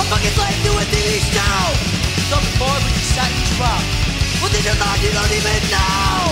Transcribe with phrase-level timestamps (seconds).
[0.00, 1.60] A fucking slave to a TV show
[2.32, 3.84] Something more but you sat and drop.
[4.40, 6.24] Within your mind you don't even know.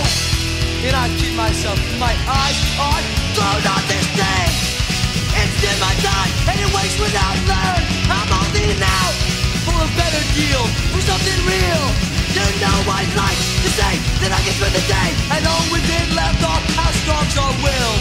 [0.89, 3.01] And I keep myself, my eyes on
[3.37, 4.51] Thrown on this thing.
[5.37, 7.81] It's in my time and it wastes without learn.
[8.09, 9.15] I'm holding out
[9.61, 11.85] for a better deal For something real.
[12.33, 13.93] You know I'd like to say
[14.25, 15.09] that I can spend the day.
[15.29, 17.95] And all within left off how strong's our will.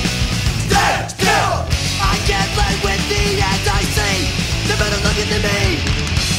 [0.65, 1.57] Stand still
[2.01, 3.68] I can't play with the see
[5.29, 5.77] Than me.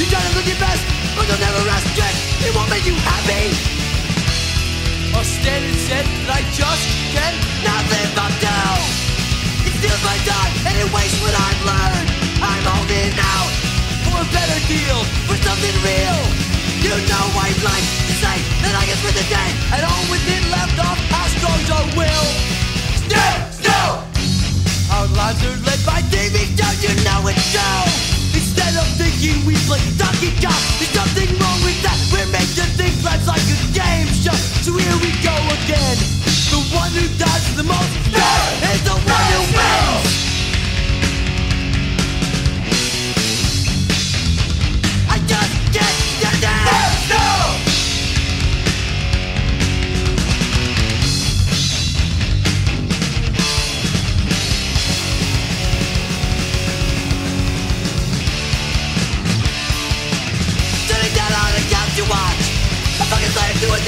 [0.02, 0.82] You try to look your best
[1.14, 3.54] But you'll never rest Just, it won't make you happy.
[5.14, 8.56] I'll stand and said that I just cannot live up to
[9.70, 12.10] It steals my time and it wastes what I've learned.
[12.42, 13.52] I'm holding out
[14.10, 14.98] for a better deal
[15.30, 16.20] For something real.
[16.82, 20.42] You know I'd like to say that I can spend the day And all within
[20.50, 22.28] left off how strong's our will.
[23.06, 23.94] Still, still
[24.98, 28.19] Our lives are led by TV, don't you know it's true?
[28.70, 31.98] Instead of thinking we play donkey kong There's something wrong with that.
[32.14, 34.38] We're made to think life's like a game show.
[34.62, 35.98] So here we go again.
[36.54, 37.90] The one who does the most.
[38.70, 39.29] Is the one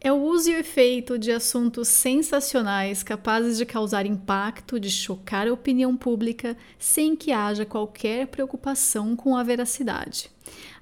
[0.00, 5.48] É o uso e o efeito de assuntos sensacionais capazes de causar impacto, de chocar
[5.48, 10.30] a opinião pública, sem que haja qualquer preocupação com a veracidade.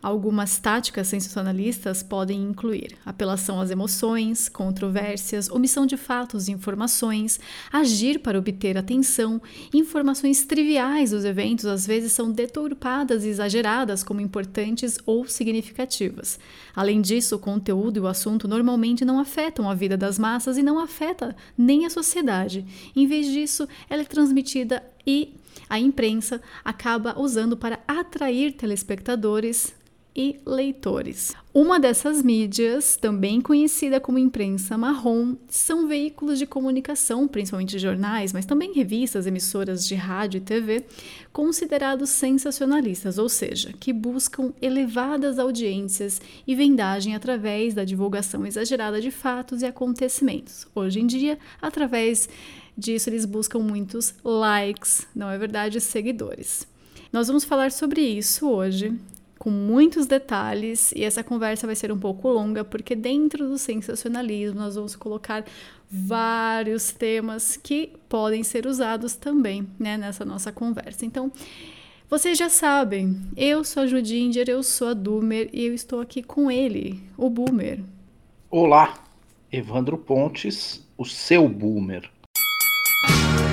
[0.02, 7.40] Algumas táticas sensacionalistas podem incluir apelação às emoções, controvérsias, omissão de fatos e informações,
[7.72, 9.40] agir para obter atenção,
[9.72, 16.38] informações triviais dos eventos às vezes são deturpadas e exageradas como importantes ou significativas.
[16.74, 20.62] Além disso, o conteúdo e o assunto normalmente não afetam a vida das massas e
[20.62, 22.64] não afeta nem a sociedade.
[22.94, 25.34] Em vez disso, ela é transmitida e
[25.68, 29.74] a imprensa acaba usando para atrair telespectadores
[30.16, 31.34] e leitores.
[31.52, 38.46] Uma dessas mídias, também conhecida como imprensa marrom, são veículos de comunicação, principalmente jornais, mas
[38.46, 40.86] também revistas, emissoras de rádio e TV,
[41.34, 49.10] considerados sensacionalistas, ou seja, que buscam elevadas audiências e vendagem através da divulgação exagerada de
[49.10, 50.66] fatos e acontecimentos.
[50.74, 52.26] Hoje em dia, através
[52.76, 56.66] disso, eles buscam muitos likes, não é verdade, seguidores.
[57.12, 58.94] Nós vamos falar sobre isso hoje
[59.38, 64.58] com muitos detalhes e essa conversa vai ser um pouco longa porque dentro do sensacionalismo
[64.58, 65.44] nós vamos colocar
[65.90, 71.04] vários temas que podem ser usados também né, nessa nossa conversa.
[71.04, 71.30] Então,
[72.08, 76.22] vocês já sabem, eu sou a Judinger, eu sou a Doomer e eu estou aqui
[76.22, 77.80] com ele, o Boomer.
[78.50, 78.94] Olá,
[79.50, 82.10] Evandro Pontes, o seu Boomer.
[83.02, 83.45] Thank you.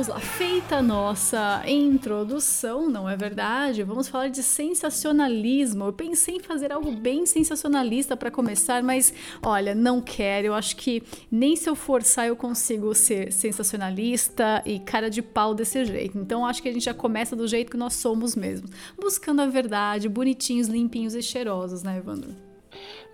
[0.00, 0.18] Vamos lá.
[0.18, 3.82] Feita a nossa introdução, não é verdade?
[3.82, 5.84] Vamos falar de sensacionalismo.
[5.84, 9.12] Eu pensei em fazer algo bem sensacionalista para começar, mas
[9.42, 10.46] olha, não quero.
[10.46, 15.54] Eu acho que nem se eu forçar eu consigo ser sensacionalista e cara de pau
[15.54, 16.16] desse jeito.
[16.16, 18.68] Então acho que a gente já começa do jeito que nós somos mesmo,
[18.98, 22.34] buscando a verdade, bonitinhos, limpinhos e cheirosos, né, Evandro?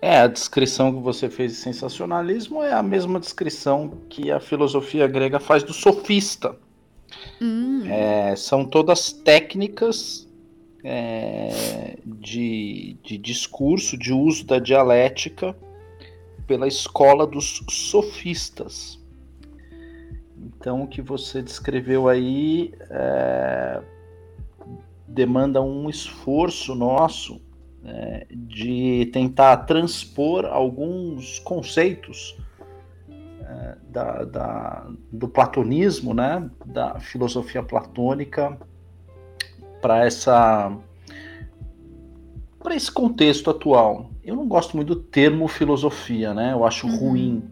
[0.01, 5.07] É, a descrição que você fez de sensacionalismo é a mesma descrição que a filosofia
[5.07, 6.55] grega faz do sofista.
[7.89, 10.27] É, são todas técnicas
[10.83, 15.55] é, de, de discurso, de uso da dialética
[16.45, 18.99] pela escola dos sofistas.
[20.37, 23.81] Então, o que você descreveu aí é,
[25.07, 27.41] demanda um esforço nosso
[27.83, 32.35] é, de tentar transpor alguns conceitos
[33.89, 38.57] da, da, do platonismo, né, da filosofia platônica,
[39.81, 40.75] para essa
[42.59, 44.09] para esse contexto atual.
[44.23, 46.51] Eu não gosto muito do termo filosofia, né?
[46.51, 46.97] Eu acho uhum.
[46.97, 47.43] ruim.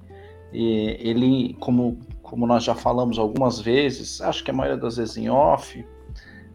[0.52, 5.16] E ele, como, como nós já falamos algumas vezes, acho que a maioria das vezes
[5.16, 5.86] em off,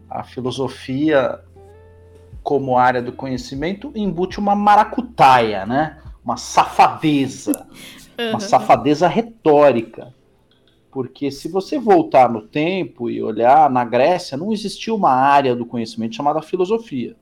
[0.07, 1.39] a filosofia
[2.43, 5.97] como área do conhecimento embute uma maracutaia, né?
[6.23, 7.67] Uma safadeza,
[8.23, 8.29] uhum.
[8.31, 10.13] uma safadeza retórica.
[10.91, 15.65] Porque se você voltar no tempo e olhar na Grécia, não existia uma área do
[15.65, 17.15] conhecimento chamada filosofia.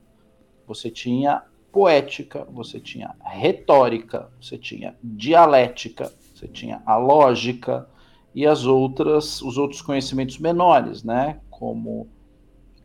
[0.67, 7.87] Você tinha poética, você tinha retórica, você tinha dialética, você tinha a lógica
[8.33, 11.39] e as outras, os outros conhecimentos menores, né?
[11.49, 12.07] Como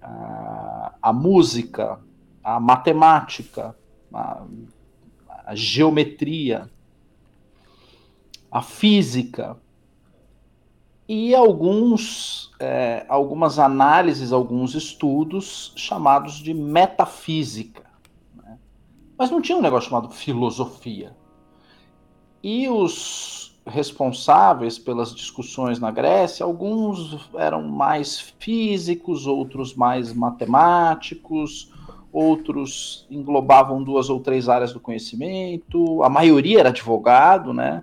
[0.03, 1.99] a, a música,
[2.43, 3.75] a matemática,
[4.13, 4.45] a,
[5.47, 6.71] a geometria,
[8.55, 9.57] a física
[11.09, 17.83] e alguns, é, algumas análises, alguns estudos chamados de metafísica.
[18.37, 18.57] Né?
[19.19, 21.17] Mas não tinha um negócio chamado filosofia.
[22.41, 31.73] E os responsáveis pelas discussões na Grécia, alguns eram mais físicos, outros mais matemáticos,
[32.13, 37.83] outros englobavam duas ou três áreas do conhecimento, a maioria era advogado, né?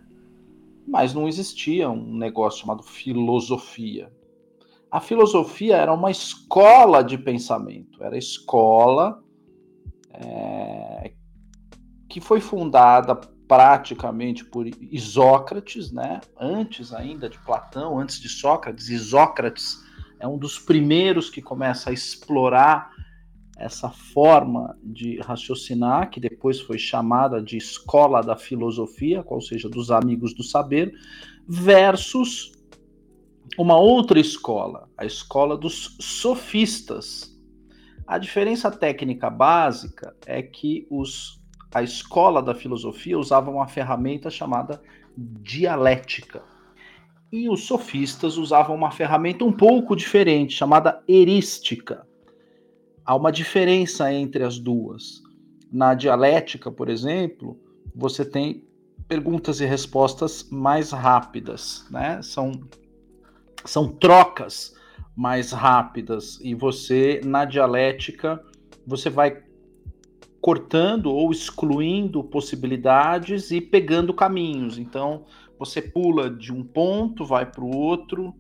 [0.87, 4.11] Mas não existia um negócio chamado filosofia.
[4.89, 9.23] A filosofia era uma escola de pensamento, era escola
[10.13, 11.13] é,
[12.09, 16.21] que foi fundada praticamente por Isócrates, né?
[16.39, 19.77] Antes ainda de Platão, antes de Sócrates, Isócrates
[20.19, 22.90] é um dos primeiros que começa a explorar
[23.61, 29.91] essa forma de raciocinar, que depois foi chamada de escola da filosofia, ou seja, dos
[29.91, 30.91] amigos do saber,
[31.47, 32.51] versus
[33.57, 37.37] uma outra escola, a escola dos sofistas.
[38.07, 41.39] A diferença técnica básica é que os,
[41.73, 44.81] a escola da filosofia usava uma ferramenta chamada
[45.15, 46.41] dialética.
[47.31, 52.05] E os sofistas usavam uma ferramenta um pouco diferente, chamada erística
[53.11, 55.21] há uma diferença entre as duas.
[55.69, 57.59] Na dialética, por exemplo,
[57.93, 58.63] você tem
[59.05, 62.21] perguntas e respostas mais rápidas, né?
[62.21, 62.61] São,
[63.65, 64.73] são trocas
[65.13, 68.41] mais rápidas e você na dialética
[68.87, 69.43] você vai
[70.39, 74.77] cortando ou excluindo possibilidades e pegando caminhos.
[74.77, 75.25] Então
[75.59, 78.33] você pula de um ponto, vai para o outro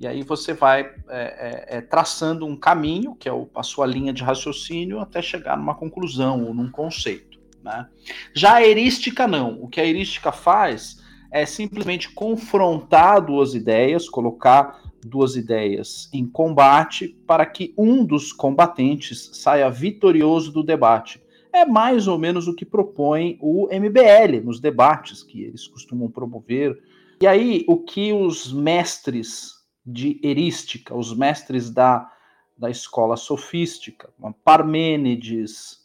[0.00, 3.84] e aí você vai é, é, é, traçando um caminho, que é o, a sua
[3.84, 7.38] linha de raciocínio, até chegar numa conclusão ou num conceito.
[7.62, 7.86] Né?
[8.34, 9.62] Já a erística, não.
[9.62, 17.08] O que a erística faz é simplesmente confrontar duas ideias, colocar duas ideias em combate
[17.26, 21.22] para que um dos combatentes saia vitorioso do debate.
[21.52, 26.82] É mais ou menos o que propõe o MBL nos debates que eles costumam promover.
[27.20, 32.10] E aí, o que os mestres de erística, os mestres da,
[32.56, 34.10] da escola sofística,
[34.44, 35.80] Parmênides,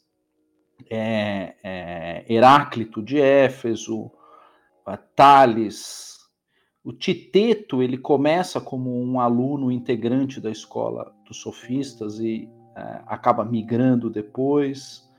[0.89, 4.11] é, é, Heráclito de Éfeso,
[5.15, 6.19] Tales.
[6.83, 13.43] O Titeto ele começa como um aluno integrante da escola dos sofistas e é, acaba
[13.43, 15.09] migrando depois.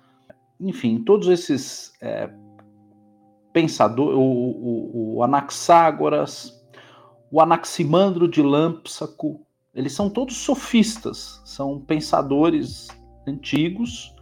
[0.61, 2.30] Enfim, todos esses é,
[3.52, 6.55] pensadores, o, o, o Anaxágoras,
[7.30, 9.40] o Anaximandro de Lampsaco,
[9.75, 12.88] eles são todos sofistas, são pensadores
[13.26, 14.14] antigos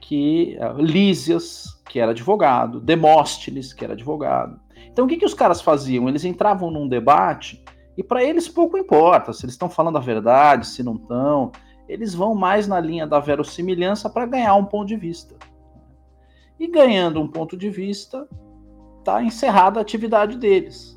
[0.00, 4.60] que uh, Lísias, que era advogado, Demóstenes, que era advogado.
[4.86, 6.08] Então o que, que os caras faziam?
[6.08, 7.64] Eles entravam num debate
[7.96, 11.50] e para eles pouco importa se eles estão falando a verdade, se não estão.
[11.88, 15.34] Eles vão mais na linha da verossimilhança para ganhar um ponto de vista.
[16.58, 18.28] E ganhando um ponto de vista,
[18.98, 20.95] está encerrada a atividade deles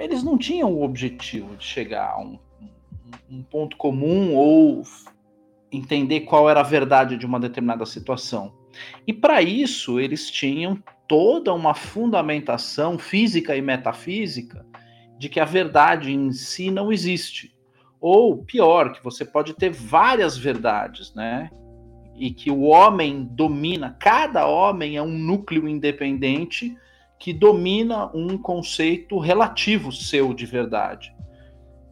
[0.00, 2.38] eles não tinham o objetivo de chegar a um,
[3.30, 4.82] um ponto comum ou
[5.70, 8.52] entender qual era a verdade de uma determinada situação.
[9.06, 14.64] E para isso, eles tinham toda uma fundamentação física e metafísica
[15.18, 17.54] de que a verdade em si não existe.
[18.00, 21.50] Ou pior, que você pode ter várias verdades, né?
[22.16, 26.74] E que o homem domina, cada homem é um núcleo independente
[27.20, 31.14] que domina um conceito relativo seu de verdade.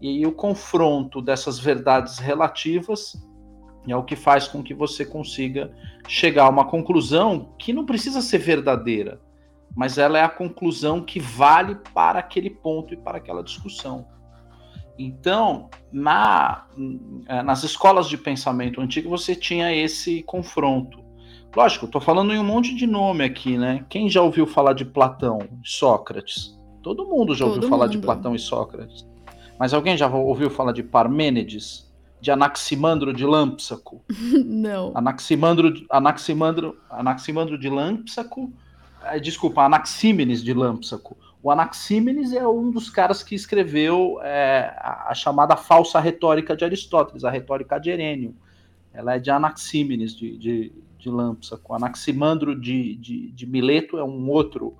[0.00, 3.12] E o confronto dessas verdades relativas
[3.86, 5.70] é o que faz com que você consiga
[6.08, 9.20] chegar a uma conclusão que não precisa ser verdadeira,
[9.76, 14.06] mas ela é a conclusão que vale para aquele ponto e para aquela discussão.
[14.98, 16.66] Então, na,
[17.44, 21.07] nas escolas de pensamento antigo, você tinha esse confronto.
[21.58, 23.84] Lógico, estou falando em um monte de nome aqui, né?
[23.88, 26.56] Quem já ouviu falar de Platão, Sócrates?
[26.84, 28.04] Todo mundo já Todo ouviu falar de mundo.
[28.04, 29.04] Platão e Sócrates.
[29.58, 31.92] Mas alguém já ouviu falar de Parmênides?
[32.20, 34.04] De Anaximandro de Lampsaco?
[34.46, 34.92] Não.
[34.94, 38.52] Anaximandro, Anaximandro, Anaximandro de Lampsaco,
[39.06, 41.16] eh, desculpa, Anaxímenes de Lampsaco.
[41.42, 46.64] O Anaxímenes é um dos caras que escreveu eh, a, a chamada falsa retórica de
[46.64, 48.36] Aristóteles, a retórica de Herênio.
[48.94, 51.74] Ela é de Anaxímenes de, de, de Lampsaco.
[51.74, 54.76] Anaximandro de, de, de Mileto é um outro.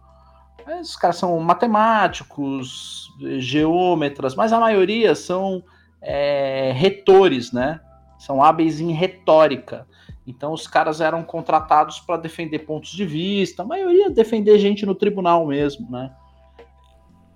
[0.81, 3.09] Esses caras são matemáticos,
[3.39, 5.63] geômetras, mas a maioria são
[6.03, 7.81] eh, retores, né?
[8.19, 9.87] São hábeis em retórica.
[10.27, 14.95] Então os caras eram contratados para defender pontos de vista, a maioria defender gente no
[14.95, 16.13] tribunal mesmo, né?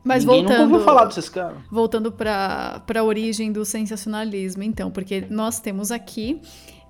[0.04, 1.58] Mas Ninguém nunca voltando, ouviu falar desses caras.
[1.70, 6.42] voltando para a origem do sensacionalismo, então, porque nós temos aqui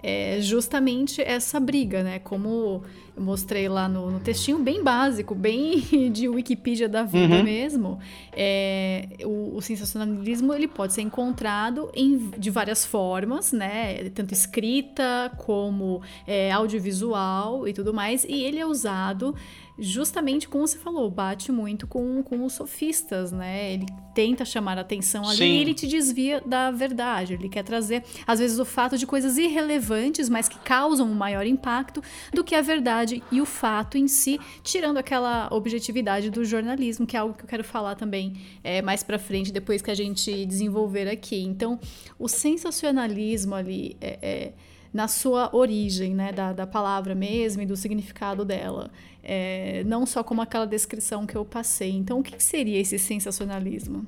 [0.02, 2.18] é, justamente essa briga, né?
[2.18, 2.82] Como
[3.16, 5.80] eu mostrei lá no, no textinho, bem básico, bem
[6.11, 7.42] de Wikipedia da vida Uhum.
[7.44, 7.99] mesmo.
[8.35, 14.09] é, o, o sensacionalismo ele pode ser encontrado em, de várias formas, né?
[14.14, 18.25] Tanto escrita como é, audiovisual e tudo mais.
[18.25, 19.35] E ele é usado
[19.78, 23.72] justamente como você falou, bate muito com, com os sofistas, né?
[23.72, 25.44] Ele tenta chamar a atenção ali Sim.
[25.44, 27.34] e ele te desvia da verdade.
[27.34, 31.46] Ele quer trazer, às vezes, o fato de coisas irrelevantes, mas que causam um maior
[31.46, 32.02] impacto
[32.32, 37.16] do que a verdade e o fato em si, tirando aquela objetividade do jornalismo, que
[37.16, 40.44] é algo que eu quero falar também é, mais pra frente, depois que a gente
[40.46, 41.42] desenvolver aqui.
[41.42, 41.80] Então,
[42.18, 44.52] o sensacionalismo ali é- é
[44.92, 48.90] na sua origem, né, da, da palavra mesmo e do significado dela.
[49.22, 51.90] É, não só como aquela descrição que eu passei.
[51.92, 54.04] Então, o que seria esse sensacionalismo?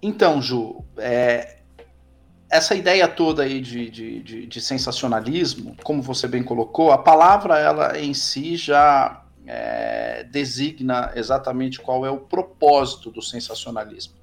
[0.00, 1.58] Então, Ju, é,
[2.50, 7.58] essa ideia toda aí de, de, de- de sensacionalismo, como você bem colocou, a palavra
[7.58, 14.14] ela em si já é, designa exatamente qual é o propósito do sensacionalismo.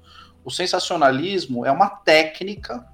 [0.44, 2.86] O sensacionalismo é uma técnica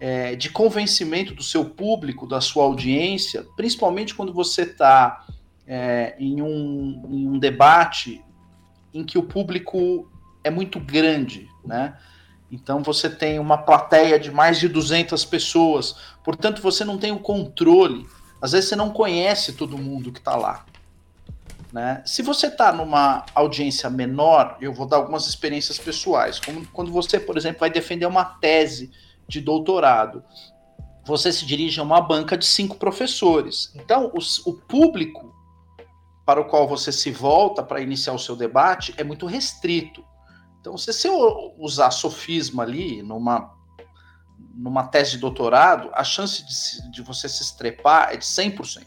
[0.00, 5.26] é, de convencimento do seu público, da sua audiência, principalmente quando você está
[6.18, 8.24] em, um, em um debate
[8.94, 10.10] em que o público
[10.42, 11.94] é muito grande, né?
[12.50, 17.18] Então você tem uma plateia de mais de 200 pessoas, portanto você não tem o
[17.18, 18.06] controle.
[18.40, 20.64] Às vezes você não conhece todo mundo que está lá.
[21.72, 22.02] Né?
[22.06, 26.40] Se você está numa audiência menor, eu vou dar algumas experiências pessoais.
[26.40, 28.90] Como quando você, por exemplo, vai defender uma tese
[29.28, 30.24] de doutorado,
[31.04, 33.72] você se dirige a uma banca de cinco professores.
[33.74, 34.12] Então,
[34.44, 35.34] o público
[36.24, 40.04] para o qual você se volta para iniciar o seu debate é muito restrito.
[40.60, 41.08] Então, se você
[41.58, 43.54] usar sofisma ali numa,
[44.54, 48.86] numa tese de doutorado, a chance de, de você se estrepar é de 100%.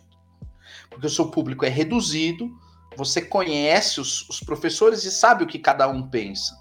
[0.89, 2.51] Porque o seu público é reduzido,
[2.95, 6.60] você conhece os, os professores e sabe o que cada um pensa.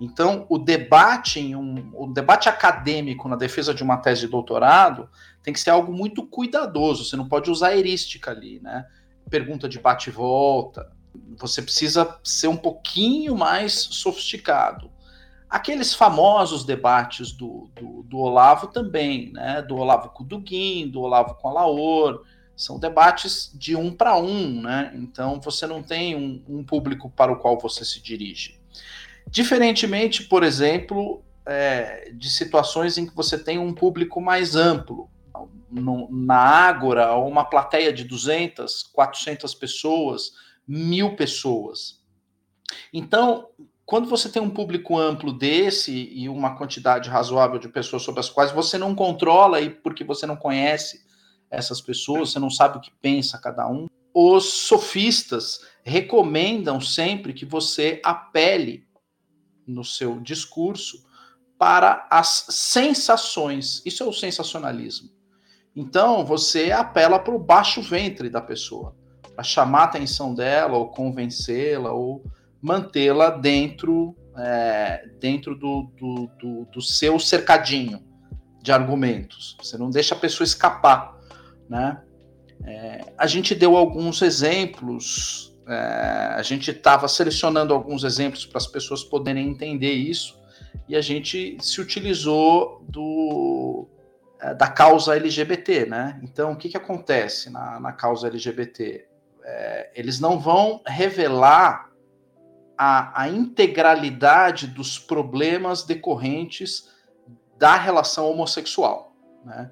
[0.00, 5.08] Então, o debate em um, o debate acadêmico na defesa de uma tese de doutorado
[5.42, 7.04] tem que ser algo muito cuidadoso.
[7.04, 8.86] Você não pode usar erística ali, né?
[9.30, 10.92] Pergunta de bate volta.
[11.38, 14.90] Você precisa ser um pouquinho mais sofisticado.
[15.48, 19.62] Aqueles famosos debates do, do, do Olavo também, né?
[19.62, 22.22] Do Olavo com o Duguin, do Olavo com a Laor,
[22.56, 24.92] são debates de um para um, né?
[24.94, 28.55] Então você não tem um, um público para o qual você se dirige.
[29.30, 35.10] Diferentemente, por exemplo, é, de situações em que você tem um público mais amplo.
[35.70, 40.32] No- na Ágora, uma plateia de 200, 400 pessoas,
[40.66, 42.00] mil pessoas.
[42.92, 43.48] Então,
[43.84, 48.30] quando você tem um público amplo desse e uma quantidade razoável de pessoas sobre as
[48.30, 51.04] quais você não controla e porque você não conhece
[51.50, 57.44] essas pessoas, você não sabe o que pensa cada um, os sofistas recomendam sempre que
[57.44, 58.85] você apele
[59.66, 61.04] no seu discurso
[61.58, 63.82] para as sensações.
[63.84, 65.10] Isso é o sensacionalismo.
[65.74, 68.96] Então, você apela para o baixo ventre da pessoa,
[69.34, 72.24] para chamar a atenção dela, ou convencê-la, ou
[72.62, 78.02] mantê-la dentro, é, dentro do, do, do, do seu cercadinho
[78.62, 79.56] de argumentos.
[79.62, 81.16] Você não deixa a pessoa escapar,
[81.68, 82.02] né?
[82.64, 88.66] É, a gente deu alguns exemplos, é, a gente estava selecionando alguns exemplos para as
[88.66, 90.38] pessoas poderem entender isso.
[90.88, 93.88] e a gente se utilizou do,
[94.40, 96.20] é, da causa LGBT, né?
[96.22, 99.06] Então, o que, que acontece na, na causa LGBT?
[99.42, 101.90] É, eles não vão revelar
[102.78, 106.90] a, a integralidade dos problemas decorrentes
[107.58, 109.70] da relação homossexual, né?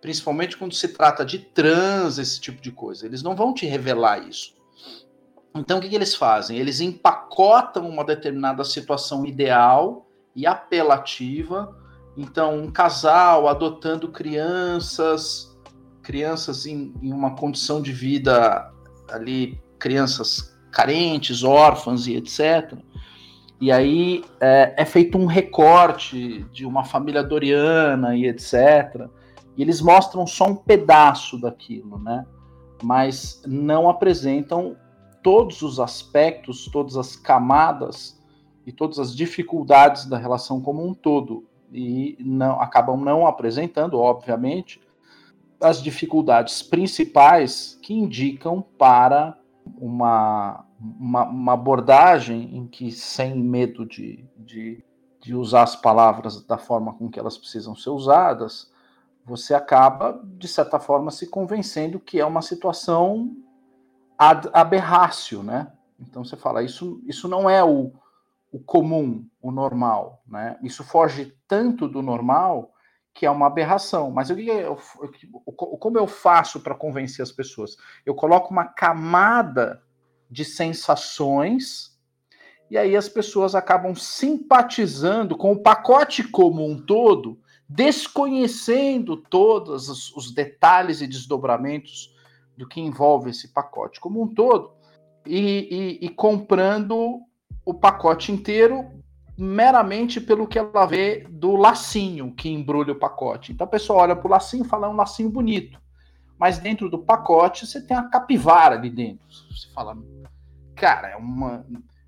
[0.00, 3.06] Principalmente quando se trata de trans, esse tipo de coisa.
[3.06, 4.54] Eles não vão te revelar isso.
[5.56, 6.58] Então, o que, que eles fazem?
[6.58, 11.76] Eles empacotam uma determinada situação ideal e apelativa.
[12.16, 15.56] Então, um casal adotando crianças,
[16.02, 18.72] crianças em, em uma condição de vida
[19.08, 22.76] ali, crianças carentes, órfãs e etc.
[23.60, 29.08] E aí é, é, feito um recorte de uma família doriana e etc.
[29.56, 32.26] E eles mostram só um pedaço daquilo, né?
[32.82, 34.76] Mas não apresentam
[35.24, 38.22] todos os aspectos, todas as camadas
[38.66, 41.48] e todas as dificuldades da relação como um todo.
[41.72, 44.82] E não acabam não apresentando, obviamente,
[45.58, 49.34] as dificuldades principais que indicam para
[49.78, 54.84] uma, uma, uma abordagem em que, sem medo de, de,
[55.22, 58.70] de usar as palavras da forma com que elas precisam ser usadas,
[59.24, 63.34] você acaba, de certa forma, se convencendo que é uma situação
[64.18, 65.72] ad aberrácio, né?
[65.98, 67.92] Então você fala, isso, isso não é o,
[68.52, 70.58] o comum, o normal, né?
[70.62, 72.72] Isso foge tanto do normal
[73.12, 74.10] que é uma aberração.
[74.10, 77.76] Mas eu, eu, eu como eu faço para convencer as pessoas?
[78.04, 79.82] Eu coloco uma camada
[80.28, 81.94] de sensações
[82.70, 90.14] e aí as pessoas acabam simpatizando com o pacote como um todo, desconhecendo todos os,
[90.16, 92.13] os detalhes e desdobramentos
[92.56, 94.72] do que envolve esse pacote como um todo
[95.26, 97.20] e, e, e comprando
[97.64, 98.90] o pacote inteiro
[99.36, 103.52] meramente pelo que ela vê do lacinho que embrulha o pacote.
[103.52, 105.80] Então a pessoa olha para o lacinho e fala, é um lacinho bonito.
[106.38, 109.26] Mas dentro do pacote você tem a capivara ali dentro.
[109.28, 109.96] Você fala,
[110.76, 111.64] cara, é uma.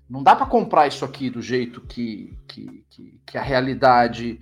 [0.09, 4.39] Não dá para comprar isso aqui do jeito que, que, que, que a realidade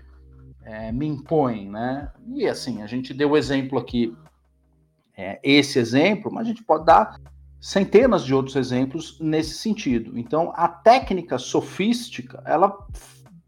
[0.63, 2.11] é, me impõe, né?
[2.35, 4.15] E assim, a gente deu o exemplo aqui,
[5.17, 7.19] é, esse exemplo, mas a gente pode dar
[7.59, 10.17] centenas de outros exemplos nesse sentido.
[10.17, 12.77] Então, a técnica sofística, ela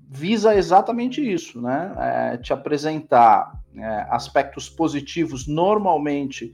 [0.10, 1.94] visa exatamente isso, né?
[1.98, 6.52] É, te apresentar é, aspectos positivos, normalmente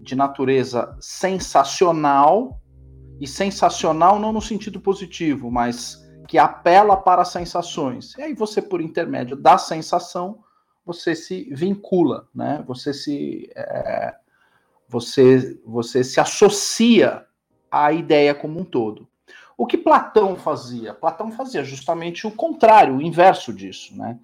[0.00, 2.60] de natureza sensacional,
[3.20, 8.14] e sensacional não no sentido positivo, mas que apela para sensações.
[8.18, 10.40] E aí você, por intermédio da sensação,
[10.84, 12.62] você se vincula, né?
[12.66, 14.14] Você se é,
[14.88, 17.26] você, você se associa
[17.70, 19.08] à ideia como um todo.
[19.56, 20.92] O que Platão fazia?
[20.92, 24.18] Platão fazia justamente o contrário, o inverso disso, né?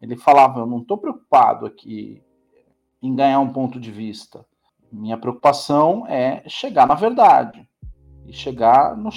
[0.00, 2.22] Ele falava: Eu não estou preocupado aqui
[3.02, 4.44] em ganhar um ponto de vista.
[4.90, 7.68] Minha preocupação é chegar na verdade
[8.26, 9.10] e chegar no,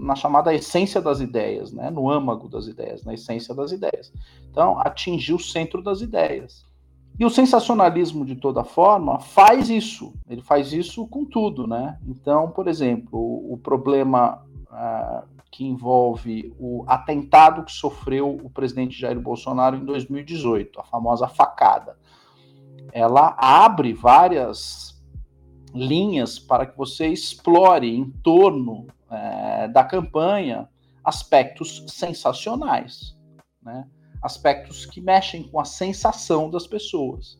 [0.00, 1.90] na chamada essência das ideias, né?
[1.90, 4.12] no âmago das ideias, na essência das ideias.
[4.50, 6.66] Então, atingir o centro das ideias.
[7.18, 10.14] E o sensacionalismo, de toda forma, faz isso.
[10.28, 11.98] Ele faz isso com tudo, né?
[12.06, 19.18] Então, por exemplo, o, problema uh, que envolve o atentado que sofreu o presidente Jair
[19.18, 21.98] Bolsonaro em 2018, a famosa facada.
[22.92, 24.96] Ela abre várias
[25.74, 30.68] linhas para que você explore em torno uh, da campanha
[31.02, 33.18] aspectos sensacionais,
[33.60, 33.88] né?
[34.22, 37.38] Aspectos que mexem com a sensação das pessoas.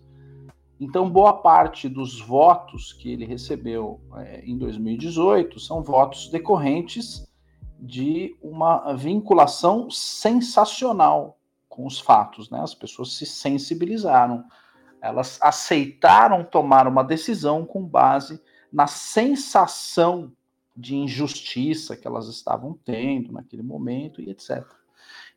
[0.80, 7.26] Então, boa parte dos votos que ele recebeu é, em 2018 são votos decorrentes
[7.80, 11.38] de uma vinculação sensacional
[11.68, 12.60] com os fatos, né?
[12.60, 14.44] As pessoas se sensibilizaram,
[15.00, 18.40] elas aceitaram tomar uma decisão com base
[18.72, 20.32] na sensação
[20.76, 24.64] de injustiça que elas estavam tendo naquele momento e etc.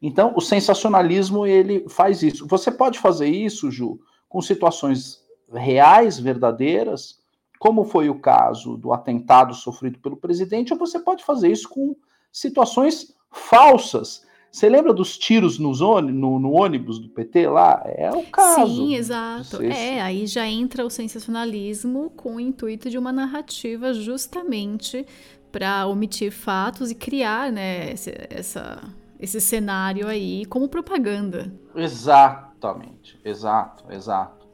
[0.02, 2.48] Então, o sensacionalismo ele faz isso.
[2.48, 5.22] Você pode fazer isso, Ju, com situações
[5.54, 7.20] reais, verdadeiras,
[7.60, 11.96] como foi o caso do atentado sofrido pelo presidente, ou você pode fazer isso com
[12.32, 14.26] situações falsas.
[14.52, 17.82] Você lembra dos tiros nos no, no, ônibus do PT lá?
[17.86, 18.76] É o caso.
[18.76, 19.62] Sim, exato.
[19.62, 25.06] É, aí já entra o sensacionalismo com o intuito de uma narrativa justamente
[25.52, 27.94] para omitir fatos e criar né,
[28.30, 28.82] essa
[29.22, 31.54] esse cenário aí como propaganda.
[31.76, 34.48] Exatamente, exato, exato.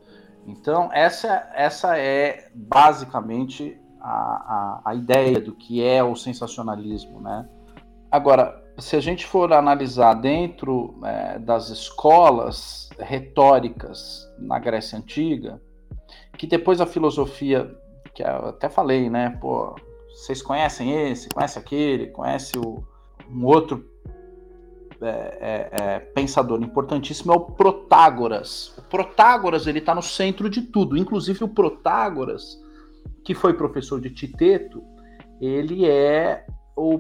[0.46, 7.48] Então, essa, essa é basicamente a, a, a ideia do que é o sensacionalismo, né?
[8.12, 15.62] Agora, se a gente for analisar dentro é, das escolas retóricas na Grécia Antiga,
[16.38, 17.76] que depois a filosofia,
[18.14, 19.38] que eu até falei, né?
[19.42, 19.76] Pô,
[20.10, 22.84] vocês conhecem esse, conhece aquele, conhece o,
[23.30, 23.84] um outro
[25.02, 28.74] é, é, é, pensador importantíssimo é o Protágoras.
[28.78, 32.60] O Protágoras ele está no centro de tudo, inclusive o Protágoras,
[33.24, 34.84] que foi professor de Titeto,
[35.40, 37.00] ele é o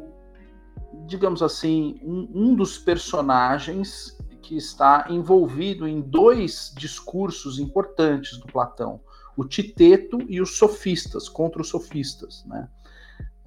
[1.06, 9.02] digamos assim, um, um dos personagens que está envolvido em dois discursos importantes do Platão,
[9.36, 12.44] o Titeto e os sofistas, contra os sofistas.
[12.46, 12.68] Né?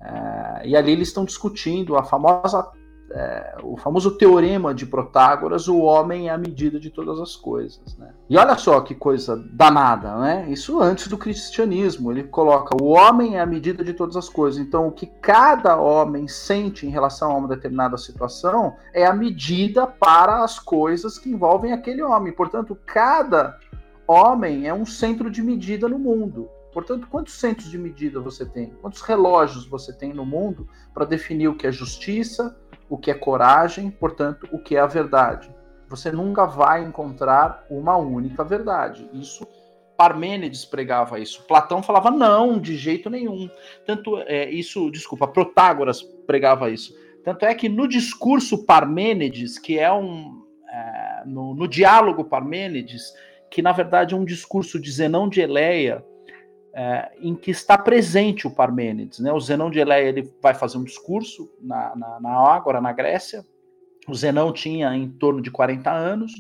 [0.01, 2.71] É, e ali eles estão discutindo a famosa
[3.13, 7.97] é, o famoso teorema de Protágoras, o homem é a medida de todas as coisas.
[7.99, 8.13] Né?
[8.29, 10.47] E olha só que coisa danada, né?
[10.49, 12.13] Isso antes do cristianismo.
[12.13, 14.61] Ele coloca o homem é a medida de todas as coisas.
[14.61, 19.87] Então, o que cada homem sente em relação a uma determinada situação é a medida
[19.87, 22.33] para as coisas que envolvem aquele homem.
[22.33, 23.59] Portanto, cada
[24.07, 26.49] homem é um centro de medida no mundo.
[26.73, 28.71] Portanto, quantos centros de medida você tem?
[28.81, 32.57] Quantos relógios você tem no mundo para definir o que é justiça,
[32.91, 35.49] o que é coragem, portanto, o que é a verdade.
[35.89, 39.09] Você nunca vai encontrar uma única verdade.
[39.13, 39.47] Isso
[39.97, 41.47] Parmênides pregava isso.
[41.47, 43.49] Platão falava não, de jeito nenhum.
[43.87, 46.95] Tanto é, isso, desculpa, Protágoras pregava isso.
[47.23, 53.13] Tanto é que no discurso Parmênides, que é um é, no, no, diálogo Parmênides,
[53.51, 56.05] que na verdade é um discurso de Zenão de Eleia,
[56.73, 59.19] é, em que está presente o Parmênides.
[59.19, 59.33] Né?
[59.33, 63.45] O Zenão de Eleia ele vai fazer um discurso na, na, na Ágora, na Grécia.
[64.09, 66.33] O Zenão tinha em torno de 40 anos,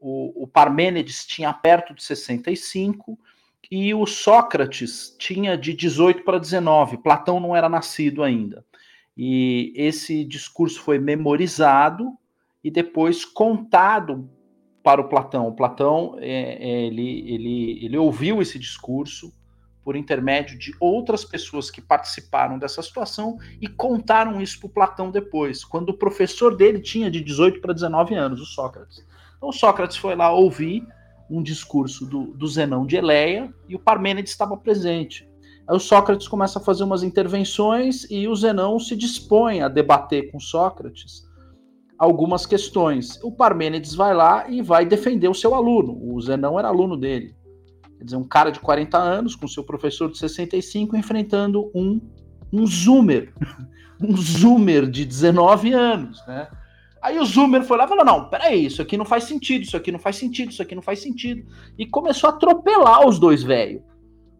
[0.00, 3.18] o, o Parmênides tinha perto de 65
[3.70, 6.98] e o Sócrates tinha de 18 para 19.
[6.98, 8.64] Platão não era nascido ainda.
[9.16, 12.16] E esse discurso foi memorizado
[12.64, 14.28] e depois contado
[14.82, 15.46] para o Platão.
[15.46, 19.32] O Platão é, é ele, ele, ele ouviu esse discurso,
[19.90, 25.10] por intermédio de outras pessoas que participaram dessa situação e contaram isso para o Platão
[25.10, 29.04] depois, quando o professor dele tinha de 18 para 19 anos, o Sócrates.
[29.36, 30.86] Então o Sócrates foi lá ouvir
[31.28, 35.28] um discurso do, do Zenão de Eleia e o Parmênides estava presente.
[35.66, 40.30] Aí o Sócrates começa a fazer umas intervenções e o Zenão se dispõe a debater
[40.30, 41.28] com Sócrates
[41.98, 43.18] algumas questões.
[43.24, 45.98] O Parmênides vai lá e vai defender o seu aluno.
[46.14, 47.39] O Zenão era aluno dele.
[48.00, 52.00] Quer dizer, um cara de 40 anos com seu professor de 65 enfrentando um,
[52.50, 53.30] um zoomer,
[54.00, 56.48] um zoomer de 19 anos, né?
[57.02, 59.76] Aí o zoomer foi lá e falou: Não, peraí, isso aqui não faz sentido, isso
[59.76, 61.46] aqui não faz sentido, isso aqui não faz sentido.
[61.76, 63.82] E começou a atropelar os dois velhos.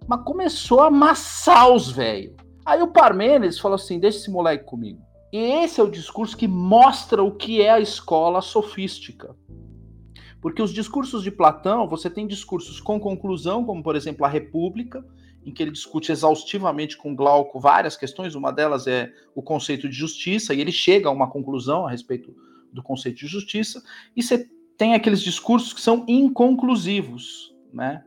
[0.09, 2.35] Mas começou a amassar os velhos.
[2.65, 5.03] Aí o Parmênides falou assim: Deixa esse moleque comigo.
[5.31, 9.37] E esse é o discurso que mostra o que é a escola sofística.
[10.41, 15.05] Porque os discursos de Platão, você tem discursos com conclusão, como por exemplo a República,
[15.45, 19.95] em que ele discute exaustivamente com Glauco várias questões, uma delas é o conceito de
[19.95, 22.35] justiça, e ele chega a uma conclusão a respeito
[22.73, 23.83] do conceito de justiça,
[24.15, 28.05] e você tem aqueles discursos que são inconclusivos, né?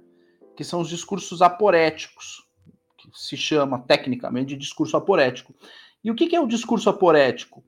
[0.56, 2.48] que são os discursos aporéticos,
[2.98, 5.54] que se chama tecnicamente de discurso aporético.
[6.04, 7.64] E o que é o discurso aporético?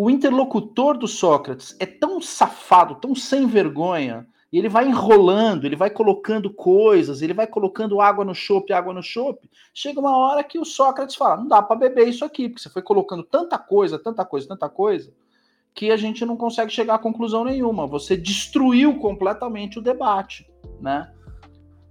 [0.00, 5.74] O interlocutor do Sócrates é tão safado, tão sem vergonha, e ele vai enrolando, ele
[5.74, 9.50] vai colocando coisas, ele vai colocando água no chope, água no chope.
[9.74, 12.70] Chega uma hora que o Sócrates fala: não dá para beber isso aqui, porque você
[12.70, 15.12] foi colocando tanta coisa, tanta coisa, tanta coisa,
[15.74, 17.84] que a gente não consegue chegar a conclusão nenhuma.
[17.88, 20.48] Você destruiu completamente o debate,
[20.80, 21.12] né?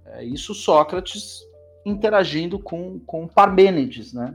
[0.06, 1.40] É isso Sócrates
[1.84, 4.34] interagindo com, com Parmênides, né?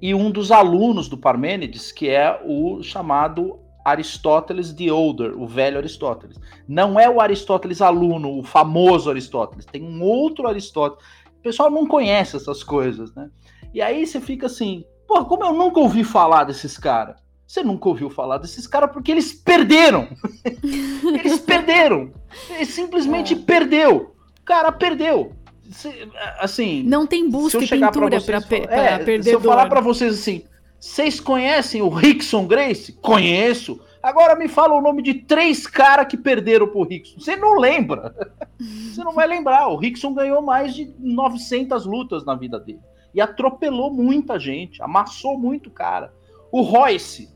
[0.00, 5.78] E um dos alunos do Parmênides, que é o chamado Aristóteles the Older, o velho
[5.78, 6.38] Aristóteles.
[6.66, 11.04] Não é o Aristóteles aluno, o famoso Aristóteles, tem um outro Aristóteles.
[11.38, 13.28] O pessoal não conhece essas coisas, né?
[13.72, 17.22] E aí você fica assim, pô, como eu nunca ouvi falar desses caras?
[17.46, 20.08] Você nunca ouviu falar desses caras porque eles perderam.
[21.04, 22.10] eles perderam.
[22.50, 23.36] Ele simplesmente é.
[23.36, 24.14] perdeu.
[24.40, 25.32] O cara perdeu
[25.70, 26.82] se, assim.
[26.82, 29.24] Não tem busca e pintura para per é, perder.
[29.24, 30.44] Se eu falar para vocês assim,
[30.78, 32.92] vocês conhecem o Rickson Grace?
[32.92, 33.80] Conheço.
[34.02, 37.18] Agora me fala o nome de três caras que perderam pro Rickson.
[37.18, 38.14] Você não lembra.
[38.60, 39.68] Você não vai lembrar.
[39.68, 42.80] O Rickson ganhou mais de 900 lutas na vida dele.
[43.14, 44.82] E atropelou muita gente.
[44.82, 46.12] Amassou muito cara.
[46.52, 47.32] O Royce.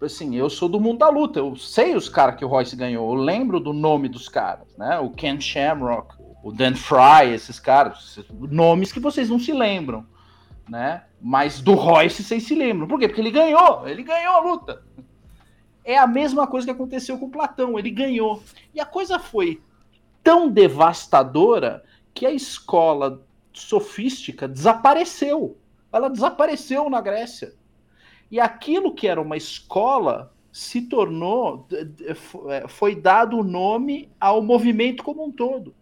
[0.00, 1.40] Assim, eu sou do mundo da luta.
[1.40, 3.12] Eu sei os caras que o Royce ganhou.
[3.12, 4.98] Eu lembro do nome dos caras, né?
[4.98, 10.06] O Ken Shamrock, o Dan Fry, esses caras, nomes que vocês não se lembram.
[10.68, 11.04] né?
[11.20, 12.86] Mas do Royce vocês se lembram.
[12.86, 13.08] Por quê?
[13.08, 14.82] Porque ele ganhou, ele ganhou a luta.
[15.84, 18.42] É a mesma coisa que aconteceu com Platão, ele ganhou.
[18.74, 19.62] E a coisa foi
[20.22, 23.22] tão devastadora que a escola
[23.52, 25.56] sofística desapareceu.
[25.90, 27.54] Ela desapareceu na Grécia.
[28.30, 31.66] E aquilo que era uma escola se tornou,
[32.50, 35.74] é, foi dado o nome ao movimento como um todo.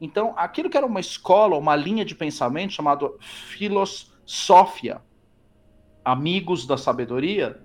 [0.00, 5.02] Então, aquilo que era uma escola, uma linha de pensamento chamado filosofia,
[6.04, 7.60] amigos da sabedoria,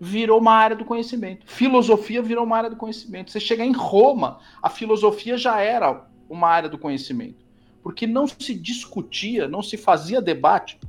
[0.00, 1.46] virou uma área do conhecimento.
[1.46, 3.30] Filosofia virou uma área do conhecimento.
[3.30, 7.44] Você chega em Roma, a filosofia já era uma área do conhecimento.
[7.82, 10.80] Porque não se discutia, não se fazia debate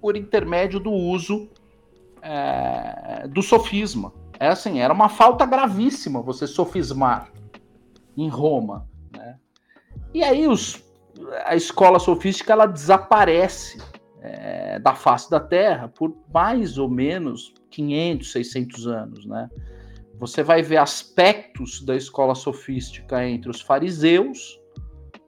[0.00, 1.48] por intermédio do uso
[2.20, 4.12] é, do sofisma.
[4.38, 7.30] É assim, era uma falta gravíssima você sofismar
[8.16, 8.88] em Roma.
[10.14, 10.82] E aí os,
[11.44, 13.78] a escola sofística ela desaparece
[14.22, 19.50] é, da face da Terra por mais ou menos 500, 600 anos, né?
[20.20, 24.60] Você vai ver aspectos da escola sofística entre os fariseus,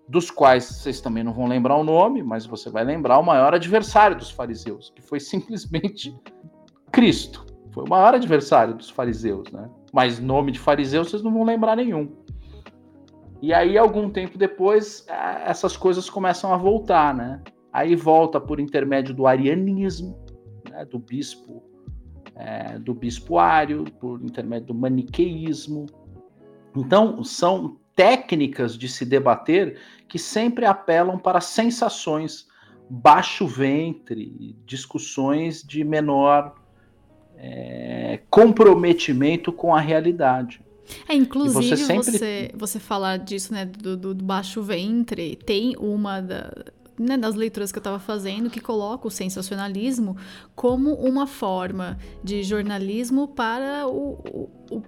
[0.08, 3.52] dos quais vocês também não vão lembrar o nome, mas você vai lembrar o maior
[3.52, 6.16] adversário dos fariseus, que foi simplesmente
[6.92, 7.44] Cristo.
[7.72, 9.68] Foi o maior adversário dos fariseus, né?
[9.92, 12.08] Mas nome de fariseu vocês não vão lembrar nenhum.
[13.42, 15.06] E aí, algum tempo depois,
[15.44, 17.42] essas coisas começam a voltar, né?
[17.72, 20.18] Aí volta por intermédio do arianismo,
[20.70, 20.84] né?
[20.86, 21.62] do bispo
[22.36, 25.86] é, do bispoário, por intermédio do maniqueísmo.
[26.76, 32.46] Então, são técnicas de se debater que sempre apelam para sensações,
[32.90, 36.54] baixo ventre, discussões de menor
[37.36, 40.60] é, comprometimento com a realidade.
[41.08, 42.10] É, inclusive, você, sempre...
[42.12, 46.50] você, você falar disso, né, do, do, do baixo ventre, tem uma da,
[46.98, 50.16] né, nas leituras que eu estava fazendo, que coloca o sensacionalismo
[50.54, 54.82] como uma forma de jornalismo para o, o, o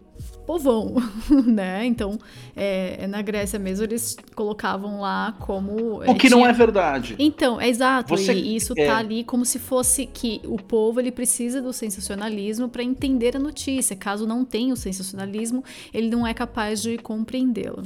[0.46, 0.94] povão,
[1.46, 1.84] né?
[1.84, 2.18] Então,
[2.56, 6.02] é, na Grécia mesmo, eles colocavam lá como...
[6.02, 6.30] O que tinha...
[6.30, 7.14] não é verdade.
[7.18, 8.16] Então, é exato.
[8.16, 8.32] Você...
[8.32, 8.86] E isso é...
[8.86, 13.38] tá ali como se fosse que o povo, ele precisa do sensacionalismo para entender a
[13.38, 13.94] notícia.
[13.94, 17.82] Caso não tenha o sensacionalismo, ele não é capaz de compreendê-la.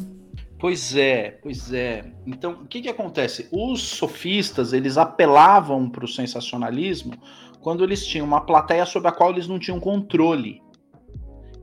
[0.62, 2.05] Pois é, pois é.
[2.25, 3.48] Então, o que, que acontece?
[3.51, 7.14] Os sofistas, eles apelavam para o sensacionalismo
[7.61, 10.62] quando eles tinham uma plateia sobre a qual eles não tinham controle.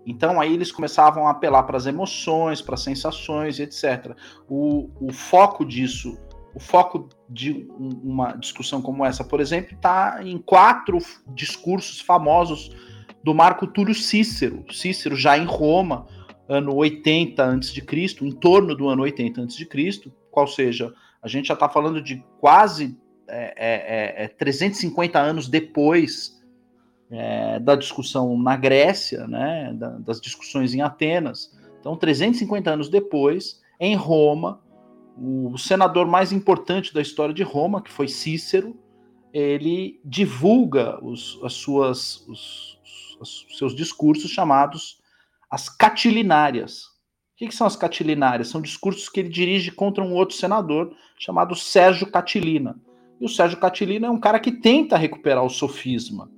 [0.05, 4.17] Então, aí eles começavam a apelar para as emoções, para as sensações, etc.
[4.49, 6.19] O, o foco disso,
[6.53, 10.97] o foco de uma discussão como essa, por exemplo, está em quatro
[11.33, 12.69] discursos famosos
[13.23, 14.65] do Marco Túlio Cícero.
[14.69, 16.05] Cícero já em Roma,
[16.49, 17.85] ano 80 a.C.,
[18.21, 22.97] em torno do ano 80 a.C., qual seja, a gente já está falando de quase
[23.27, 26.41] é, é, é, 350 anos depois
[27.11, 31.55] é, da discussão na Grécia, né, da, das discussões em Atenas.
[31.79, 34.59] Então, 350 anos depois, em Roma,
[35.15, 38.75] o senador mais importante da história de Roma, que foi Cícero,
[39.31, 42.79] ele divulga os, as suas, os,
[43.19, 44.98] os seus discursos chamados
[45.49, 46.83] as catilinárias.
[46.83, 48.49] O que, que, são as catilinárias?
[48.49, 52.75] São discursos que ele dirige contra um outro senador chamado Sérgio Catilina.
[53.19, 56.29] E o Sérgio Catilina é um cara que tenta recuperar o sofisma,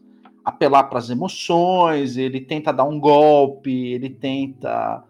[0.46, 5.04] apelar para as emoções, ele tenta dar um golpe, ele tenta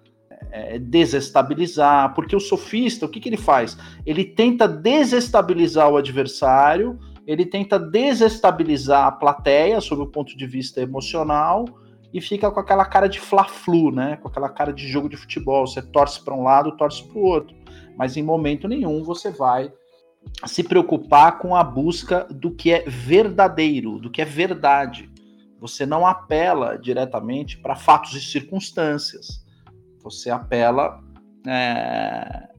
[0.51, 3.77] é, desestabilizar, porque o sofista, o que, que ele faz?
[4.05, 10.81] Ele tenta desestabilizar o adversário, ele tenta desestabilizar a plateia sob o ponto de vista
[10.81, 11.65] emocional
[12.13, 14.17] e fica com aquela cara de fla-flu, né?
[14.17, 15.65] Com aquela cara de jogo de futebol.
[15.65, 17.55] Você torce para um lado, torce para o outro.
[17.97, 19.71] Mas em momento nenhum você vai
[20.45, 25.09] se preocupar com a busca do que é verdadeiro, do que é verdade.
[25.59, 29.45] Você não apela diretamente para fatos e circunstâncias.
[30.03, 30.99] Você apela
[31.47, 32.49] é...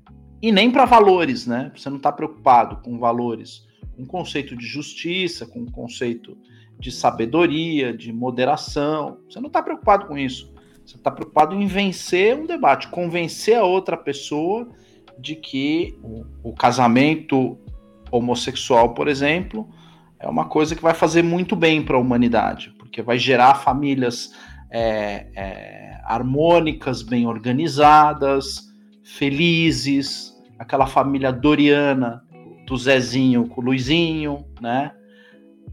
[0.41, 1.73] e nem para valores, né?
[1.77, 6.39] Você não está preocupado com valores, com conceito de justiça, com conceito
[6.83, 9.19] de sabedoria, de moderação.
[9.31, 10.53] Você não está preocupado com isso.
[10.85, 14.69] Você está preocupado em vencer um debate, convencer a outra pessoa
[15.17, 17.57] de que o, o casamento
[18.11, 19.69] homossexual, por exemplo,
[20.19, 24.33] é uma coisa que vai fazer muito bem para a humanidade, porque vai gerar famílias
[24.69, 28.73] é, é, harmônicas, bem organizadas,
[29.05, 32.25] felizes, aquela família doriana
[32.67, 34.93] do Zezinho com o Luizinho, né?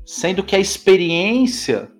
[0.09, 1.91] Sendo que a experiência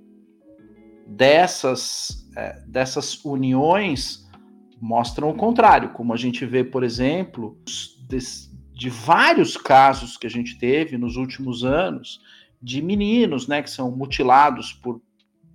[1.06, 4.28] dessas, é, dessas uniões
[4.82, 7.56] mostram o contrário, como a gente vê, por exemplo,
[8.08, 8.18] de,
[8.74, 12.20] de vários casos que a gente teve nos últimos anos
[12.60, 15.00] de meninos, né, que são mutilados por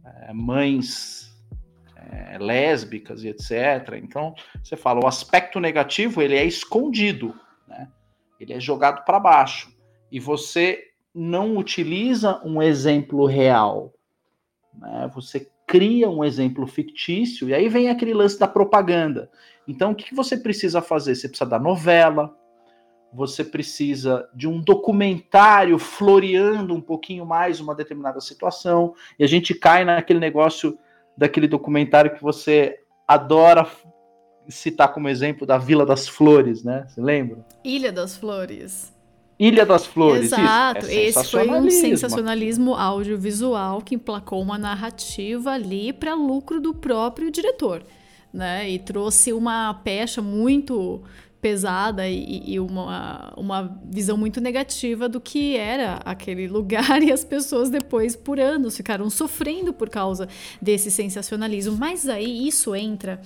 [0.04, 1.36] é, mães
[1.96, 4.00] é, lésbicas e etc.
[4.00, 7.34] Então, você fala, o aspecto negativo ele é escondido,
[7.66, 7.88] né?
[8.38, 9.76] Ele é jogado para baixo
[10.08, 13.92] e você não utiliza um exemplo real,
[14.78, 15.10] né?
[15.14, 19.30] Você cria um exemplo fictício e aí vem aquele lance da propaganda.
[19.66, 21.14] Então, o que, que você precisa fazer?
[21.14, 22.36] Você precisa da novela,
[23.12, 29.54] você precisa de um documentário floreando um pouquinho mais uma determinada situação, e a gente
[29.54, 30.76] cai naquele negócio
[31.16, 33.66] daquele documentário que você adora
[34.48, 36.84] citar como exemplo da Vila das Flores, né?
[36.88, 37.44] Você lembra?
[37.62, 38.93] Ilha das Flores.
[39.38, 40.32] Ilha das Flores.
[40.32, 46.72] Exato, é esse foi um sensacionalismo audiovisual que emplacou uma narrativa ali para lucro do
[46.72, 47.82] próprio diretor,
[48.32, 48.70] né?
[48.70, 51.02] E trouxe uma pecha muito
[51.44, 57.22] pesada e, e, uma, uma visão muito negativa do que era aquele lugar e as
[57.22, 60.26] pessoas depois por anos ficaram sofrendo por causa
[60.62, 61.76] desse sensacionalismo.
[61.76, 63.20] Mas aí isso entra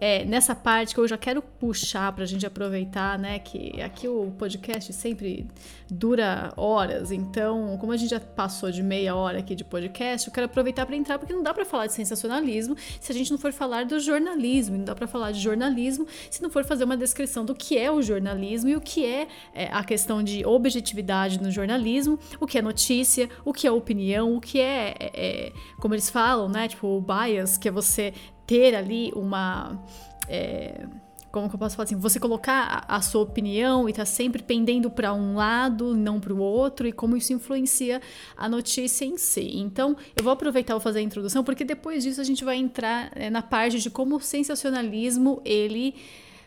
[0.00, 3.38] é, nessa parte que eu já quero puxar para a gente aproveitar, né?
[3.38, 5.46] Que aqui o podcast sempre
[5.90, 10.32] dura horas, então, como a gente já passou de meia hora aqui de podcast, eu
[10.32, 13.38] quero aproveitar para entrar, porque não dá para falar de sensacionalismo se a gente não
[13.38, 16.96] for falar do jornalismo, não dá para falar de jornalismo se não for fazer uma
[16.96, 21.42] descrição do que é o jornalismo e o que é, é a questão de objetividade
[21.42, 25.52] no jornalismo, o que é notícia, o que é opinião, o que é, é, é
[25.78, 26.68] como eles falam, né?
[26.68, 28.14] Tipo, o bias, que é você
[28.50, 29.80] ter ali uma.
[30.28, 30.84] É,
[31.30, 31.94] como que eu posso falar assim?
[31.94, 36.38] Você colocar a, sua opinião e tá sempre pendendo para um lado, não para o
[36.38, 38.02] outro, e como isso influencia
[38.36, 39.52] a notícia em si.
[39.54, 43.12] Então, eu vou aproveitar e fazer a introdução, porque depois disso a gente vai entrar
[43.14, 45.94] é, na parte de como o sensacionalismo ele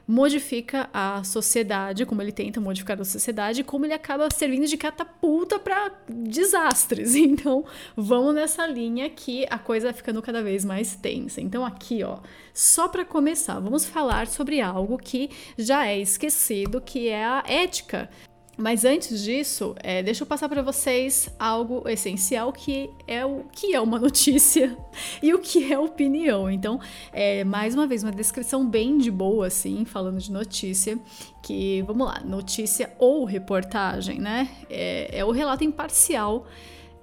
[0.08, 5.60] modifica a sociedade, como ele tenta modificar a sociedade, como ele acaba servindo de catapulta
[5.60, 7.16] para desastres.
[7.34, 11.42] Então, vamos nessa linha que a coisa vai ficando cada vez mais tensa.
[11.42, 12.20] Então, aqui, ó,
[12.54, 18.10] só para começar, vamos falar sobre algo que já é esquecido, que é a ética
[18.56, 23.74] mas antes disso, é, deixa eu passar para vocês algo essencial que é o que
[23.74, 24.78] é uma notícia
[25.22, 26.50] e o que é opinião.
[26.50, 26.80] Então,
[27.12, 31.00] é, mais uma vez, uma descrição bem de boa, assim, falando de notícia,
[31.42, 34.50] que, vamos lá, notícia ou reportagem, né?
[34.70, 36.46] É, é o relato imparcial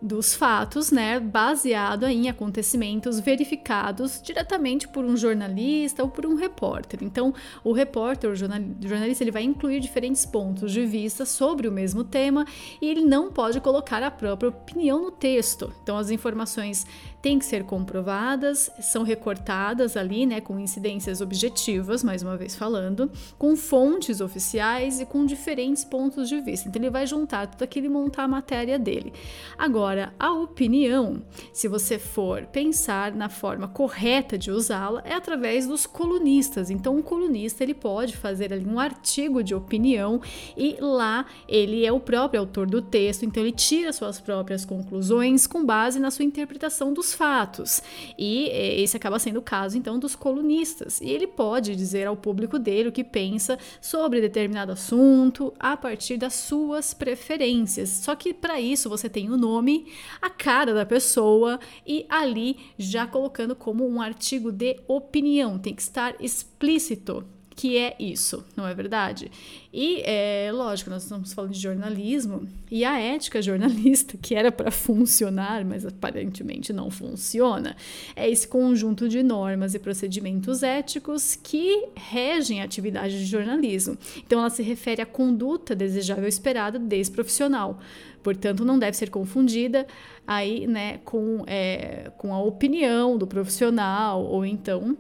[0.00, 7.00] dos fatos, né, baseado em acontecimentos verificados diretamente por um jornalista ou por um repórter.
[7.02, 12.02] Então, o repórter, o jornalista, ele vai incluir diferentes pontos de vista sobre o mesmo
[12.02, 12.46] tema
[12.80, 15.72] e ele não pode colocar a própria opinião no texto.
[15.82, 16.86] Então, as informações
[17.22, 23.10] têm que ser comprovadas, são recortadas ali, né, com incidências objetivas, mais uma vez falando,
[23.38, 26.68] com fontes oficiais e com diferentes pontos de vista.
[26.68, 29.12] Então ele vai juntar tudo aquilo e montar a matéria dele.
[29.58, 35.86] Agora, a opinião, se você for pensar na forma correta de usá-la, é através dos
[35.86, 36.70] colunistas.
[36.70, 40.20] Então, um colunista ele pode fazer ali um artigo de opinião
[40.56, 45.46] e lá ele é o próprio autor do texto, então ele tira suas próprias conclusões
[45.46, 47.82] com base na sua interpretação dos fatos.
[48.18, 51.00] E é, esse acaba sendo o caso, então, dos colunistas.
[51.00, 56.16] E ele pode dizer ao público dele o que pensa sobre determinado assunto a partir
[56.16, 57.88] das suas preferências.
[57.88, 59.86] Só que para isso você tem o nome,
[60.20, 65.58] a cara da pessoa e ali já colocando como um artigo de opinião.
[65.58, 67.24] Tem que estar explícito
[67.60, 69.30] que é isso, não é verdade?
[69.70, 74.70] E é lógico, nós estamos falando de jornalismo e a ética jornalista, que era para
[74.70, 77.76] funcionar, mas aparentemente não funciona,
[78.16, 83.98] é esse conjunto de normas e procedimentos éticos que regem a atividade de jornalismo.
[84.16, 87.78] Então, ela se refere à conduta desejável esperada desse profissional.
[88.22, 89.86] Portanto, não deve ser confundida
[90.26, 94.96] aí, né, com, é, com a opinião do profissional ou então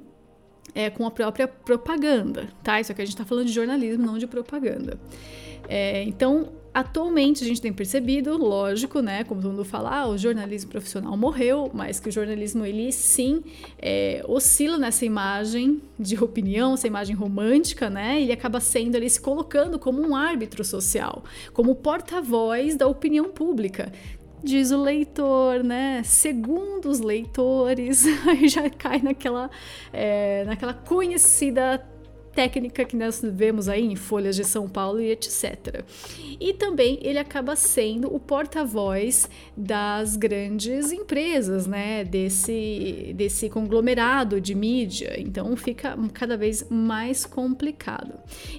[0.74, 2.80] é, com a própria propaganda, tá?
[2.80, 4.98] Isso aqui a gente está falando de jornalismo, não de propaganda.
[5.68, 9.24] É, então, atualmente a gente tem percebido, lógico, né?
[9.24, 13.42] Como todo mundo fala, ah, o jornalismo profissional morreu, mas que o jornalismo ele sim
[13.78, 18.20] é, oscila nessa imagem de opinião, essa imagem romântica, né?
[18.20, 23.92] Ele acaba sendo ali se colocando como um árbitro social, como porta-voz da opinião pública,
[24.42, 26.02] diz o leitor, né?
[26.04, 29.50] Segundo os leitores, aí já cai naquela,
[29.92, 31.84] é, naquela conhecida
[32.34, 35.84] técnica que nós vemos aí em folhas de São Paulo e etc.
[36.40, 44.54] E também ele acaba sendo o porta-voz das grandes empresas, né, desse, desse conglomerado de
[44.54, 45.20] mídia.
[45.20, 48.14] Então fica cada vez mais complicado.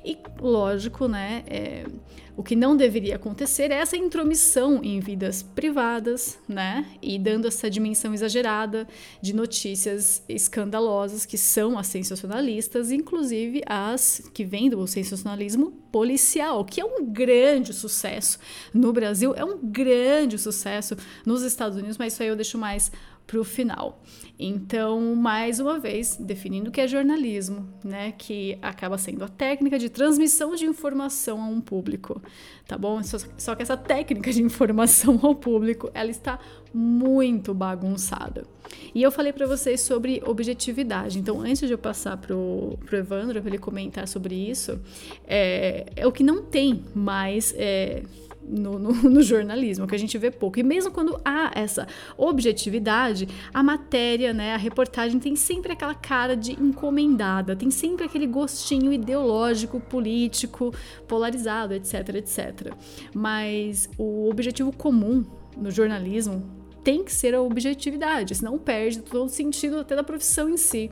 [0.06, 1.86] E lógico, né, é,
[2.36, 6.86] o que não deveria acontecer é essa intromissão em vidas privadas, né?
[7.02, 8.88] E dando essa dimensão exagerada
[9.22, 16.80] de notícias escandalosas que são as sensacionalistas, inclusive as que vêm do sensacionalismo policial, que
[16.80, 18.40] é um grande sucesso
[18.74, 22.92] no Brasil, é um grande sucesso nos Estados Unidos, mas isso aí eu deixo mais
[23.32, 24.04] para o final.
[24.38, 29.80] Então, mais uma vez, definindo o que é jornalismo, né, que acaba sendo a técnica
[29.80, 32.22] de transmissão de informação a um público,
[32.68, 33.02] tá bom?
[33.04, 36.40] Só, só que essa técnica de informação ao público, ela está
[36.74, 38.46] muito bagunçada.
[38.94, 41.18] E eu falei para vocês sobre objetividade.
[41.18, 44.78] Então, antes de eu passar pro, pro Evandro para ele comentar sobre isso,
[45.26, 48.04] é, é o que não tem mais é,
[48.44, 50.60] no, no, no, jornalismo, que a gente vê pouco.
[50.60, 51.88] E mesmo quando há essa
[52.18, 58.28] objetividade, a matéria, né, a reportagem tem sempre aquela cara de encomendada, tem sempre aquele
[58.28, 60.74] gostinho ideológico, político,
[61.08, 62.74] polarizado, etc, etc.
[63.14, 65.26] Mas o objetivo comum
[65.58, 70.50] no jornalismo tem que ser a objetividade, senão perde todo o sentido até da profissão
[70.50, 70.90] em si.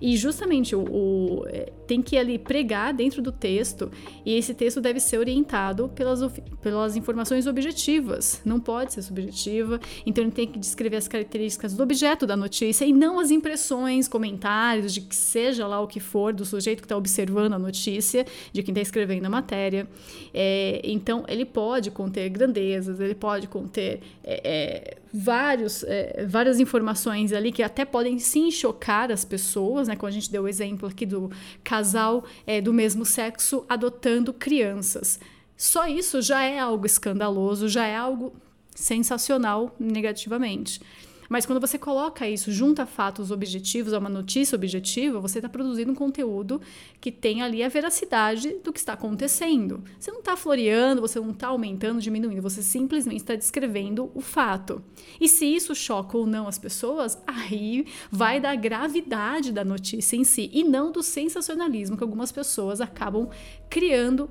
[0.00, 3.90] E justamente o, o, é, tem que ali pregar dentro do texto,
[4.24, 6.20] e esse texto deve ser orientado pelas,
[6.60, 11.82] pelas informações objetivas, não pode ser subjetiva, então ele tem que descrever as características do
[11.82, 16.32] objeto da notícia e não as impressões, comentários, de que seja lá o que for,
[16.32, 19.88] do sujeito que está observando a notícia, de quem está escrevendo a matéria.
[20.32, 24.00] É, então ele pode conter grandezas, ele pode conter.
[24.22, 24.96] É, é
[25.26, 29.96] vários, é, várias informações ali que até podem sim chocar as pessoas, né?
[29.96, 31.30] Como a gente deu o exemplo aqui do
[31.64, 35.18] casal é, do mesmo sexo adotando crianças.
[35.56, 38.32] Só isso já é algo escandaloso, já é algo
[38.72, 40.80] sensacional negativamente.
[41.28, 45.92] Mas quando você coloca isso, junta fatos objetivos a uma notícia objetiva, você está produzindo
[45.92, 46.60] um conteúdo
[47.00, 49.82] que tem ali a veracidade do que está acontecendo.
[49.98, 54.82] Você não está floreando, você não está aumentando, diminuindo, você simplesmente está descrevendo o fato.
[55.20, 60.24] E se isso choca ou não as pessoas, aí vai da gravidade da notícia em
[60.24, 63.28] si e não do sensacionalismo que algumas pessoas acabam
[63.68, 64.30] criando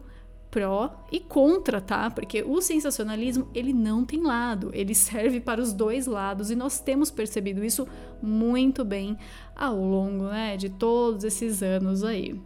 [0.56, 2.10] pró e contra, tá?
[2.10, 6.80] Porque o sensacionalismo, ele não tem lado, ele serve para os dois lados e nós
[6.80, 7.86] temos percebido isso
[8.22, 9.18] muito bem
[9.54, 12.40] ao longo, né, de todos esses anos aí.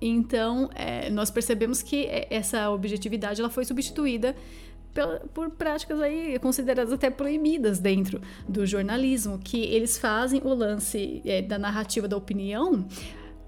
[0.00, 4.36] Então, é, nós percebemos que é, essa objetividade ela foi substituída
[5.34, 11.42] por práticas aí consideradas até proibidas dentro do jornalismo, que eles fazem o lance é,
[11.42, 12.86] da narrativa da opinião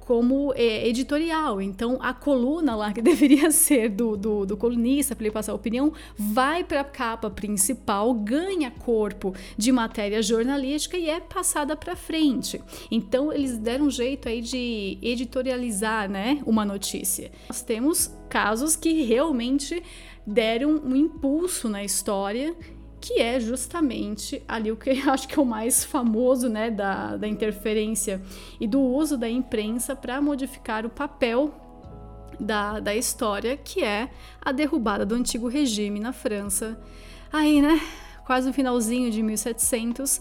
[0.08, 1.60] como é, editorial.
[1.60, 5.54] Então, a coluna lá, que deveria ser do, do, do colunista, para ele passar a
[5.54, 11.94] opinião, vai para a capa principal, ganha corpo de matéria jornalística e é passada para
[11.94, 12.58] frente.
[12.90, 17.30] Então, eles deram um jeito aí de editorializar né, uma notícia.
[17.46, 19.82] Nós temos casos que realmente
[20.26, 22.56] deram um impulso na história
[23.08, 27.16] que é justamente ali o que eu acho que é o mais famoso né, da,
[27.16, 28.20] da interferência
[28.60, 31.50] e do uso da imprensa para modificar o papel
[32.38, 34.10] da, da história, que é
[34.42, 36.78] a derrubada do antigo regime na França,
[37.32, 37.80] aí, né,
[38.26, 40.20] quase no finalzinho de 1700,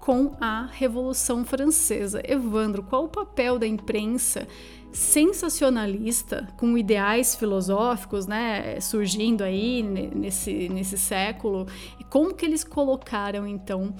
[0.00, 2.20] com a Revolução Francesa.
[2.24, 4.48] Evandro, qual o papel da imprensa
[4.94, 11.66] sensacionalista, com ideais filosóficos, né, surgindo aí nesse, nesse século,
[12.08, 13.92] como que eles colocaram, então,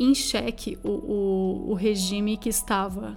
[0.00, 3.14] em xeque o, o, o regime que estava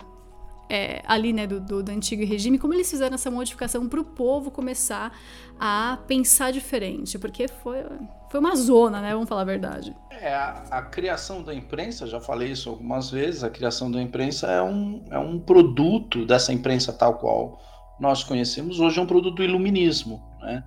[0.74, 4.06] é, ali, né, do, do, do, antigo regime, como eles fizeram essa modificação para o
[4.06, 5.12] povo começar
[5.60, 7.84] a pensar diferente, porque foi,
[8.30, 9.94] foi uma zona, né, vamos falar a verdade.
[10.10, 14.48] É, a, a, criação da imprensa, já falei isso algumas vezes, a criação da imprensa
[14.48, 17.60] é um, é um produto dessa imprensa tal qual
[18.00, 20.64] nós conhecemos hoje, é um produto do iluminismo, né,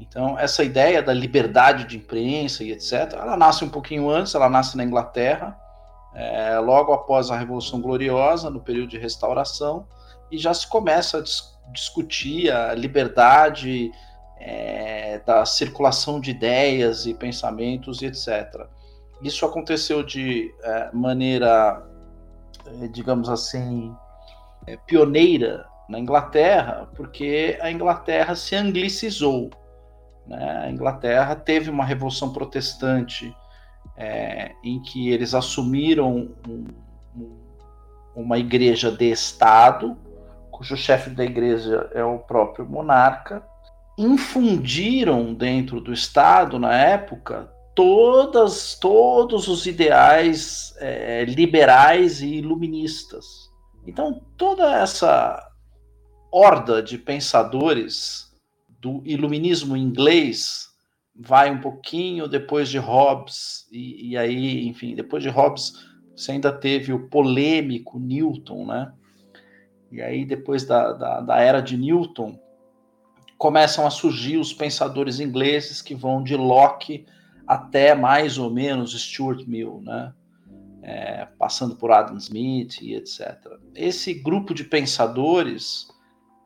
[0.00, 4.48] então, essa ideia da liberdade de imprensa e etc., ela nasce um pouquinho antes, ela
[4.48, 5.56] nasce na Inglaterra,
[6.16, 9.86] é, logo após a Revolução Gloriosa, no período de restauração,
[10.30, 13.90] e já se começa a dis discutir a liberdade
[14.38, 18.68] é, da circulação de ideias e pensamentos e etc.
[19.20, 21.84] Isso aconteceu de é, maneira,
[22.66, 23.92] é, digamos assim,
[24.64, 29.50] é, pioneira na Inglaterra, porque a Inglaterra se anglicizou.
[30.24, 30.62] Né?
[30.66, 33.34] A Inglaterra teve uma revolução protestante
[33.96, 36.66] é, em que eles assumiram um,
[37.16, 37.36] um,
[38.14, 39.96] uma igreja de Estado
[40.56, 43.46] cujo chefe da igreja é o próprio monarca,
[43.98, 53.50] infundiram dentro do Estado, na época, todas, todos os ideais é, liberais e iluministas.
[53.86, 55.46] Então, toda essa
[56.32, 58.34] horda de pensadores
[58.80, 60.65] do iluminismo inglês
[61.18, 65.72] vai um pouquinho depois de Hobbes, e, e aí, enfim, depois de Hobbes,
[66.14, 68.92] você ainda teve o polêmico Newton, né?
[69.90, 72.38] E aí, depois da, da, da era de Newton,
[73.38, 77.06] começam a surgir os pensadores ingleses que vão de Locke
[77.46, 80.12] até mais ou menos Stuart Mill, né?
[80.82, 83.36] É, passando por Adam Smith e etc.
[83.74, 85.88] Esse grupo de pensadores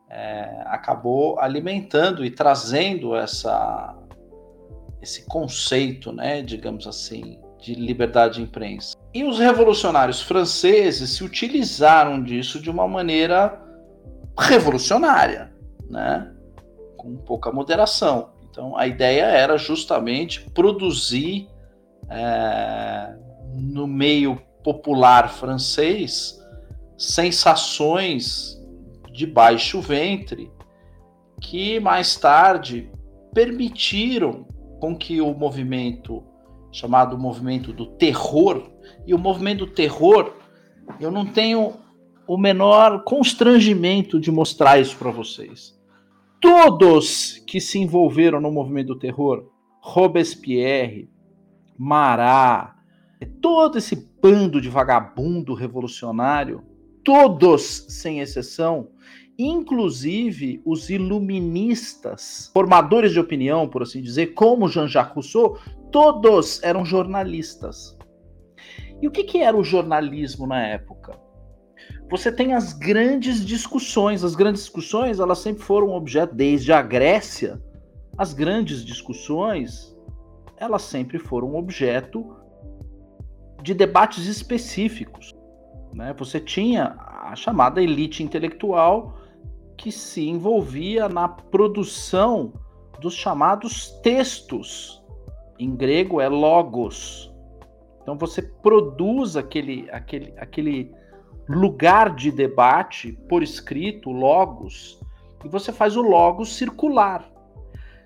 [0.08, 3.94] é, acabou alimentando e trazendo essa,
[5.02, 8.96] esse conceito, né, digamos assim, de liberdade de imprensa.
[9.12, 13.60] E os revolucionários franceses se utilizaram disso de uma maneira
[14.38, 15.52] revolucionária,
[15.88, 16.32] né?
[16.96, 18.30] com pouca moderação.
[18.50, 21.48] Então, a ideia era justamente produzir
[22.08, 23.14] é,
[23.54, 26.38] no meio popular francês
[26.98, 28.60] sensações
[29.12, 30.50] de baixo ventre
[31.40, 32.90] que mais tarde
[33.32, 34.46] permitiram
[34.80, 36.24] com que o movimento
[36.72, 38.70] chamado movimento do terror
[39.06, 40.32] e o movimento do terror
[40.98, 41.74] eu não tenho
[42.26, 45.78] o menor constrangimento de mostrar isso para vocês.
[46.40, 49.50] Todos que se envolveram no movimento do terror,
[49.80, 51.10] Robespierre,
[51.76, 52.74] Marat,
[53.40, 56.62] todo esse bando de vagabundo revolucionário,
[57.04, 58.88] todos sem exceção,
[59.42, 65.58] inclusive os iluministas, formadores de opinião, por assim dizer, como Jean-Jacques Rousseau,
[65.90, 67.96] todos eram jornalistas.
[69.00, 71.18] E o que, que era o jornalismo na época?
[72.10, 74.24] você tem as grandes discussões.
[74.24, 77.62] As grandes discussões, elas sempre foram objeto, desde a Grécia,
[78.18, 79.96] as grandes discussões,
[80.56, 82.36] elas sempre foram objeto
[83.62, 85.32] de debates específicos.
[85.94, 86.12] Né?
[86.18, 89.19] Você tinha a chamada elite intelectual
[89.80, 92.52] que se envolvia na produção
[93.00, 95.02] dos chamados textos.
[95.58, 97.32] Em grego é logos.
[98.02, 100.94] Então você produz aquele, aquele, aquele
[101.48, 105.00] lugar de debate por escrito, logos,
[105.42, 107.26] e você faz o logos circular.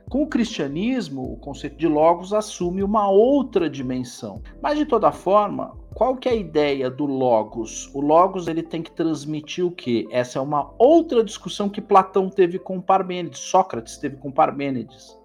[0.09, 4.41] Com o cristianismo, o conceito de logos assume uma outra dimensão.
[4.63, 7.89] Mas de toda forma, qual que é a ideia do logos?
[7.95, 10.07] O logos ele tem que transmitir o quê?
[10.11, 15.17] Essa é uma outra discussão que Platão teve com Parmênides, Sócrates teve com Parmênides.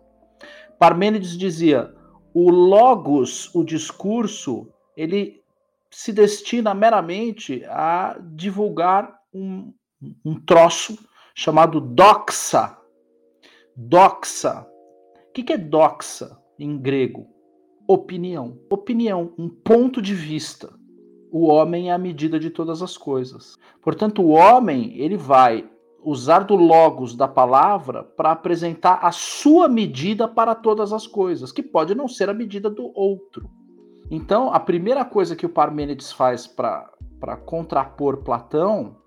[0.78, 1.94] Parmênides dizia:
[2.34, 5.44] "O logos, o discurso, ele
[5.90, 9.74] se destina meramente a divulgar um,
[10.24, 10.98] um troço
[11.34, 12.78] chamado doxa.
[13.76, 14.68] Doxa.
[15.30, 17.28] O que, que é doxa em grego?
[17.92, 18.56] Opinião.
[18.70, 20.72] Opinião, um ponto de vista.
[21.32, 23.58] O homem é a medida de todas as coisas.
[23.82, 25.68] Portanto, o homem ele vai
[26.04, 31.64] usar do logos da palavra para apresentar a sua medida para todas as coisas, que
[31.64, 33.50] pode não ser a medida do outro.
[34.12, 38.98] Então, a primeira coisa que o Parmênides faz para contrapor Platão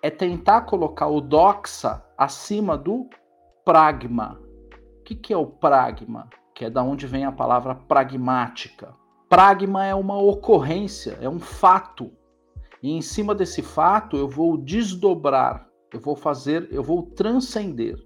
[0.00, 3.06] é tentar colocar o doxa acima do
[3.66, 4.40] pragma.
[4.98, 6.26] O que, que é o pragma?
[6.54, 8.94] Que é da onde vem a palavra pragmática.
[9.28, 12.10] Pragma é uma ocorrência, é um fato.
[12.82, 17.96] E em cima desse fato eu vou desdobrar, eu vou fazer, eu vou transcender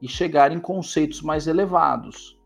[0.00, 2.38] e chegar em conceitos mais elevados.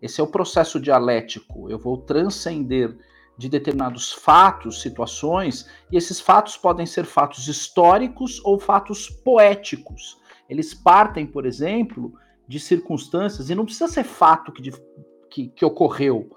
[0.00, 1.68] Esse é o processo dialético.
[1.70, 2.96] Eu vou transcender
[3.36, 10.18] de determinados fatos, situações, e esses fatos podem ser fatos históricos ou fatos poéticos.
[10.48, 12.12] Eles partem, por exemplo,
[12.48, 14.72] de circunstâncias, e não precisa ser fato que,
[15.30, 16.30] que, que ocorreu,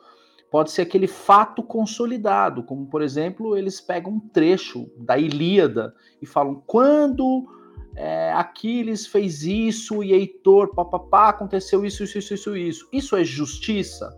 [0.52, 6.26] pode ser aquele fato consolidado, como, por exemplo, eles pegam um trecho da Ilíada e
[6.26, 7.48] falam quando
[7.96, 12.90] é, Aquiles fez isso e Heitor, papapá, aconteceu isso, isso, isso, isso, isso.
[12.92, 14.14] Isso é justiça?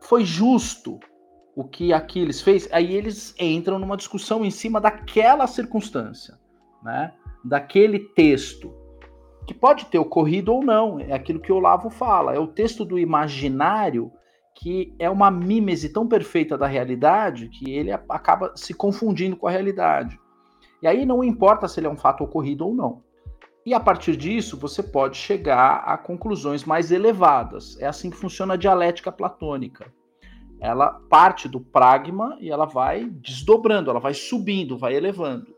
[0.00, 0.98] Foi justo
[1.54, 2.66] o que Aquiles fez?
[2.72, 6.38] Aí eles entram numa discussão em cima daquela circunstância,
[6.82, 7.12] né?
[7.44, 8.74] Daquele texto,
[9.46, 12.84] que pode ter ocorrido ou não, é aquilo que o Olavo fala, é o texto
[12.84, 14.12] do imaginário
[14.54, 19.50] que é uma mímese tão perfeita da realidade que ele acaba se confundindo com a
[19.50, 20.18] realidade.
[20.82, 23.02] E aí não importa se ele é um fato ocorrido ou não.
[23.64, 27.78] E a partir disso, você pode chegar a conclusões mais elevadas.
[27.80, 29.92] É assim que funciona a dialética platônica.
[30.58, 35.54] Ela parte do pragma e ela vai desdobrando, ela vai subindo, vai elevando.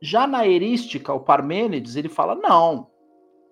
[0.00, 2.88] Já na erística, o Parmênides, ele fala: não,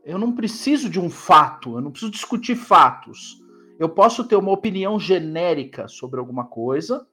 [0.05, 3.41] eu não preciso de um fato, eu não preciso discutir fatos.
[3.79, 7.07] Eu posso ter uma opinião genérica sobre alguma coisa,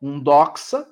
[0.00, 0.86] um doxa,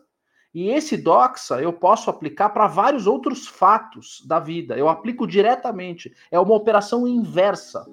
[0.54, 4.76] e esse doxa eu posso aplicar para vários outros fatos da vida.
[4.76, 6.14] Eu aplico diretamente.
[6.30, 7.86] É uma operação inversa.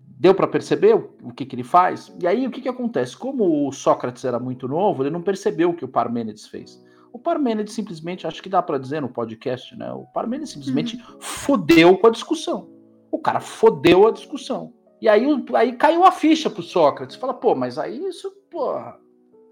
[0.00, 2.12] Deu para perceber o que, que, ele faz?
[2.20, 3.16] E aí o que, que acontece?
[3.16, 6.82] Como o Sócrates era muito novo, ele não percebeu o que o Parmênides fez.
[7.12, 9.92] O Parmênides simplesmente, acho que dá para dizer no podcast, né?
[9.92, 11.20] O Parmênides simplesmente uhum.
[11.20, 12.70] fodeu com a discussão.
[13.10, 14.72] O cara fodeu a discussão.
[15.00, 17.16] E aí, aí caiu a ficha pro Sócrates.
[17.16, 18.96] Fala, pô, mas aí isso, porra,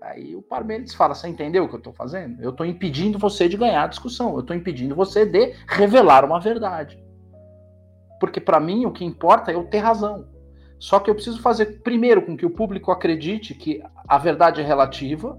[0.00, 2.40] Aí o Parmênides fala: Você entendeu o que eu estou fazendo?
[2.42, 6.40] Eu estou impedindo você de ganhar a discussão, eu estou impedindo você de revelar uma
[6.40, 7.02] verdade.
[8.20, 10.26] Porque para mim o que importa é eu ter razão.
[10.78, 14.64] Só que eu preciso fazer primeiro com que o público acredite que a verdade é
[14.64, 15.38] relativa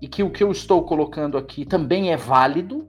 [0.00, 2.88] e que o que eu estou colocando aqui também é válido,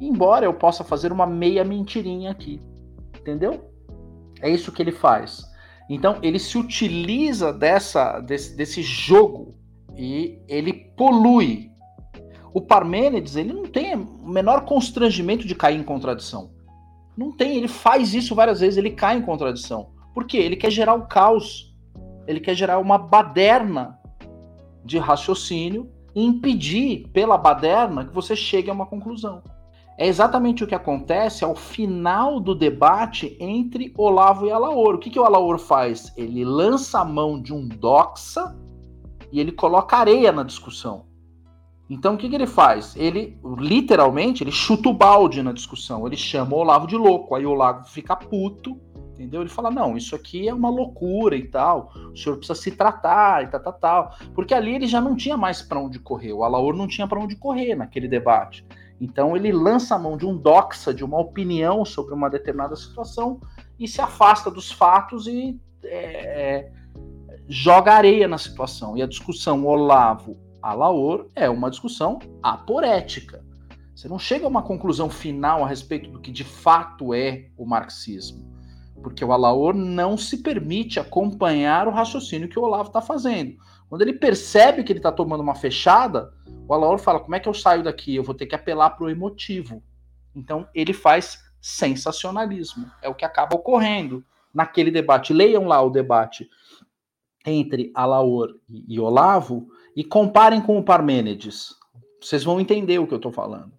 [0.00, 2.60] embora eu possa fazer uma meia mentirinha aqui.
[3.18, 3.70] Entendeu?
[4.40, 5.44] É isso que ele faz.
[5.88, 9.54] Então ele se utiliza dessa, desse, desse jogo
[9.96, 11.70] e ele polui.
[12.54, 16.50] O Parmênides ele não tem o menor constrangimento de cair em contradição.
[17.16, 19.90] Não tem, ele faz isso várias vezes, ele cai em contradição.
[20.14, 20.38] Por quê?
[20.38, 21.74] Ele quer gerar o caos.
[22.26, 23.98] Ele quer gerar uma baderna
[24.84, 29.42] de raciocínio impedir pela baderna que você chegue a uma conclusão.
[29.98, 34.94] É exatamente o que acontece ao final do debate entre Olavo e Alaor.
[34.94, 36.12] O que, que o Alaor faz?
[36.16, 38.56] Ele lança a mão de um doxa
[39.30, 41.04] e ele coloca areia na discussão.
[41.88, 42.96] Então o que, que ele faz?
[42.96, 46.06] Ele literalmente ele chuta o balde na discussão.
[46.06, 47.34] Ele chama o Olavo de louco.
[47.34, 48.80] Aí o Olavo fica puto,
[49.22, 49.40] entendeu?
[49.40, 51.92] Ele fala: não, isso aqui é uma loucura e tal.
[52.12, 54.16] O senhor precisa se tratar e tal, tal, tal.
[54.34, 56.32] Porque ali ele já não tinha mais para onde correr.
[56.32, 58.66] O Alaor não tinha para onde correr naquele debate.
[59.00, 63.40] Então ele lança a mão de um doxa, de uma opinião sobre uma determinada situação
[63.78, 66.70] e se afasta dos fatos e é,
[67.48, 68.96] joga areia na situação.
[68.96, 73.44] E a discussão Olavo-Alaor é uma discussão aporética.
[73.94, 77.64] Você não chega a uma conclusão final a respeito do que de fato é o
[77.64, 78.51] marxismo.
[79.02, 83.56] Porque o Alaor não se permite acompanhar o raciocínio que o Olavo está fazendo.
[83.88, 86.32] Quando ele percebe que ele está tomando uma fechada,
[86.66, 88.14] o Alaor fala: como é que eu saio daqui?
[88.14, 89.82] Eu vou ter que apelar para o emotivo.
[90.34, 92.90] Então ele faz sensacionalismo.
[93.02, 94.24] É o que acaba ocorrendo
[94.54, 95.32] naquele debate.
[95.32, 96.48] Leiam lá o debate
[97.44, 101.74] entre Alaor e Olavo e comparem com o Parmênides.
[102.20, 103.72] Vocês vão entender o que eu estou falando.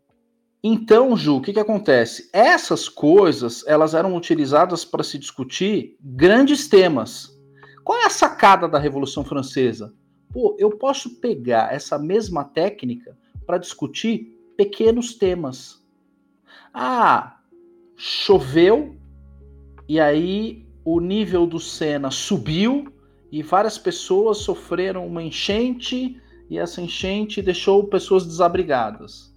[0.66, 2.30] Então, Ju, o que, que acontece?
[2.32, 7.38] Essas coisas elas eram utilizadas para se discutir grandes temas.
[7.84, 9.94] Qual é a sacada da Revolução Francesa?
[10.32, 15.84] Pô, eu posso pegar essa mesma técnica para discutir pequenos temas.
[16.74, 17.42] Ah,
[17.98, 18.96] choveu
[19.88, 22.88] e aí o nível do Sena subiu
[23.30, 29.33] e várias pessoas sofreram uma enchente e essa enchente deixou pessoas desabrigadas.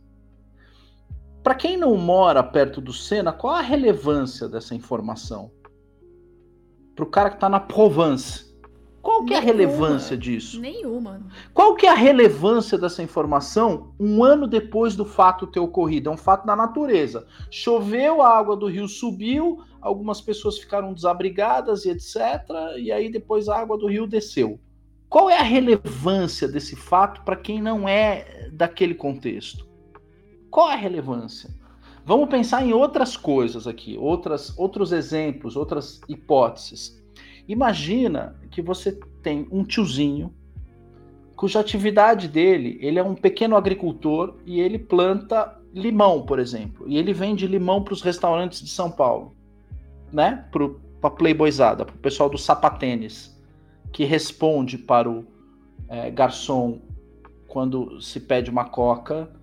[1.46, 5.52] Para quem não mora perto do Sena, qual a relevância dessa informação?
[6.92, 8.52] Para o cara que está na Provence,
[9.00, 10.60] qual que é a relevância disso?
[10.60, 11.24] Nenhuma.
[11.54, 16.10] Qual que é a relevância dessa informação um ano depois do fato ter ocorrido?
[16.10, 17.24] É um fato da natureza.
[17.48, 22.16] Choveu, a água do rio subiu, algumas pessoas ficaram desabrigadas e etc.
[22.76, 24.58] E aí depois a água do rio desceu.
[25.08, 29.75] Qual é a relevância desse fato para quem não é daquele contexto?
[30.56, 31.50] Qual é a relevância?
[32.02, 36.98] Vamos pensar em outras coisas aqui, outras, outros exemplos, outras hipóteses.
[37.46, 40.32] Imagina que você tem um tiozinho
[41.36, 46.96] cuja atividade dele, ele é um pequeno agricultor e ele planta limão, por exemplo, e
[46.96, 49.36] ele vende limão para os restaurantes de São Paulo,
[50.10, 50.48] né?
[50.50, 50.70] Para
[51.02, 53.38] a playboyzada, para o pessoal do sapatênis,
[53.92, 55.22] que responde para o
[55.86, 56.80] é, garçom
[57.46, 59.35] quando se pede uma coca,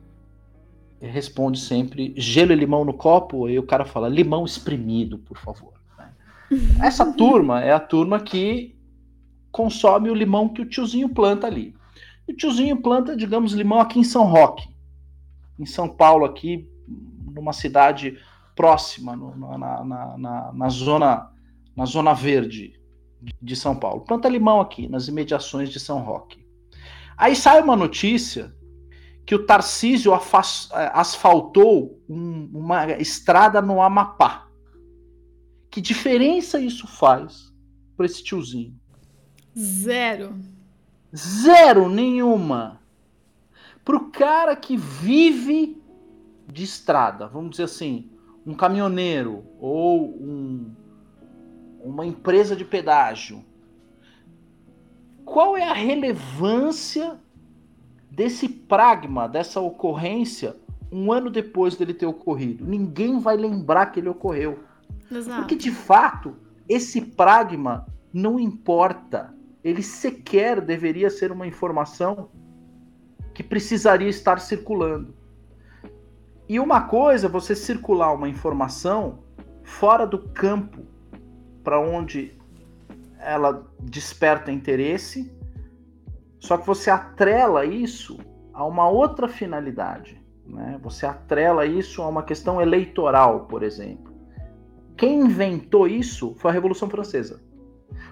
[1.08, 5.74] responde sempre gelo e limão no copo, e o cara fala limão espremido, por favor.
[6.82, 8.76] Essa turma é a turma que
[9.52, 11.76] consome o limão que o tiozinho planta ali.
[12.28, 14.68] O tiozinho planta, digamos, limão aqui em São Roque,
[15.60, 16.68] em São Paulo, aqui,
[17.34, 18.18] numa cidade
[18.56, 21.32] próxima, no, na, na, na, na, zona,
[21.76, 22.80] na zona verde
[23.42, 24.02] de São Paulo.
[24.02, 26.44] Planta limão aqui, nas imediações de São Roque.
[27.18, 28.54] Aí sai uma notícia
[29.26, 30.12] que o Tarcísio
[30.94, 34.48] asfaltou um, uma estrada no Amapá.
[35.70, 37.54] Que diferença isso faz
[37.96, 38.76] para esse tiozinho?
[39.58, 40.36] Zero.
[41.16, 42.82] Zero nenhuma.
[43.86, 45.82] Pro cara que vive
[46.48, 48.12] de estrada, vamos dizer assim,
[48.46, 50.74] um caminhoneiro ou um,
[51.82, 53.44] uma empresa de pedágio,
[55.24, 57.20] qual é a relevância
[58.14, 60.56] desse pragma, dessa ocorrência,
[60.92, 62.64] um ano depois dele ter ocorrido?
[62.64, 64.60] Ninguém vai lembrar que ele ocorreu.
[65.12, 65.40] Exato.
[65.40, 66.36] Porque de fato,
[66.70, 69.34] esse pragma não importa.
[69.64, 72.30] Ele sequer deveria ser uma informação
[73.34, 75.16] que precisaria estar circulando.
[76.48, 79.24] E uma coisa é você circular uma informação
[79.64, 80.86] fora do campo
[81.64, 82.38] para onde
[83.18, 85.34] ela desperta interesse,
[86.44, 88.20] só que você atrela isso
[88.54, 90.22] a uma outra finalidade.
[90.46, 90.78] Né?
[90.84, 94.14] Você atrela isso a uma questão eleitoral, por exemplo.
[94.98, 97.42] Quem inventou isso foi a Revolução Francesa.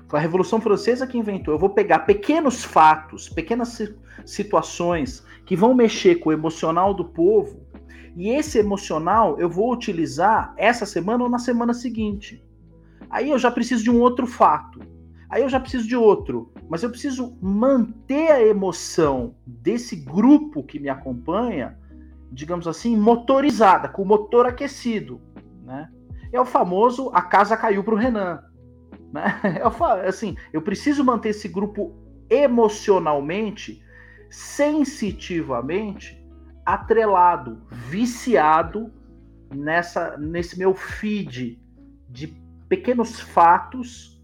[0.08, 1.54] Foi a Revolução Francesa que inventou.
[1.54, 3.94] Eu vou pegar pequenos fatos, pequenas
[4.26, 7.60] situações que vão mexer com o emocional do povo,
[8.16, 12.42] e esse emocional eu vou utilizar essa semana ou na semana seguinte.
[13.10, 14.80] Aí eu já preciso de um outro fato.
[15.32, 16.52] Aí eu já preciso de outro.
[16.70, 21.80] Mas eu preciso manter a emoção desse grupo que me acompanha,
[22.30, 25.22] digamos assim, motorizada, com o motor aquecido.
[25.64, 25.90] Né?
[26.34, 28.44] É o famoso a casa caiu para o Renan.
[29.12, 29.40] Né?
[30.04, 31.96] É assim, eu preciso manter esse grupo
[32.30, 33.82] emocionalmente,
[34.30, 36.22] sensitivamente
[36.66, 38.92] atrelado, viciado
[39.54, 41.62] nessa nesse meu feed
[42.08, 42.28] de
[42.70, 44.20] pequenos fatos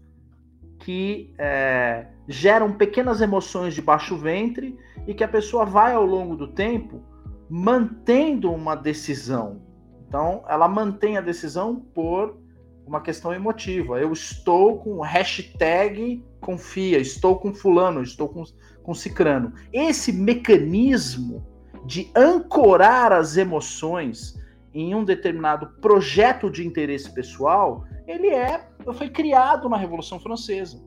[0.88, 4.74] que é, geram pequenas emoções de baixo ventre
[5.06, 7.02] e que a pessoa vai ao longo do tempo
[7.46, 9.60] mantendo uma decisão.
[10.06, 12.38] Então, ela mantém a decisão por
[12.86, 14.00] uma questão emotiva.
[14.00, 18.42] Eu estou com hashtag confia, estou com fulano, estou com,
[18.82, 19.52] com cicrano.
[19.70, 21.46] Esse mecanismo
[21.84, 24.42] de ancorar as emoções
[24.80, 30.82] em um determinado projeto de interesse pessoal, ele é foi criado na Revolução Francesa.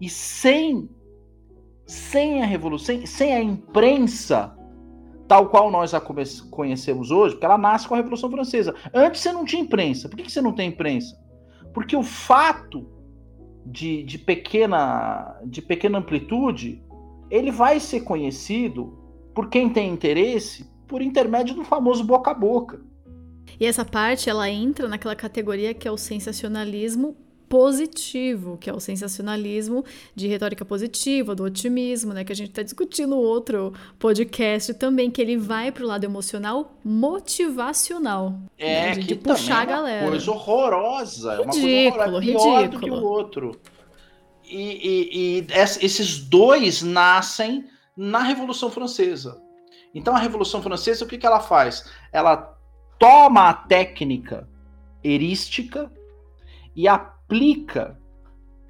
[0.00, 0.90] E sem
[1.86, 4.56] sem a revolução, sem, sem a imprensa
[5.28, 8.74] tal qual nós a conhecemos hoje, porque ela nasce com a Revolução Francesa.
[8.92, 10.08] Antes você não tinha imprensa.
[10.08, 11.16] Por que você não tem imprensa?
[11.72, 12.88] Porque o fato
[13.64, 16.82] de, de, pequena, de pequena amplitude,
[17.30, 18.98] ele vai ser conhecido
[19.34, 22.80] por quem tem interesse por intermédio do famoso boca a boca.
[23.58, 27.16] E essa parte ela entra naquela categoria que é o sensacionalismo
[27.48, 29.84] positivo, que é o sensacionalismo
[30.14, 32.24] de retórica positiva, do otimismo, né?
[32.24, 36.76] Que a gente está discutindo outro podcast também, que ele vai para o lado emocional
[36.84, 38.38] motivacional.
[38.58, 38.94] É, né?
[38.94, 40.08] de, de puxar a galera.
[40.08, 41.36] Coisa horrorosa.
[41.36, 42.80] Ridículo, é uma coisa horrorosa, pior ridículo.
[42.80, 43.60] do que o outro.
[44.44, 45.46] E, e, e
[45.84, 47.64] esses dois nascem
[47.96, 49.40] na Revolução Francesa.
[49.94, 51.84] Então a Revolução Francesa, o que, que ela faz?
[52.12, 52.55] Ela
[52.98, 54.48] toma a técnica
[55.02, 55.90] erística
[56.74, 57.98] e aplica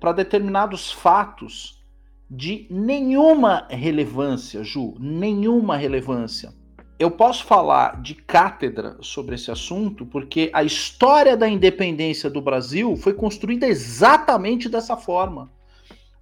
[0.01, 1.85] para determinados fatos
[2.31, 6.53] de nenhuma relevância, Ju, nenhuma relevância.
[6.99, 12.97] Eu posso falar de cátedra sobre esse assunto porque a história da independência do Brasil
[12.97, 15.53] foi construída exatamente dessa forma.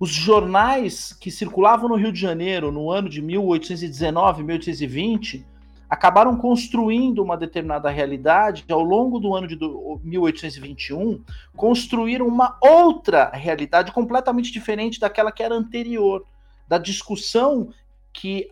[0.01, 5.47] Os jornais que circulavam no Rio de Janeiro no ano de 1819, 1820,
[5.89, 9.59] acabaram construindo uma determinada realidade ao longo do ano de
[10.03, 11.23] 1821,
[11.57, 16.25] construíram uma outra realidade completamente diferente daquela que era anterior,
[16.67, 17.69] da discussão
[18.13, 18.49] que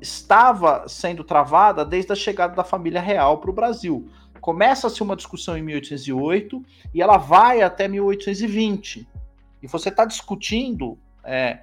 [0.00, 4.08] estava sendo travada desde a chegada da família real para o Brasil.
[4.40, 9.06] Começa-se uma discussão em 1808 e ela vai até 1820
[9.62, 11.60] e você está discutindo é,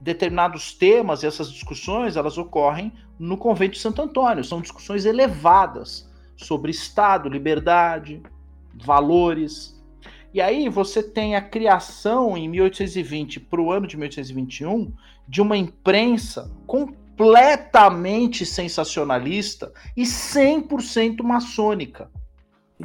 [0.00, 4.42] determinados temas e essas discussões elas ocorrem no convento de Santo Antônio.
[4.42, 8.22] São discussões elevadas sobre Estado, liberdade,
[8.74, 9.78] valores.
[10.32, 14.92] E aí você tem a criação em 1820 para o ano de 1821
[15.28, 22.10] de uma imprensa completamente sensacionalista e 100% maçônica.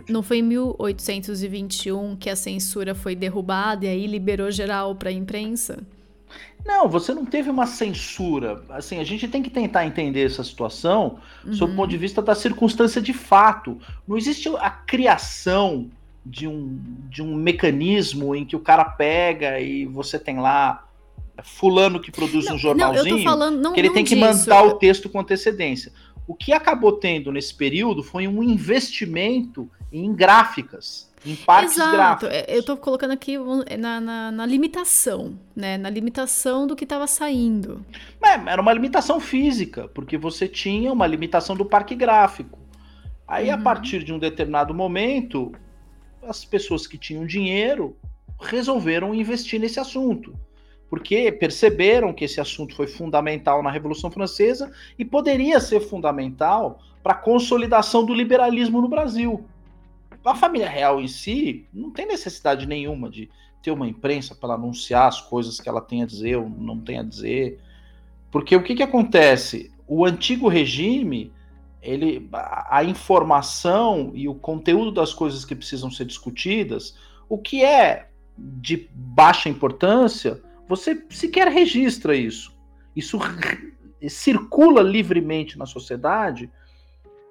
[0.10, 5.14] Não foi em 1821 que a censura foi derrubada e aí liberou geral para a
[5.14, 5.86] imprensa?
[6.66, 8.64] Não, você não teve uma censura.
[8.70, 11.54] Assim, a gente tem que tentar entender essa situação uhum.
[11.54, 13.78] sob o ponto de vista da circunstância de fato.
[14.08, 15.92] Não existe a criação
[16.26, 20.84] de um, de um mecanismo em que o cara pega e você tem lá
[21.44, 24.50] fulano que produz não, um jornalzinho, não, falando, não, que ele tem que disso.
[24.50, 25.92] mandar o texto com antecedência.
[26.28, 31.92] O que acabou tendo nesse período foi um investimento em gráficas, em partes Exato.
[31.92, 32.30] gráficos.
[32.48, 33.38] Eu estou colocando aqui
[33.78, 35.78] na, na, na, limitação, né?
[35.78, 37.84] Na limitação do que estava saindo.
[38.24, 42.60] É, era uma limitação física, porque você tinha uma limitação do parque gráfico.
[43.28, 43.56] Aí, uhum.
[43.56, 45.52] a partir de um determinado momento,
[46.22, 47.98] as pessoas que tinham dinheiro
[48.40, 50.38] resolveram investir nesse assunto,
[50.90, 57.14] porque perceberam que esse assunto foi fundamental na Revolução Francesa e poderia ser fundamental para
[57.14, 59.46] a consolidação do liberalismo no Brasil.
[60.26, 63.30] A família real em si não tem necessidade nenhuma de
[63.62, 67.00] ter uma imprensa para anunciar as coisas que ela tem a dizer ou não tem
[67.00, 67.60] a dizer.
[68.32, 69.72] Porque o que, que acontece?
[69.88, 71.32] O antigo regime,
[71.82, 76.98] ele, a informação e o conteúdo das coisas que precisam ser discutidas,
[77.30, 82.54] o que é de baixa importância, você sequer registra isso.
[82.96, 83.20] Isso
[84.08, 86.50] circula livremente na sociedade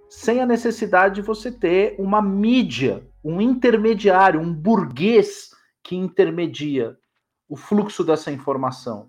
[0.08, 5.50] sem a necessidade de você ter uma mídia, um intermediário, um burguês
[5.82, 6.96] que intermedia
[7.48, 9.08] o fluxo dessa informação.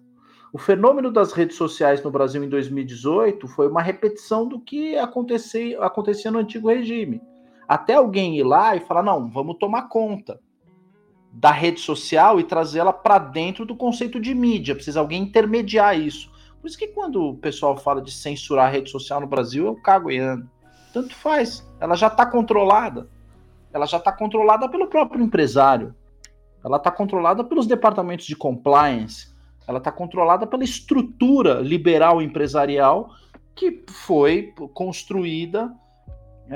[0.53, 5.81] O fenômeno das redes sociais no Brasil em 2018 foi uma repetição do que acontecia,
[5.81, 7.21] acontecia no antigo regime.
[7.67, 10.39] Até alguém ir lá e falar: não, vamos tomar conta
[11.33, 14.75] da rede social e trazê-la para dentro do conceito de mídia.
[14.75, 16.31] Precisa alguém intermediar isso.
[16.61, 19.75] Por isso que quando o pessoal fala de censurar a rede social no Brasil, eu
[19.75, 20.49] cago e ando.
[20.95, 21.69] Tanto faz.
[21.77, 23.09] Ela já está controlada.
[23.73, 25.93] Ela já está controlada pelo próprio empresário.
[26.63, 29.35] Ela está controlada pelos departamentos de compliance,
[29.67, 33.09] ela está controlada pela estrutura liberal empresarial
[33.53, 35.71] que foi construída
[36.49, 36.55] é,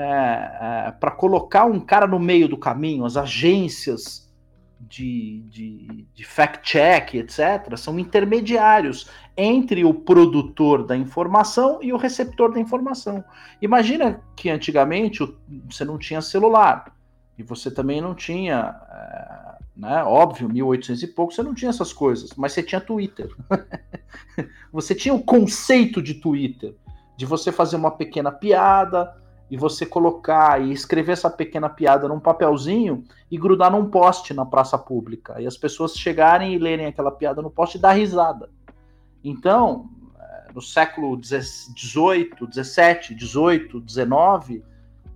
[0.88, 3.04] é, para colocar um cara no meio do caminho.
[3.04, 4.32] As agências
[4.80, 9.08] de, de, de fact-check, etc., são intermediários
[9.42, 13.24] entre o produtor da informação e o receptor da informação.
[13.62, 15.26] Imagina que antigamente
[15.68, 16.94] você não tinha celular
[17.38, 18.76] e você também não tinha.
[18.90, 20.04] É, né?
[20.04, 23.34] Óbvio, 1800 e pouco você não tinha essas coisas, mas você tinha Twitter.
[24.70, 26.74] você tinha o conceito de Twitter,
[27.16, 29.16] de você fazer uma pequena piada
[29.50, 34.44] e você colocar e escrever essa pequena piada num papelzinho e grudar num poste na
[34.44, 35.40] praça pública.
[35.40, 38.50] E as pessoas chegarem e lerem aquela piada no poste e dar risada.
[39.22, 44.64] Então, eh, no século 18, 17, 18, 19,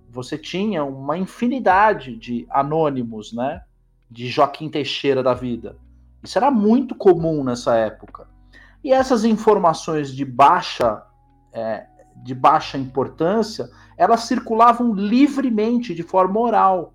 [0.09, 3.61] você tinha uma infinidade de anônimos, né?
[4.09, 5.77] de Joaquim Teixeira da vida.
[6.23, 8.27] Isso era muito comum nessa época.
[8.83, 11.03] E essas informações de baixa,
[11.51, 11.85] é,
[12.23, 16.93] de baixa importância, elas circulavam livremente, de forma oral.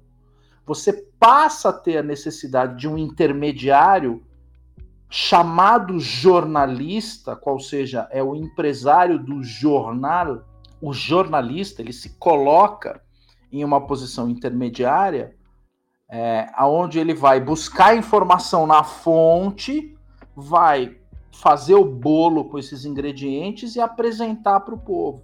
[0.65, 4.23] Você passa a ter a necessidade de um intermediário
[5.11, 10.45] chamado jornalista, qual seja, é o empresário do jornal.
[10.81, 13.03] O jornalista ele se coloca
[13.53, 15.35] em uma posição intermediária
[16.11, 19.97] é, aonde ele vai buscar informação na fonte,
[20.35, 20.97] vai
[21.33, 25.23] fazer o bolo com esses ingredientes e apresentar para o povo.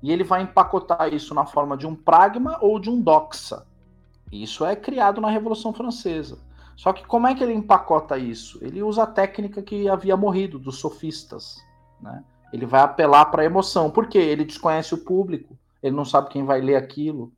[0.00, 3.66] E ele vai empacotar isso na forma de um pragma ou de um doxa.
[4.30, 6.38] Isso é criado na Revolução Francesa.
[6.76, 8.58] Só que como é que ele empacota isso?
[8.62, 11.56] Ele usa a técnica que havia morrido dos sofistas.
[12.00, 12.22] Né?
[12.52, 13.90] Ele vai apelar para a emoção.
[13.90, 14.18] Por quê?
[14.18, 17.32] Ele desconhece o público, ele não sabe quem vai ler aquilo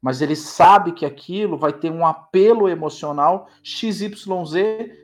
[0.00, 4.16] mas ele sabe que aquilo vai ter um apelo emocional XYZ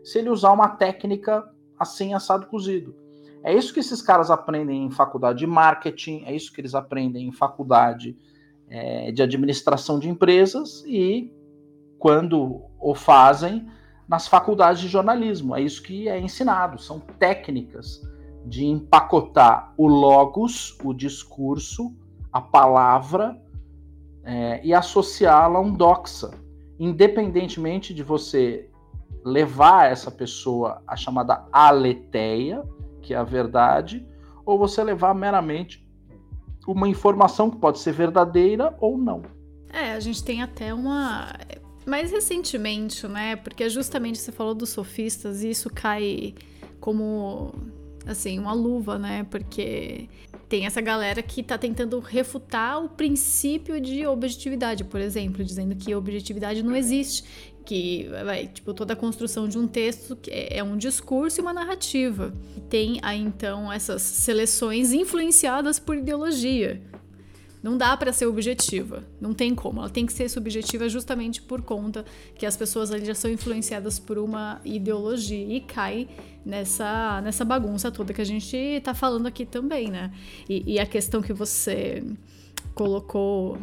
[0.04, 1.44] se ele usar uma técnica
[1.78, 2.94] assim, assado cozido.
[3.42, 7.28] É isso que esses caras aprendem em faculdade de marketing, é isso que eles aprendem
[7.28, 8.16] em faculdade
[8.68, 11.30] é, de administração de empresas e,
[12.04, 13.66] quando o fazem,
[14.06, 15.56] nas faculdades de jornalismo.
[15.56, 18.02] É isso que é ensinado, são técnicas
[18.44, 21.96] de empacotar o logos, o discurso,
[22.30, 23.40] a palavra
[24.22, 26.30] é, e associá-la a um doxa,
[26.78, 28.68] independentemente de você
[29.24, 32.62] levar essa pessoa à chamada aletheia,
[33.00, 34.06] que é a verdade,
[34.44, 35.90] ou você levar meramente
[36.68, 39.22] uma informação que pode ser verdadeira ou não.
[39.72, 41.32] É, a gente tem até uma.
[41.86, 43.36] Mais recentemente, né?
[43.36, 46.34] Porque justamente você falou dos sofistas e isso cai
[46.80, 47.54] como
[48.06, 49.26] assim, uma luva, né?
[49.30, 50.08] Porque
[50.48, 55.94] tem essa galera que tá tentando refutar o princípio de objetividade, por exemplo, dizendo que
[55.94, 57.24] objetividade não existe,
[57.64, 61.52] que vai, tipo, toda a construção de um texto é, é um discurso e uma
[61.52, 62.32] narrativa.
[62.68, 66.82] Tem aí então essas seleções influenciadas por ideologia.
[67.64, 69.80] Não dá para ser objetiva, não tem como.
[69.80, 72.04] Ela tem que ser subjetiva justamente por conta
[72.34, 76.06] que as pessoas ali já são influenciadas por uma ideologia e cai
[76.44, 80.12] nessa, nessa bagunça toda que a gente está falando aqui também, né?
[80.46, 82.04] E, e a questão que você
[82.74, 83.56] colocou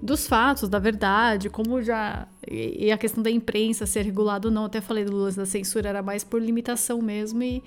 [0.00, 2.26] dos fatos, da verdade, como já.
[2.50, 5.90] E, a questão da imprensa ser regulada ou não, até falei do lance da censura,
[5.90, 7.62] era mais por limitação mesmo, e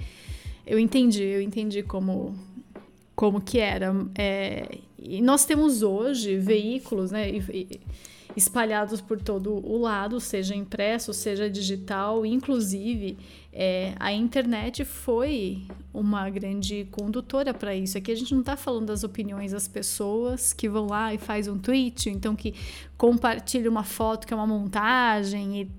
[0.66, 2.36] eu entendi, eu entendi como,
[3.16, 3.94] como que era.
[4.18, 7.28] É, e nós temos hoje veículos, né?
[8.36, 13.18] Espalhados por todo o lado, seja impresso, seja digital, inclusive
[13.60, 17.98] é, a internet foi uma grande condutora para isso.
[17.98, 21.48] Aqui a gente não está falando das opiniões das pessoas que vão lá e faz
[21.48, 22.54] um tweet, então que
[22.96, 25.72] compartilha uma foto que é uma montagem e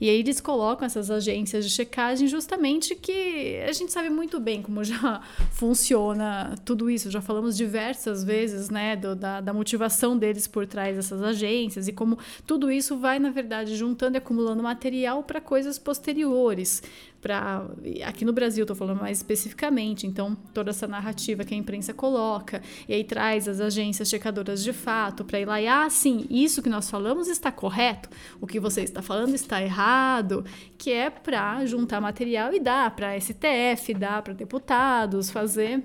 [0.00, 4.62] e aí eles colocam essas agências de checagem justamente que a gente sabe muito bem
[4.62, 5.20] como já
[5.52, 7.10] funciona tudo isso.
[7.10, 11.92] Já falamos diversas vezes, né, do, da, da motivação deles por trás dessas agências e
[11.92, 16.82] como tudo isso vai, na verdade, juntando e acumulando material para coisas posteriores
[17.20, 17.66] para
[18.04, 22.62] aqui no Brasil, estou falando mais especificamente, então toda essa narrativa que a imprensa coloca
[22.88, 26.62] e aí traz as agências checadoras de fato para ir lá e ah, sim, isso
[26.62, 28.08] que nós falamos está correto,
[28.40, 30.44] o que você está falando está errado,
[30.78, 35.82] que é para juntar material e dar para STF, dar para deputados fazer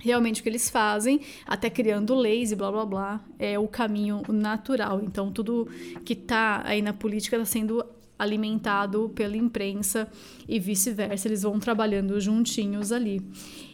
[0.00, 4.22] realmente o que eles fazem, até criando leis e blá blá blá, é o caminho
[4.28, 5.00] natural.
[5.02, 5.68] Então, tudo
[6.04, 7.84] que está aí na política está sendo
[8.20, 10.06] alimentado pela imprensa
[10.48, 13.22] e vice-versa, eles vão trabalhando juntinhos ali.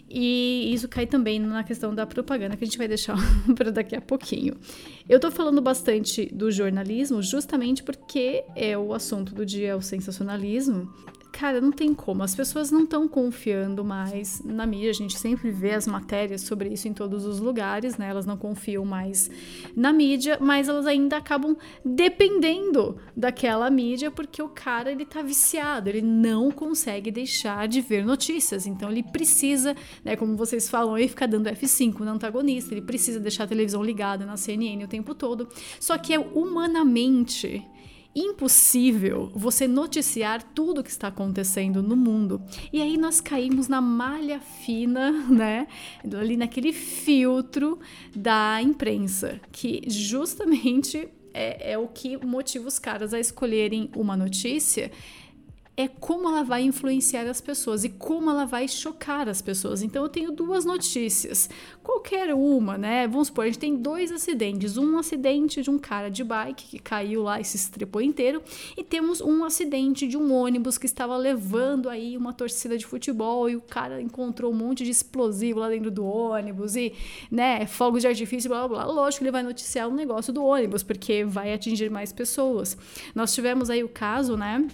[0.08, 3.16] E isso cai também na questão da propaganda, que a gente vai deixar
[3.56, 4.54] para daqui a pouquinho.
[5.08, 9.82] Eu estou falando bastante do jornalismo justamente porque é o assunto do dia, é o
[9.82, 10.92] sensacionalismo
[11.36, 12.22] cara, não tem como.
[12.22, 14.90] As pessoas não estão confiando mais na mídia.
[14.90, 18.08] A gente sempre vê as matérias sobre isso em todos os lugares, né?
[18.08, 19.30] Elas não confiam mais
[19.76, 25.90] na mídia, mas elas ainda acabam dependendo daquela mídia porque o cara ele tá viciado,
[25.90, 28.66] ele não consegue deixar de ver notícias.
[28.66, 33.20] Então ele precisa, né, como vocês falam, ele fica dando F5 no antagonista, ele precisa
[33.20, 35.48] deixar a televisão ligada na CNN o tempo todo.
[35.78, 37.62] Só que é humanamente
[38.16, 42.40] impossível você noticiar tudo o que está acontecendo no mundo.
[42.72, 45.68] E aí nós caímos na malha fina, né?
[46.18, 47.78] Ali naquele filtro
[48.14, 54.90] da imprensa, que justamente é, é o que motiva os caras a escolherem uma notícia
[55.76, 59.82] é como ela vai influenciar as pessoas e como ela vai chocar as pessoas.
[59.82, 61.50] Então eu tenho duas notícias,
[61.82, 63.06] qualquer uma, né?
[63.06, 66.78] Vamos supor, a gente tem dois acidentes, um acidente de um cara de bike que
[66.78, 68.42] caiu lá e se estrepou inteiro,
[68.76, 73.50] e temos um acidente de um ônibus que estava levando aí uma torcida de futebol
[73.50, 76.94] e o cara encontrou um monte de explosivo lá dentro do ônibus e,
[77.30, 78.92] né, fogos de artifício, blá blá blá.
[78.92, 82.78] Lógico que ele vai noticiar o negócio do ônibus, porque vai atingir mais pessoas.
[83.14, 84.66] Nós tivemos aí o caso, né?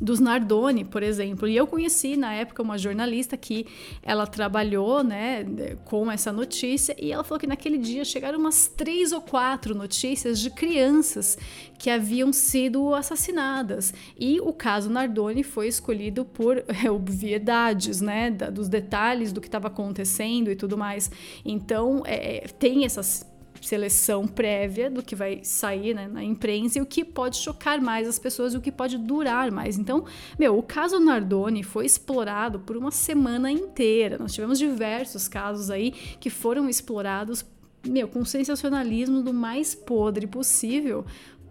[0.00, 1.46] Dos Nardoni, por exemplo.
[1.46, 3.66] E eu conheci na época uma jornalista que
[4.02, 5.44] ela trabalhou, né,
[5.84, 10.40] com essa notícia e ela falou que naquele dia chegaram umas três ou quatro notícias
[10.40, 11.38] de crianças
[11.78, 13.92] que haviam sido assassinadas.
[14.18, 19.48] E o caso Nardoni foi escolhido por é, obviedades, né, da, dos detalhes do que
[19.48, 21.10] estava acontecendo e tudo mais.
[21.44, 23.26] Então, é, tem essas
[23.60, 28.08] seleção prévia do que vai sair né, na imprensa e o que pode chocar mais
[28.08, 29.78] as pessoas e o que pode durar mais.
[29.78, 30.04] Então,
[30.38, 34.18] meu, o caso Nardoni foi explorado por uma semana inteira.
[34.18, 37.44] Nós tivemos diversos casos aí que foram explorados
[37.86, 41.04] meu, com sensacionalismo do mais podre possível,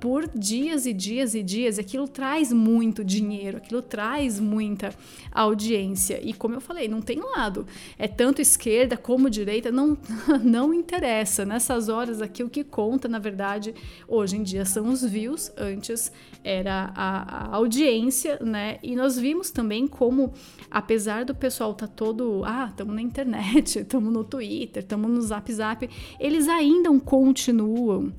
[0.04, 1.80] por dias e dias e dias.
[1.80, 4.94] Aquilo traz muito dinheiro, aquilo traz muita
[5.32, 6.20] audiência.
[6.22, 7.66] E como eu falei, não tem lado.
[7.98, 9.98] É tanto esquerda como direita, não,
[10.44, 11.46] não interessa.
[11.46, 13.74] Nessas horas aqui, o que conta, na verdade,
[14.06, 16.12] hoje em dia são os views, antes
[16.44, 18.80] era a, a audiência, né?
[18.84, 20.34] E nós vimos também como,
[20.70, 25.22] apesar do pessoal estar tá todo, ah, estamos na internet, estamos no Twitter, estamos no
[25.22, 25.90] Zap Zap,
[26.20, 28.12] eles ainda continuam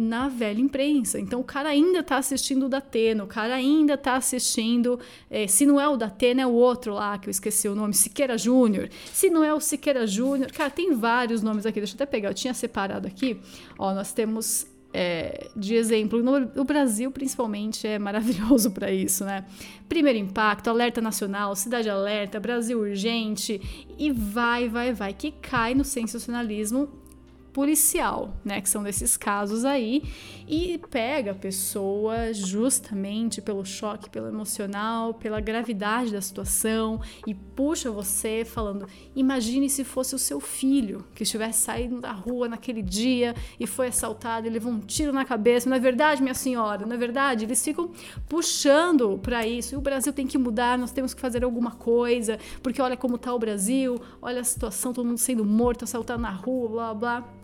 [0.00, 1.20] na velha imprensa.
[1.20, 4.98] Então o cara ainda tá assistindo o Datena, o cara ainda tá assistindo,
[5.28, 7.92] é, se não é o Datena, é o outro lá, que eu esqueci o nome,
[7.92, 8.88] Siqueira Júnior.
[9.12, 12.30] Se não é o Siqueira Júnior, cara, tem vários nomes aqui, deixa eu até pegar,
[12.30, 13.38] eu tinha separado aqui.
[13.78, 19.44] Ó, nós temos é, de exemplo, no, o Brasil principalmente é maravilhoso para isso, né?
[19.86, 25.84] Primeiro Impacto, Alerta Nacional, Cidade Alerta, Brasil Urgente e vai, vai, vai, que cai no
[25.84, 26.99] sensacionalismo
[27.52, 30.02] policial, né, que são desses casos aí,
[30.46, 37.90] e pega a pessoa justamente pelo choque, pelo emocional, pela gravidade da situação e puxa
[37.90, 43.34] você falando: imagine se fosse o seu filho que estivesse saindo da rua naquele dia
[43.58, 45.68] e foi assaltado e levou um tiro na cabeça.
[45.68, 46.86] Não é verdade, minha senhora?
[46.86, 47.44] Não é verdade?
[47.44, 47.92] Eles ficam
[48.28, 49.74] puxando para isso.
[49.74, 53.18] E o Brasil tem que mudar, nós temos que fazer alguma coisa, porque olha como
[53.18, 57.40] tá o Brasil, olha a situação, todo mundo sendo morto, assaltado na rua, blá blá.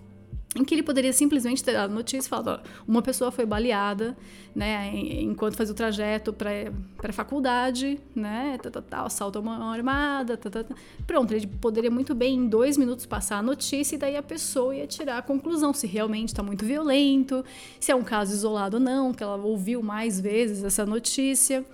[0.57, 4.17] Em que ele poderia simplesmente ter dado notícia e falado, ó, uma pessoa foi baleada,
[4.55, 9.73] né, enquanto fazia o trajeto para a faculdade, né, tal, tal, tal, assalto a uma
[9.73, 10.77] armada, tal, tal, tal.
[11.07, 14.75] pronto, ele poderia muito bem em dois minutos passar a notícia e daí a pessoa
[14.75, 17.45] ia tirar a conclusão se realmente está muito violento,
[17.79, 21.65] se é um caso isolado ou não, que ela ouviu mais vezes essa notícia.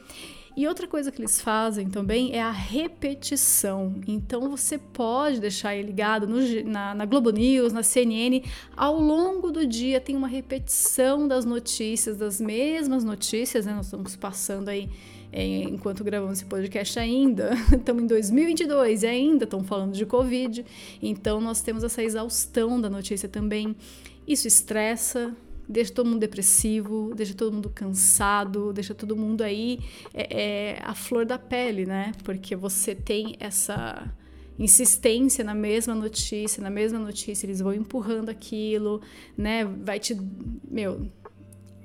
[0.54, 3.94] E outra coisa que eles fazem também é a repetição.
[4.06, 8.42] Então você pode deixar ele ligado no, na, na, Globo News, na CNN,
[8.76, 13.74] ao longo do dia tem uma repetição das notícias, das mesmas notícias, né?
[13.74, 14.90] Nós estamos passando aí
[15.32, 20.64] é, enquanto gravamos esse podcast ainda, estamos em 2022 e ainda estão falando de Covid,
[21.00, 23.74] então nós temos essa exaustão da notícia também.
[24.28, 25.34] Isso estressa,
[25.72, 29.80] deixa todo mundo depressivo, deixa todo mundo cansado, deixa todo mundo aí
[30.12, 30.42] é,
[30.74, 32.12] é, a flor da pele, né?
[32.22, 34.12] Porque você tem essa
[34.58, 39.00] insistência na mesma notícia, na mesma notícia, eles vão empurrando aquilo,
[39.36, 39.64] né?
[39.64, 40.16] Vai te,
[40.70, 41.10] meu,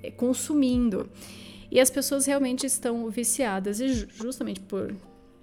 [0.04, 1.10] é, consumindo.
[1.72, 4.96] E as pessoas realmente estão viciadas, e justamente por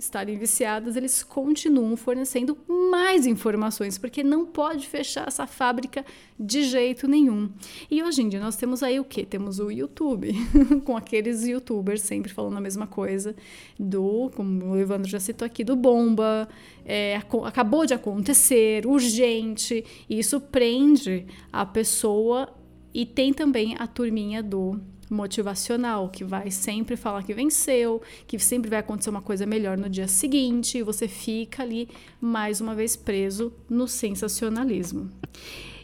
[0.04, 6.04] estarem viciadas, eles continuam fornecendo mais informações, porque não pode fechar essa fábrica
[6.38, 7.50] de jeito nenhum.
[7.90, 9.24] E hoje em dia nós temos aí o que?
[9.24, 10.32] Temos o YouTube,
[10.84, 13.34] com aqueles youtubers sempre falando a mesma coisa,
[13.78, 16.48] do, como o Evandro já citou aqui, do bomba,
[16.84, 22.52] é, acabou de acontecer, urgente, e isso prende a pessoa
[22.92, 24.80] e tem também a turminha do
[25.10, 29.88] motivacional, que vai sempre falar que venceu, que sempre vai acontecer uma coisa melhor no
[29.88, 31.88] dia seguinte, e você fica ali
[32.20, 35.10] mais uma vez preso no sensacionalismo.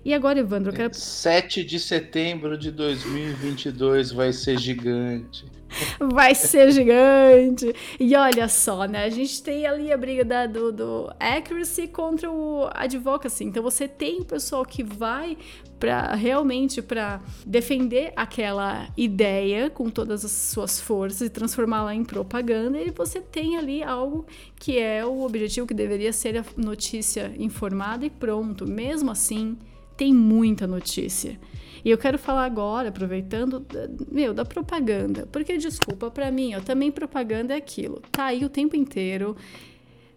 [0.05, 0.95] E agora, Evandro, eu quero.
[0.95, 5.45] 7 de setembro de 2022 vai ser gigante.
[6.01, 7.73] Vai ser gigante.
[7.99, 9.05] E olha só, né?
[9.05, 13.45] A gente tem ali a briga da, do, do accuracy contra o advocacy.
[13.45, 15.37] Então você tem o pessoal que vai
[15.81, 22.79] para realmente para defender aquela ideia com todas as suas forças e transformá-la em propaganda,
[22.79, 24.27] e você tem ali algo
[24.57, 28.67] que é o objetivo que deveria ser a notícia informada e pronto.
[28.69, 29.57] Mesmo assim,
[29.97, 31.41] tem muita notícia.
[31.83, 33.65] E eu quero falar agora, aproveitando,
[34.11, 35.27] meu, da propaganda.
[35.33, 38.03] Porque, desculpa, para mim, ó, também propaganda é aquilo.
[38.13, 39.35] Tá aí o tempo inteiro.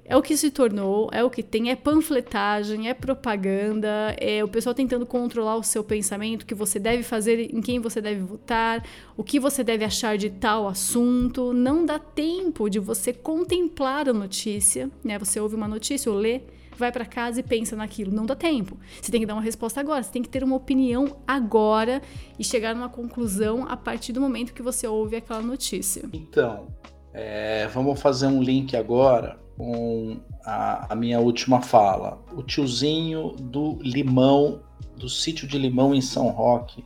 [0.06, 4.48] É o que se tornou, é o que tem, é panfletagem, é propaganda, é o
[4.50, 8.20] pessoal tentando controlar o seu pensamento, o que você deve fazer, em quem você deve
[8.20, 8.84] votar,
[9.16, 11.54] o que você deve achar de tal assunto.
[11.54, 15.18] Não dá tempo de você contemplar a notícia, né?
[15.18, 16.42] Você ouve uma notícia ou lê,
[16.78, 18.12] vai para casa e pensa naquilo.
[18.12, 18.78] Não dá tempo.
[19.02, 22.02] Você tem que dar uma resposta agora, você tem que ter uma opinião agora
[22.38, 26.04] e chegar numa conclusão a partir do momento que você ouve aquela notícia.
[26.12, 26.68] Então,
[27.14, 32.24] é, vamos fazer um link agora com a, a, minha última fala.
[32.34, 34.62] O tiozinho do limão,
[34.98, 36.84] do sítio de limão em São Roque,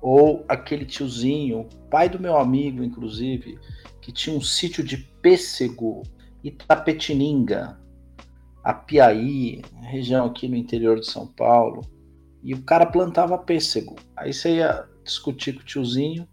[0.00, 3.58] ou aquele tiozinho, pai do meu amigo, inclusive,
[4.00, 6.02] que tinha um sítio de pêssego
[6.42, 7.78] Itapetininga,
[8.62, 11.82] Apiaí, região aqui no interior de São Paulo,
[12.42, 13.96] e o cara plantava pêssego.
[14.16, 16.28] Aí você ia discutir com o tiozinho,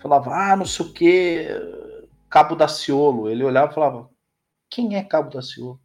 [0.00, 1.48] falava, ah, não sei o que,
[2.30, 3.28] Cabo Daciolo.
[3.28, 4.08] Ele olhava e falava,
[4.74, 5.80] quem é Cabo Daciolo?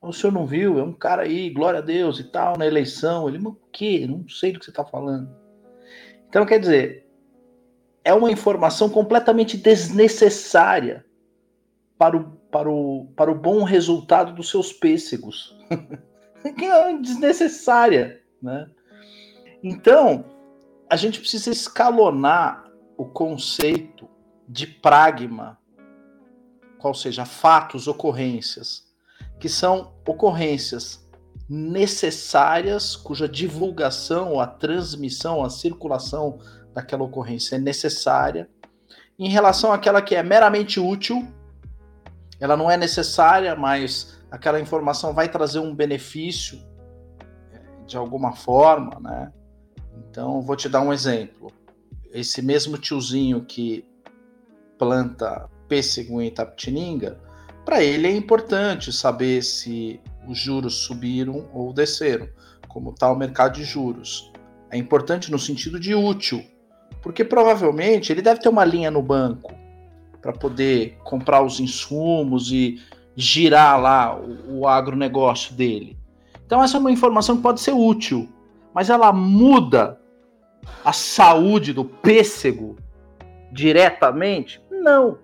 [0.00, 0.78] O senhor não viu?
[0.78, 3.28] É um cara aí, glória a Deus e tal, na eleição.
[3.28, 4.06] Ele, mas o quê?
[4.08, 5.28] Não sei do que você está falando.
[6.28, 7.06] Então, quer dizer,
[8.04, 11.04] é uma informação completamente desnecessária
[11.96, 15.56] para o para o, para o bom resultado dos seus pêssegos.
[16.56, 18.66] que é desnecessária, né?
[19.62, 20.24] Então,
[20.88, 24.08] a gente precisa escalonar o conceito
[24.48, 25.57] de pragma,
[26.78, 28.84] qual seja, fatos, ocorrências,
[29.38, 31.06] que são ocorrências
[31.48, 36.38] necessárias, cuja divulgação, a transmissão, a circulação
[36.74, 38.48] daquela ocorrência é necessária,
[39.18, 41.26] em relação àquela que é meramente útil,
[42.38, 46.62] ela não é necessária, mas aquela informação vai trazer um benefício
[47.52, 49.32] é, de alguma forma, né?
[50.08, 51.50] Então, vou te dar um exemplo.
[52.12, 53.84] Esse mesmo tiozinho que
[54.78, 57.20] planta pêssego em Itapetininga,
[57.64, 62.28] para ele é importante saber se os juros subiram ou desceram,
[62.66, 64.32] como está o mercado de juros.
[64.70, 66.44] É importante no sentido de útil,
[67.02, 69.54] porque provavelmente ele deve ter uma linha no banco
[70.20, 72.80] para poder comprar os insumos e
[73.14, 75.96] girar lá o, o agronegócio dele.
[76.46, 78.28] Então, essa é uma informação que pode ser útil,
[78.72, 80.00] mas ela muda
[80.84, 82.76] a saúde do pêssego
[83.52, 84.60] diretamente?
[84.70, 85.18] Não.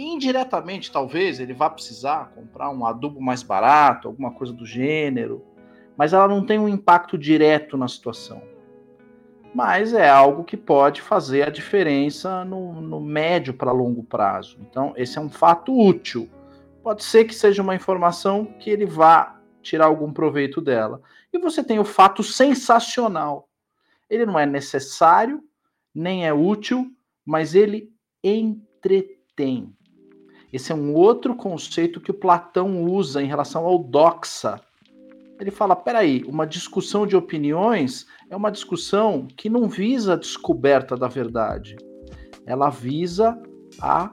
[0.00, 5.44] Indiretamente, talvez ele vá precisar comprar um adubo mais barato, alguma coisa do gênero,
[5.96, 8.40] mas ela não tem um impacto direto na situação.
[9.52, 14.58] Mas é algo que pode fazer a diferença no, no médio para longo prazo.
[14.60, 16.30] Então, esse é um fato útil.
[16.80, 21.02] Pode ser que seja uma informação que ele vá tirar algum proveito dela.
[21.32, 23.48] E você tem o fato sensacional.
[24.08, 25.42] Ele não é necessário,
[25.92, 26.88] nem é útil,
[27.26, 27.92] mas ele
[28.22, 29.76] entretém.
[30.52, 34.60] Esse é um outro conceito que o Platão usa em relação ao doxa.
[35.38, 40.96] Ele fala: peraí, uma discussão de opiniões é uma discussão que não visa a descoberta
[40.96, 41.76] da verdade.
[42.46, 43.40] Ela visa
[43.80, 44.10] a,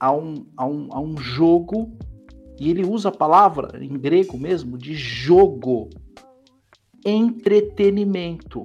[0.00, 1.92] a, um, a, um, a um jogo,
[2.58, 5.90] e ele usa a palavra em grego mesmo de jogo,
[7.04, 8.64] entretenimento.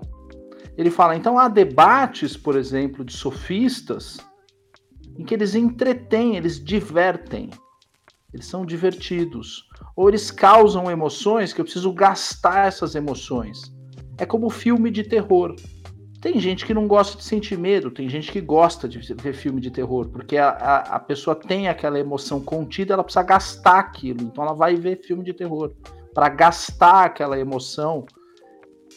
[0.77, 4.17] Ele fala: então há debates, por exemplo, de sofistas
[5.17, 7.49] em que eles entretêm, eles divertem,
[8.33, 13.73] eles são divertidos, ou eles causam emoções que eu preciso gastar essas emoções.
[14.17, 15.55] É como filme de terror.
[16.21, 19.61] Tem gente que não gosta de sentir medo, tem gente que gosta de ver filme
[19.61, 24.23] de terror, porque a, a, a pessoa tem aquela emoção contida, ela precisa gastar aquilo,
[24.23, 25.73] então ela vai ver filme de terror.
[26.13, 28.05] Para gastar aquela emoção,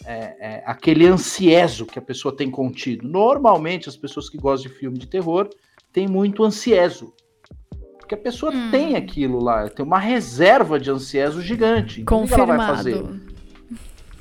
[0.06, 3.06] é, é, aquele ansieso que a pessoa tem contido.
[3.06, 5.50] Normalmente, as pessoas que gostam de filme de terror
[5.92, 7.12] tem muito ansieso.
[7.98, 8.70] Porque a pessoa hum.
[8.70, 12.00] tem aquilo lá, tem uma reserva de ansieso gigante.
[12.00, 12.42] Então, Confirmado.
[12.42, 13.20] o que ela vai fazer?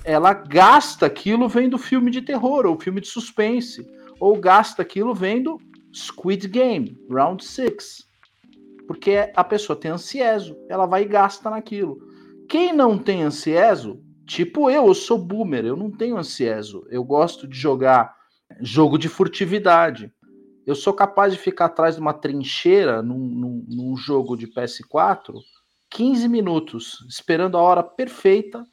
[0.04, 3.86] Ela gasta aquilo vendo filme de terror, ou filme de suspense,
[4.20, 5.60] ou gasta aquilo vendo
[5.94, 8.08] Squid Game, Round 6.
[8.88, 12.00] Porque a pessoa tem ansieso, ela vai e gasta naquilo.
[12.48, 16.86] Quem não tem ansieso, tipo eu, eu sou boomer, eu não tenho ansieso.
[16.90, 18.16] Eu gosto de jogar
[18.62, 20.12] jogo de furtividade
[20.66, 25.34] eu sou capaz de ficar atrás de uma trincheira num, num, num, jogo de PS4
[25.90, 28.64] 15 minutos, esperando a hora perfeita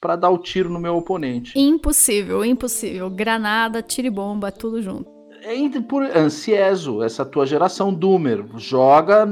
[0.00, 1.58] para dar o tiro no meu oponente.
[1.58, 3.08] Impossível, impossível.
[3.08, 5.10] Granada, tiro e bomba, tudo junto.
[5.46, 9.26] Entre por ansieso, essa tua geração doomer, joga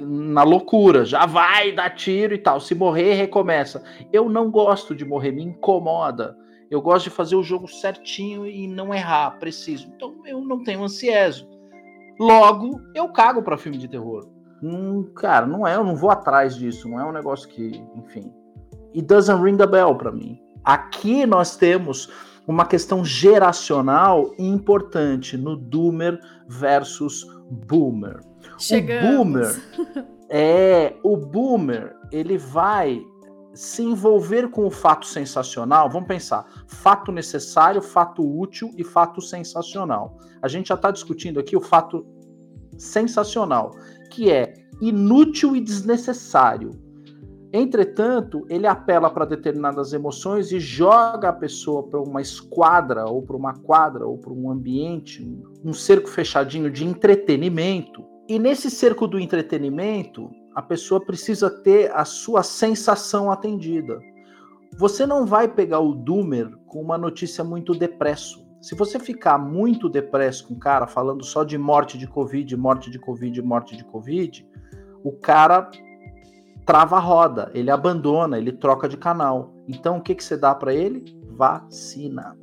[0.00, 2.60] na loucura, já vai dar tiro e tal.
[2.60, 3.82] Se morrer, recomeça.
[4.12, 6.36] Eu não gosto de morrer, me incomoda.
[6.70, 9.88] Eu gosto de fazer o jogo certinho e não errar, preciso.
[9.88, 11.48] Então eu não tenho ansieso.
[12.18, 14.28] Logo, eu cago para filme de terror.
[14.62, 18.32] Hum, cara, não é, eu não vou atrás disso, não é um negócio que, enfim.
[18.94, 20.38] It doesn't ring the bell para mim.
[20.64, 22.08] Aqui nós temos
[22.46, 27.26] uma questão geracional importante no Doomer versus
[27.66, 28.20] Boomer.
[28.58, 29.08] Chegamos.
[29.08, 33.02] O Boomer é o Boomer, ele vai
[33.60, 40.16] se envolver com o fato sensacional, vamos pensar, fato necessário, fato útil e fato sensacional.
[40.40, 42.06] A gente já está discutindo aqui o fato
[42.78, 43.72] sensacional,
[44.10, 46.70] que é inútil e desnecessário.
[47.52, 53.36] Entretanto, ele apela para determinadas emoções e joga a pessoa para uma esquadra, ou para
[53.36, 55.22] uma quadra, ou para um ambiente,
[55.62, 58.06] um cerco fechadinho de entretenimento.
[58.26, 60.30] E nesse cerco do entretenimento,
[60.60, 63.98] a pessoa precisa ter a sua sensação atendida.
[64.76, 68.46] Você não vai pegar o Doomer com uma notícia muito depresso.
[68.60, 72.90] Se você ficar muito depresso com o cara falando só de morte de Covid, morte
[72.90, 74.46] de Covid, morte de Covid,
[75.02, 75.70] o cara
[76.66, 79.54] trava a roda, ele abandona, ele troca de canal.
[79.66, 81.18] Então o que, que você dá para ele?
[81.30, 82.36] Vacina.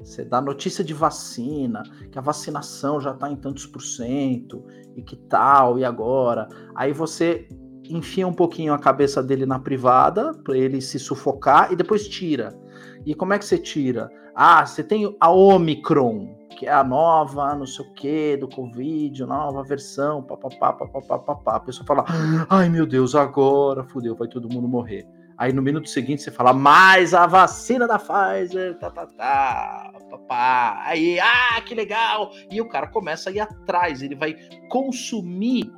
[0.00, 4.64] Você dá notícia de vacina, que a vacinação já está em tantos por cento,
[4.96, 6.48] e que tal, e agora?
[6.74, 7.48] Aí você
[7.84, 12.58] enfia um pouquinho a cabeça dele na privada, para ele se sufocar, e depois tira.
[13.04, 14.10] E como é que você tira?
[14.34, 19.24] Ah, você tem a Omicron, que é a nova, não sei o que, do Covid,
[19.24, 21.56] nova versão, papapá, papapá, papapá.
[21.56, 22.04] A pessoa fala,
[22.48, 25.06] ai meu Deus, agora fudeu, vai todo mundo morrer.
[25.38, 30.82] Aí no minuto seguinte você fala, mais a vacina da Pfizer, tá, tá, tá, papá.
[30.84, 32.32] Aí, ah, que legal!
[32.50, 34.34] E o cara começa a ir atrás, ele vai
[34.68, 35.70] consumir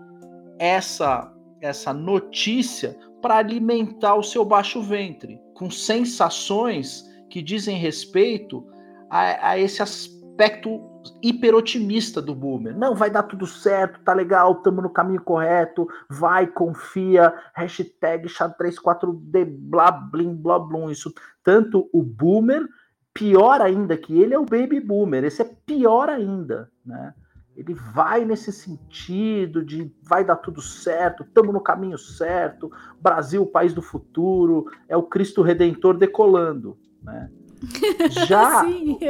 [0.58, 1.30] essa,
[1.60, 8.66] essa notícia para alimentar o seu baixo ventre, com sensações que dizem respeito
[9.10, 10.89] a, a esse aspecto
[11.22, 12.76] hiperotimista do boomer.
[12.76, 19.46] Não, vai dar tudo certo, tá legal, estamos no caminho correto, vai, confia, hashtag SHA34D,
[19.46, 20.90] blá, blim, blá, blum.
[20.90, 21.12] Isso,
[21.42, 22.66] tanto o boomer,
[23.12, 27.14] pior ainda que ele é o baby boomer, esse é pior ainda, né?
[27.56, 32.70] Ele vai nesse sentido de vai dar tudo certo, estamos no caminho certo,
[33.00, 37.30] Brasil, país do futuro, é o Cristo Redentor decolando, né?
[38.26, 38.64] Já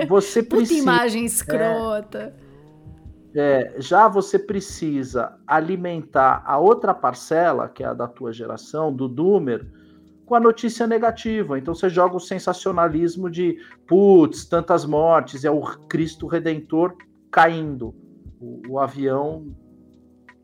[0.08, 0.80] você precisa.
[0.80, 2.34] Puta imagem escrota.
[3.34, 8.92] É, é, já você precisa alimentar a outra parcela, que é a da tua geração,
[8.92, 9.66] do Doomer,
[10.26, 11.58] com a notícia negativa.
[11.58, 13.56] Então você joga o sensacionalismo de
[13.86, 16.96] putz, tantas mortes, é o Cristo Redentor
[17.30, 17.94] caindo,
[18.40, 19.54] o, o avião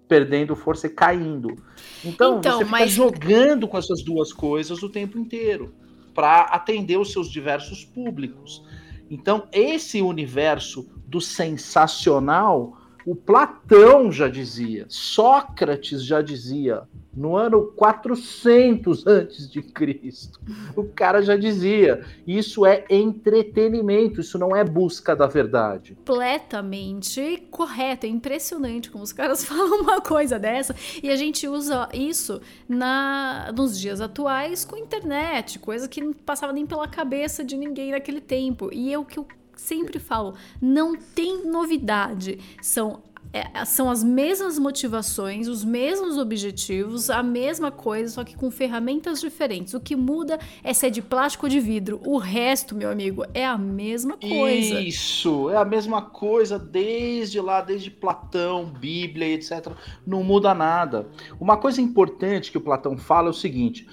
[0.07, 1.57] perdendo força e caindo.
[2.05, 2.93] Então, então você fica mas...
[2.93, 5.75] jogando com essas duas coisas o tempo inteiro
[6.17, 8.65] para atender os seus diversos públicos.
[9.11, 12.77] Então, esse universo do sensacional
[13.07, 16.83] o Platão já dizia, Sócrates já dizia,
[17.17, 20.39] no ano 400 antes de Cristo.
[20.77, 25.95] O cara já dizia, isso é entretenimento, isso não é busca da verdade.
[25.95, 31.89] Completamente correto, é impressionante como os caras falam uma coisa dessa e a gente usa
[31.95, 37.57] isso na nos dias atuais com internet, coisa que não passava nem pela cabeça de
[37.57, 38.69] ninguém naquele tempo.
[38.73, 39.27] E é o que eu
[39.57, 42.39] sempre falo, não tem novidade.
[42.63, 43.03] São
[43.33, 49.21] é, são as mesmas motivações, os mesmos objetivos, a mesma coisa, só que com ferramentas
[49.21, 49.75] diferentes.
[49.75, 52.01] O que muda é se é de plástico ou de vidro.
[52.07, 54.81] O resto, meu amigo, é a mesma coisa.
[54.81, 59.73] Isso, é a mesma coisa desde lá, desde Platão, Bíblia, etc.
[60.07, 61.07] Não muda nada.
[61.39, 63.87] Uma coisa importante que o Platão fala é o seguinte: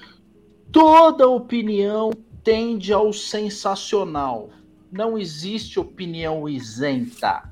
[0.71, 2.11] toda opinião
[2.43, 4.49] tende ao sensacional
[4.93, 7.51] não existe opinião isenta.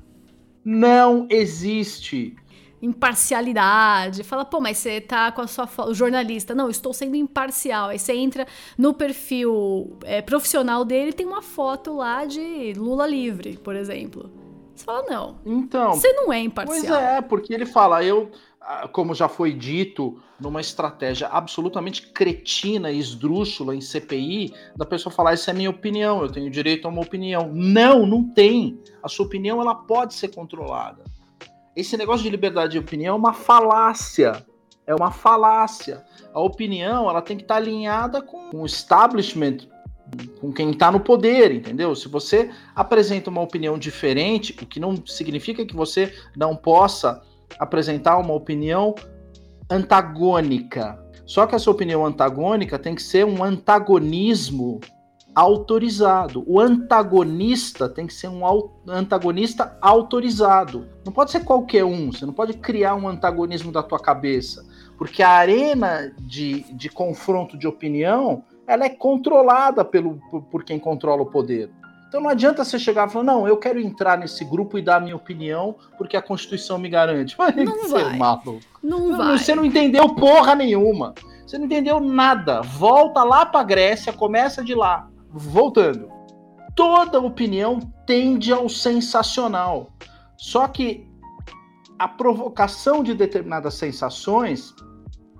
[0.64, 2.36] Não existe.
[2.80, 4.22] Imparcialidade.
[4.22, 5.92] Fala, pô, mas você tá com a sua foto.
[5.92, 7.88] Jornalista, não, estou sendo imparcial.
[7.88, 8.46] Aí você entra
[8.78, 14.30] no perfil é, profissional dele tem uma foto lá de Lula livre, por exemplo.
[14.72, 15.38] Você fala, não.
[15.44, 15.94] Então.
[15.94, 16.80] Você não é imparcial.
[16.80, 18.30] Pois é, porque ele fala, eu
[18.92, 25.32] como já foi dito, numa estratégia absolutamente cretina e esdrúxula em CPI, da pessoa falar:
[25.32, 27.50] Essa é minha opinião, eu tenho direito a uma opinião.
[27.52, 28.78] Não, não tem.
[29.02, 31.02] A sua opinião ela pode ser controlada.
[31.74, 34.44] Esse negócio de liberdade de opinião é uma falácia.
[34.86, 36.04] É uma falácia.
[36.34, 39.68] A opinião ela tem que estar alinhada com o establishment,
[40.40, 41.94] com quem está no poder, entendeu?
[41.94, 47.22] Se você apresenta uma opinião diferente, o que não significa que você não possa
[47.62, 48.94] apresentar uma opinião
[49.70, 50.98] antagônica.
[51.24, 54.80] Só que essa opinião antagônica tem que ser um antagonismo
[55.34, 56.44] autorizado.
[56.46, 58.42] O antagonista tem que ser um
[58.86, 60.88] antagonista autorizado.
[61.04, 62.12] Não pode ser qualquer um.
[62.12, 64.66] Você não pode criar um antagonismo da tua cabeça,
[64.98, 70.78] porque a arena de, de confronto de opinião ela é controlada pelo, por, por quem
[70.78, 71.70] controla o poder.
[72.12, 74.96] Então não adianta você chegar e falar, não, eu quero entrar nesse grupo e dar
[74.96, 77.34] a minha opinião, porque a Constituição me garante.
[77.38, 78.18] Mas não vai.
[78.18, 78.60] Maluco.
[78.82, 79.38] Não, não vai.
[79.38, 81.14] Você não entendeu porra nenhuma.
[81.46, 82.60] Você não entendeu nada.
[82.60, 85.08] Volta lá para Grécia, começa de lá.
[85.30, 86.12] Voltando.
[86.76, 89.90] Toda opinião tende ao sensacional.
[90.36, 91.08] Só que
[91.98, 94.74] a provocação de determinadas sensações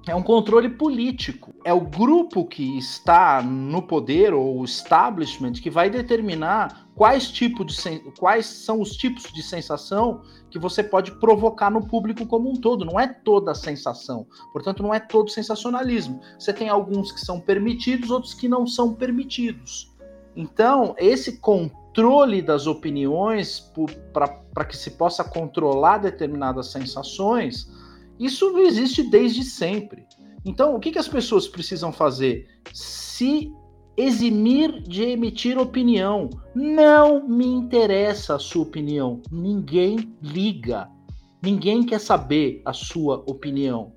[0.07, 1.55] é um controle político.
[1.65, 7.65] É o grupo que está no poder ou o establishment que vai determinar quais, tipo
[7.65, 7.75] de
[8.19, 12.85] quais são os tipos de sensação que você pode provocar no público como um todo.
[12.85, 14.27] Não é toda a sensação.
[14.53, 16.21] Portanto, não é todo sensacionalismo.
[16.39, 19.93] Você tem alguns que são permitidos, outros que não são permitidos.
[20.35, 23.71] Então, esse controle das opiniões
[24.13, 27.71] para que se possa controlar determinadas sensações
[28.25, 30.07] isso existe desde sempre.
[30.45, 32.49] Então, o que, que as pessoas precisam fazer?
[32.73, 33.53] Se
[33.97, 36.31] eximir de emitir opinião.
[36.55, 39.21] Não me interessa a sua opinião.
[39.31, 40.89] Ninguém liga.
[41.43, 43.93] Ninguém quer saber a sua opinião.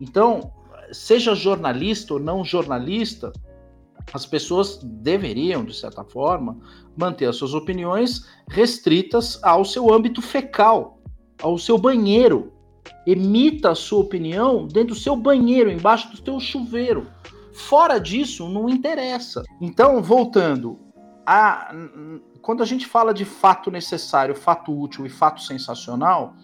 [0.00, 0.52] Então,
[0.92, 3.32] seja jornalista ou não jornalista,
[4.12, 6.58] as pessoas deveriam, de certa forma,
[6.96, 10.98] manter as suas opiniões restritas ao seu âmbito fecal,
[11.40, 12.52] ao seu banheiro,
[13.06, 17.10] Emita a sua opinião dentro do seu banheiro, embaixo do seu chuveiro.
[17.52, 19.42] Fora disso, não interessa.
[19.60, 20.78] Então, voltando,
[21.26, 21.72] a,
[22.42, 26.34] quando a gente fala de fato necessário, fato útil e fato sensacional,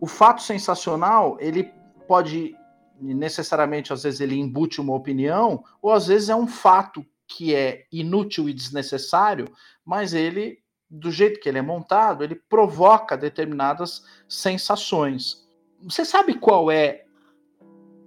[0.00, 1.70] o fato sensacional ele
[2.08, 2.56] pode
[3.00, 7.86] necessariamente, às vezes, ele embute uma opinião, ou às vezes é um fato que é
[7.90, 9.46] inútil e desnecessário,
[9.84, 10.58] mas ele,
[10.88, 15.48] do jeito que ele é montado, ele provoca determinadas sensações.
[15.82, 17.04] Você sabe qual é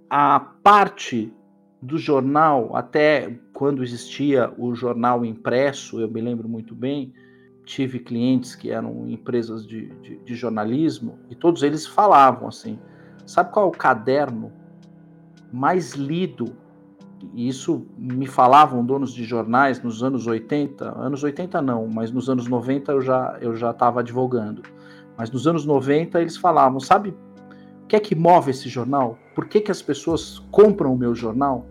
[0.08, 1.32] a parte
[1.82, 7.12] do jornal, até quando existia o jornal impresso, eu me lembro muito bem,
[7.64, 12.78] tive clientes que eram empresas de, de, de jornalismo e todos eles falavam assim:
[13.26, 14.52] sabe qual é o caderno
[15.52, 16.56] mais lido?
[17.32, 22.28] E isso me falavam donos de jornais nos anos 80, anos 80 não, mas nos
[22.28, 24.62] anos 90 eu já eu já estava advogando.
[25.16, 27.14] Mas nos anos 90 eles falavam, sabe
[27.84, 29.18] o que é que move esse jornal?
[29.34, 31.66] Por que, que as pessoas compram o meu jornal?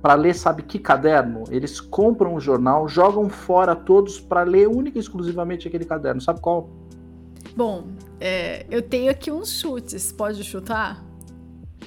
[0.00, 1.44] para ler, sabe que caderno?
[1.50, 6.20] Eles compram o jornal, jogam fora todos para ler única e exclusivamente aquele caderno.
[6.20, 6.70] Sabe qual?
[7.56, 7.88] Bom,
[8.20, 10.12] é, eu tenho aqui uns chutes.
[10.12, 11.04] Pode chutar?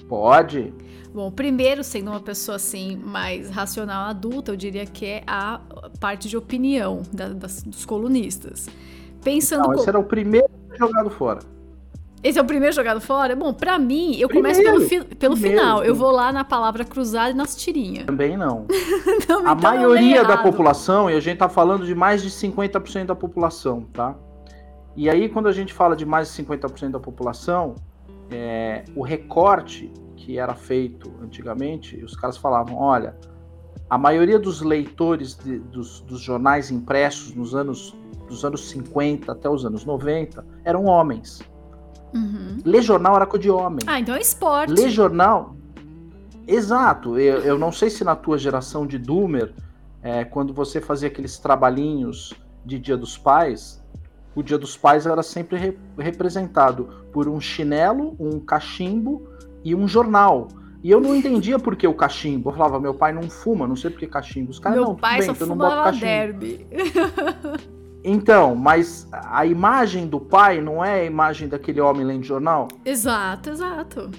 [0.07, 0.73] Pode.
[1.13, 5.61] Bom, primeiro, sendo uma pessoa assim mais racional adulta, eu diria que é a
[5.99, 8.67] parte de opinião da, das, dos colunistas.
[9.23, 9.67] Pensando.
[9.67, 11.39] Não, esse era o primeiro jogado fora.
[12.23, 13.35] Esse é o primeiro jogado fora?
[13.35, 15.83] Bom, pra mim, eu começo pelo, fi pelo primeiro, final.
[15.83, 18.05] Eu vou lá na palavra cruzada e nas tirinhas.
[18.05, 18.67] Também não.
[19.27, 23.05] Não, A então maioria da população, e a gente tá falando de mais de 50%
[23.05, 24.15] da população, tá?
[24.95, 27.75] E aí, quando a gente fala de mais de 50% da população,
[28.29, 33.15] é, o recorte que era feito antigamente, os caras falavam, olha,
[33.89, 37.95] a maioria dos leitores de- dos, dos jornais impressos nos anos,
[38.27, 41.41] dos anos 50 até os anos 90 eram homens.
[42.13, 42.57] Uhum.
[42.65, 43.79] Ler jornal era coisa de homem.
[43.87, 44.73] Ah, então é esporte.
[44.73, 45.55] Ler jornal.
[46.47, 47.17] Exato.
[47.17, 49.53] Eu, eu não sei se na tua geração de Doomer,
[50.01, 52.33] é, quando você fazia aqueles trabalhinhos
[52.65, 53.81] de Dia dos Pais,
[54.35, 59.27] o Dia dos Pais era sempre re- representado por um chinelo, um cachimbo
[59.63, 60.47] e um jornal.
[60.83, 62.49] E eu não entendia por que o cachimbo.
[62.49, 64.49] Eu falava, meu pai não fuma, não sei por que cachimbo.
[64.49, 66.05] Os caras, Meu não, pai bem, só então eu não fumava cachimbo.
[66.05, 66.67] derby.
[68.03, 72.67] Então, mas a imagem do pai não é a imagem daquele homem lendo jornal?
[72.83, 74.09] Exato, exato.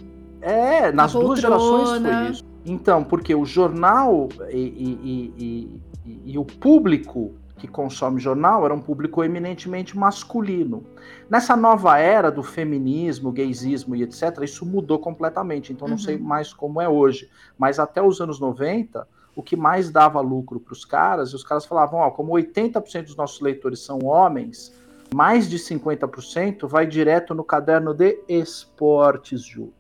[0.41, 2.45] É, nas duas gerações foi isso.
[2.65, 5.01] Então, porque o jornal e, e-
[5.37, 10.83] e- e- e o público que consome jornal era um público eminentemente masculino.
[11.31, 15.73] Nessa nova era do feminismo, gaysismo e etc., isso mudou completamente.
[15.73, 16.01] Então, não Uhum.
[16.03, 17.29] sei mais como é hoje.
[17.57, 21.45] Mas até os anos 90, o que mais dava lucro para os caras, e os
[21.45, 24.73] caras falavam: ó, como 80% dos nossos leitores são homens,
[25.15, 29.73] mais de 50% vai direto no caderno de esportes, Ju.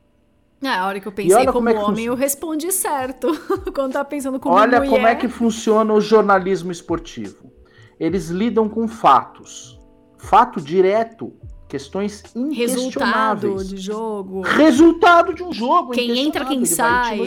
[0.64, 3.28] Ah, a hora que eu pensei olha como como é homem, eu respondi certo.
[3.74, 4.90] Quando tava pensando como Olha mulher.
[4.90, 7.50] como é que funciona o jornalismo esportivo.
[7.98, 9.80] Eles lidam com fatos.
[10.16, 11.32] Fato direto,
[11.68, 12.22] questões
[12.52, 13.68] Resultado inquestionáveis.
[13.68, 14.42] de jogo.
[14.42, 15.90] Resultado de um jogo.
[15.90, 17.18] Quem entra, quem sai.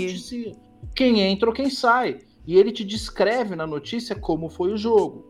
[0.94, 2.20] Quem entra ou quem sai.
[2.46, 5.26] E ele te descreve na notícia como foi o jogo.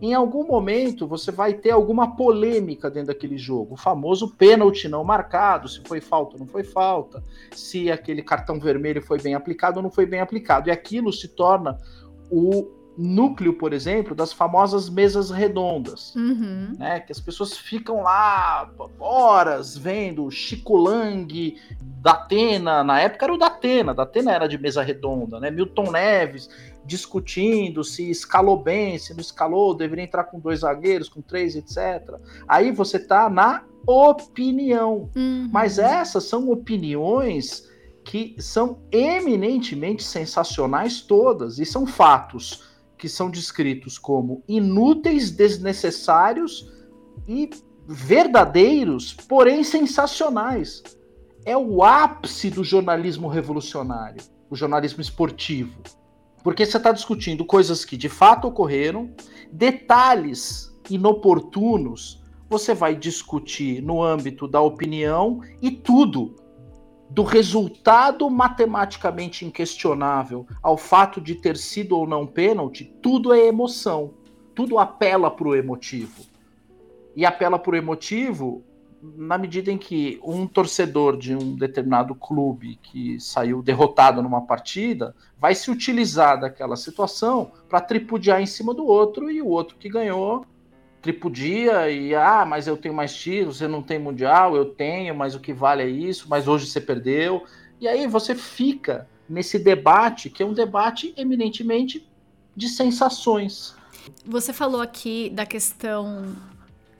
[0.00, 3.74] Em algum momento você vai ter alguma polêmica dentro daquele jogo.
[3.74, 7.22] O famoso pênalti não marcado, se foi falta ou não foi falta,
[7.52, 10.68] se aquele cartão vermelho foi bem aplicado ou não foi bem aplicado.
[10.68, 11.78] E aquilo se torna
[12.30, 16.72] o núcleo, por exemplo, das famosas mesas redondas Uhum.
[16.78, 17.00] né?
[17.00, 23.92] Que as pessoas ficam lá horas vendo Chico Lang, Datena, na época era o Datena,
[23.92, 25.50] Datena era de mesa redonda, né?
[25.50, 26.48] Milton Neves
[26.84, 32.14] discutindo se escalou bem, se não escalou, deveria entrar com dois zagueiros, com três, etc.
[32.46, 35.10] Aí você tá na opinião.
[35.14, 35.48] Uhum.
[35.52, 37.68] Mas essas são opiniões
[38.04, 42.75] que são eminentemente sensacionais todas, e são fatos
[43.06, 46.68] que são descritos como inúteis, desnecessários
[47.28, 47.48] e
[47.86, 50.82] verdadeiros, porém sensacionais.
[51.44, 54.20] É o ápice do jornalismo revolucionário,
[54.50, 55.80] o jornalismo esportivo.
[56.42, 59.14] Porque você está discutindo coisas que de fato ocorreram,
[59.52, 62.20] detalhes inoportunos,
[62.50, 66.34] você vai discutir no âmbito da opinião e tudo,
[67.08, 74.14] do resultado matematicamente inquestionável ao fato de ter sido ou não pênalti, tudo é emoção.
[74.54, 76.24] Tudo apela para o emotivo.
[77.14, 78.64] E apela para o emotivo
[79.02, 85.14] na medida em que um torcedor de um determinado clube que saiu derrotado numa partida
[85.38, 89.88] vai se utilizar daquela situação para tripudiar em cima do outro e o outro que
[89.88, 90.44] ganhou
[91.06, 95.36] tripudia e ah, mas eu tenho mais títulos, você não tem mundial, eu tenho, mas
[95.36, 97.44] o que vale é isso, mas hoje você perdeu.
[97.80, 102.04] E aí você fica nesse debate que é um debate eminentemente
[102.56, 103.76] de sensações.
[104.24, 106.34] Você falou aqui da questão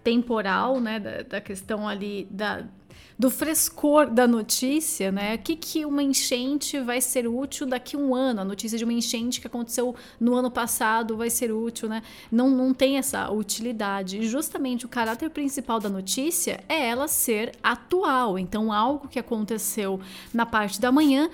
[0.05, 1.01] temporal, né?
[1.01, 2.65] Da, da questão ali da,
[3.18, 5.36] do frescor da notícia, né?
[5.36, 8.43] O que, que uma enchente vai ser útil daqui a um ano?
[8.43, 12.02] A notícia de uma enchente que aconteceu no ano passado vai ser útil, né?
[12.30, 14.18] Não, não tem essa utilidade.
[14.18, 18.38] E justamente o caráter principal da notícia é ela ser atual.
[18.38, 19.98] Então, algo que aconteceu
[20.34, 21.30] na parte da manhã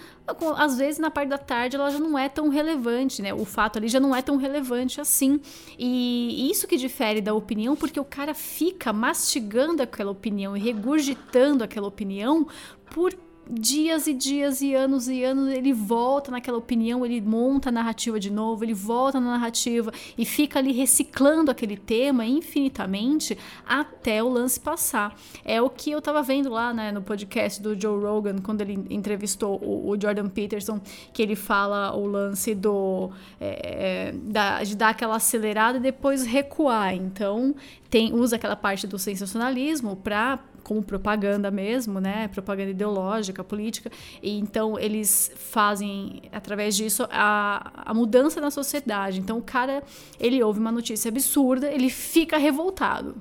[0.56, 3.34] às vezes na parte da tarde ela já não é tão relevante, né?
[3.34, 5.40] O fato ali já não é tão relevante assim.
[5.78, 11.64] E isso que difere da opinião, porque o cara fica mastigando aquela opinião e regurgitando
[11.64, 12.46] aquela opinião
[12.90, 13.12] por
[13.48, 18.18] dias e dias e anos e anos ele volta naquela opinião, ele monta a narrativa
[18.18, 23.36] de novo, ele volta na narrativa e fica ali reciclando aquele tema infinitamente
[23.66, 25.16] até o lance passar.
[25.44, 28.84] É o que eu tava vendo lá né, no podcast do Joe Rogan, quando ele
[28.90, 30.80] entrevistou o, o Jordan Peterson,
[31.12, 33.10] que ele fala o lance do
[33.40, 36.94] é, é da, de dar aquela acelerada e depois recuar.
[36.94, 37.54] Então,
[37.90, 42.28] tem, usa aquela parte do sensacionalismo para como propaganda mesmo, né?
[42.28, 43.90] Propaganda ideológica, política.
[44.22, 49.20] E então eles fazem, através disso, a, a mudança na sociedade.
[49.20, 49.82] Então o cara,
[50.18, 53.16] ele ouve uma notícia absurda, ele fica revoltado.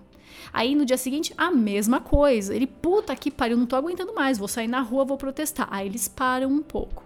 [0.53, 2.53] Aí no dia seguinte, a mesma coisa.
[2.55, 5.67] Ele, puta que pariu, não tô aguentando mais, vou sair na rua, vou protestar.
[5.71, 7.03] Aí eles param um pouco.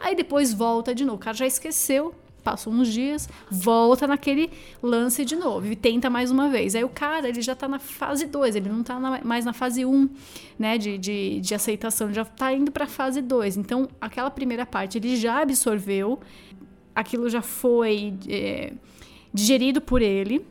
[0.00, 1.16] Aí depois volta de novo.
[1.16, 2.14] O cara já esqueceu
[2.46, 6.76] passam uns dias, volta naquele lance de novo e tenta mais uma vez.
[6.76, 9.52] Aí o cara, ele já tá na fase 2, ele não tá na, mais na
[9.52, 10.08] fase 1, um,
[10.56, 13.56] né, de, de, de aceitação, já tá indo pra fase 2.
[13.56, 16.20] Então, aquela primeira parte ele já absorveu,
[16.94, 18.72] aquilo já foi é,
[19.34, 20.46] digerido por ele,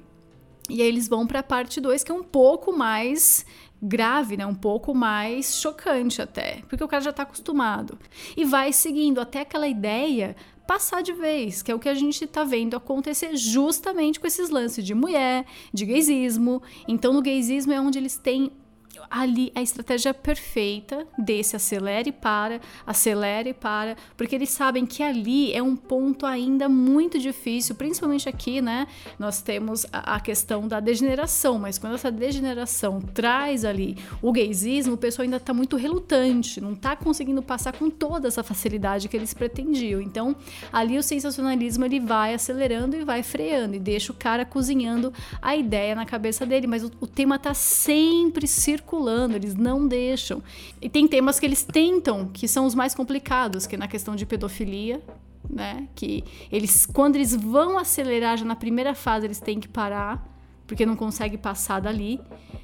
[0.69, 3.45] e aí eles vão para a parte 2, que é um pouco mais
[3.81, 4.45] grave, né?
[4.45, 7.97] Um pouco mais chocante até, porque o cara já está acostumado.
[8.35, 10.35] E vai seguindo até aquela ideia
[10.67, 14.49] passar de vez, que é o que a gente está vendo acontecer justamente com esses
[14.49, 16.61] lances de mulher, de gaysismo.
[16.87, 18.51] Então, no gaysismo é onde eles têm
[19.09, 25.61] ali a estratégia perfeita desse acelere para, acelere para, porque eles sabem que ali é
[25.61, 28.87] um ponto ainda muito difícil, principalmente aqui, né?
[29.19, 34.93] Nós temos a, a questão da degeneração, mas quando essa degeneração traz ali o gaysismo,
[34.93, 39.17] o pessoal ainda está muito relutante, não está conseguindo passar com toda essa facilidade que
[39.17, 40.01] eles pretendiam.
[40.01, 40.35] Então,
[40.71, 45.55] ali o sensacionalismo ele vai acelerando e vai freando e deixa o cara cozinhando a
[45.55, 48.84] ideia na cabeça dele, mas o, o tema está sempre circulando
[49.35, 50.41] eles não deixam.
[50.81, 54.15] E tem temas que eles tentam, que são os mais complicados, que é na questão
[54.15, 55.01] de pedofilia,
[55.49, 55.87] né?
[55.95, 60.25] Que eles, quando eles vão acelerar já na primeira fase, eles têm que parar,
[60.67, 62.19] porque não consegue passar dali,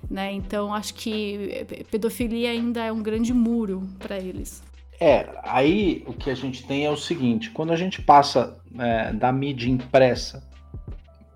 [0.10, 0.32] né?
[0.32, 4.64] Então acho que pedofilia ainda é um grande muro para eles.
[5.00, 9.12] É, aí o que a gente tem é o seguinte: quando a gente passa é,
[9.12, 10.48] da mídia impressa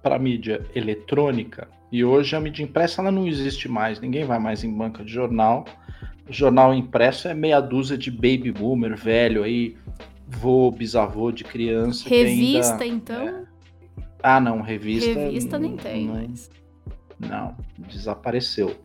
[0.04, 4.66] para mídia eletrônica, e hoje a mídia impressa ela não existe mais, ninguém vai mais
[4.66, 5.64] em banca de jornal.
[6.28, 9.78] O jornal impresso é meia dúzia de baby boomer velho aí,
[10.28, 12.10] vô, bisavô de criança.
[12.10, 13.28] Revista, ainda, então?
[13.30, 13.44] É...
[14.22, 15.14] Ah, não, revista.
[15.14, 16.06] Revista nem tem.
[16.06, 17.56] Não, não,
[17.88, 18.76] desapareceu.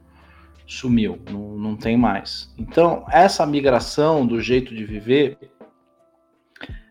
[0.65, 2.55] Sumiu, não, não tem mais.
[2.57, 5.37] Então, essa migração do jeito de viver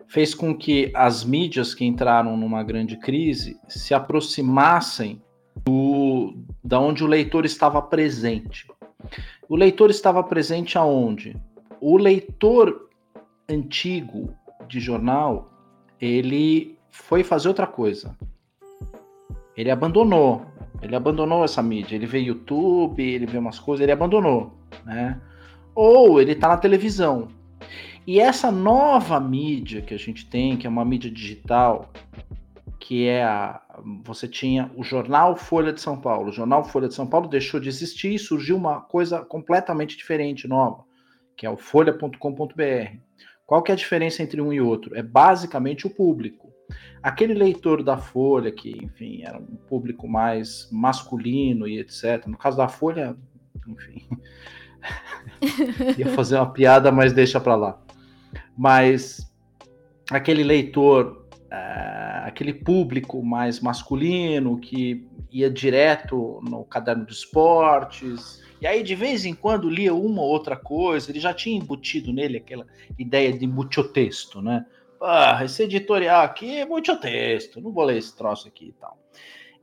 [0.05, 5.21] fez com que as mídias que entraram numa grande crise se aproximassem
[6.69, 8.67] da onde o leitor estava presente.
[9.49, 11.35] O leitor estava presente aonde?
[11.81, 12.87] O leitor
[13.49, 14.35] antigo
[14.67, 15.51] de jornal,
[15.99, 18.15] ele foi fazer outra coisa.
[19.57, 20.45] Ele abandonou.
[20.79, 21.95] Ele abandonou essa mídia.
[21.95, 24.53] Ele vê YouTube, ele vê umas coisas, ele abandonou,
[24.85, 25.19] né?
[25.73, 27.29] Ou ele está na televisão.
[28.05, 31.89] E essa nova mídia que a gente tem, que é uma mídia digital,
[32.89, 33.61] que é a.
[34.03, 36.29] Você tinha o jornal Folha de São Paulo.
[36.29, 40.47] O jornal Folha de São Paulo deixou de existir e surgiu uma coisa completamente diferente,
[40.47, 40.83] nova,
[41.37, 42.97] que é o folha.com.br.
[43.45, 44.95] Qual que é a diferença entre um e outro?
[44.95, 46.51] É basicamente o público.
[47.03, 52.25] Aquele leitor da Folha, que, enfim, era um público mais masculino e etc.
[52.25, 53.15] No caso da Folha,
[53.67, 54.01] enfim.
[55.95, 57.79] ia fazer uma piada, mas deixa para lá.
[58.57, 59.31] Mas
[60.09, 61.98] aquele leitor uh,
[62.29, 69.25] aquele público mais masculino que ia direto no caderno de esportes, e aí de vez
[69.25, 72.65] em quando lia uma ou outra coisa, ele já tinha embutido nele aquela
[72.97, 73.45] ideia de
[73.89, 74.65] texto, né?
[75.01, 76.65] Ah, esse editorial aqui é
[76.97, 78.97] texto, não vou ler esse troço aqui e tal.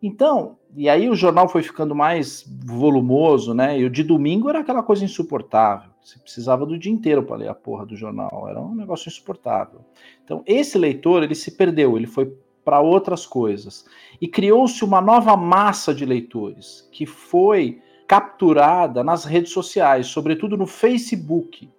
[0.02, 3.78] Então, e aí o jornal foi ficando mais volumoso, né?
[3.78, 5.90] E o de domingo era aquela coisa insuportável.
[6.02, 9.80] Você precisava do dia inteiro para ler a porra do jornal, era um negócio insuportável.
[10.24, 12.32] Então, esse leitor, ele se perdeu, ele foi
[12.66, 13.84] para outras coisas.
[14.20, 20.66] E criou-se uma nova massa de leitores, que foi capturada nas redes sociais, sobretudo no
[20.66, 21.70] Facebook.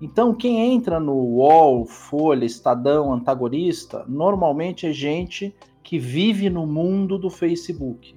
[0.00, 5.52] Então, quem entra no UOL, Folha, Estadão, Antagonista, normalmente é gente
[5.82, 8.14] que vive no mundo do Facebook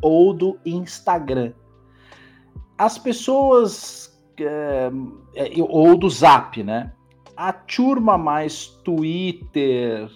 [0.00, 1.52] ou do Instagram.
[2.78, 4.88] As pessoas é,
[5.68, 6.92] ou do Zap, né?
[7.36, 10.08] A turma mais Twitter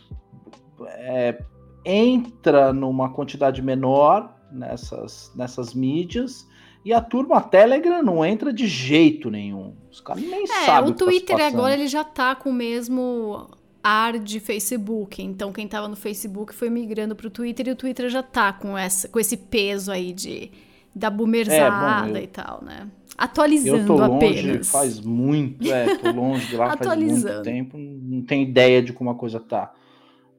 [0.89, 1.43] é,
[1.85, 6.47] entra numa quantidade menor nessas, nessas mídias
[6.85, 9.75] E a turma Telegram não entra de jeito nenhum.
[9.91, 11.55] Os caras nem É, sabem o que tá Twitter passando.
[11.55, 13.49] agora ele já tá com o mesmo
[13.83, 15.23] ar de Facebook.
[15.23, 18.77] Então quem tava no Facebook foi migrando pro Twitter e o Twitter já tá com,
[18.79, 20.51] essa, com esse peso aí de
[20.95, 22.81] da boomerzada É, bom, eu- e tal, né?
[22.85, 24.71] Eu Atualizando tô longe apenas.
[24.71, 29.11] faz muito, é, tô longe de lá faz muito tempo, não tenho ideia de como
[29.11, 29.73] a coisa tá.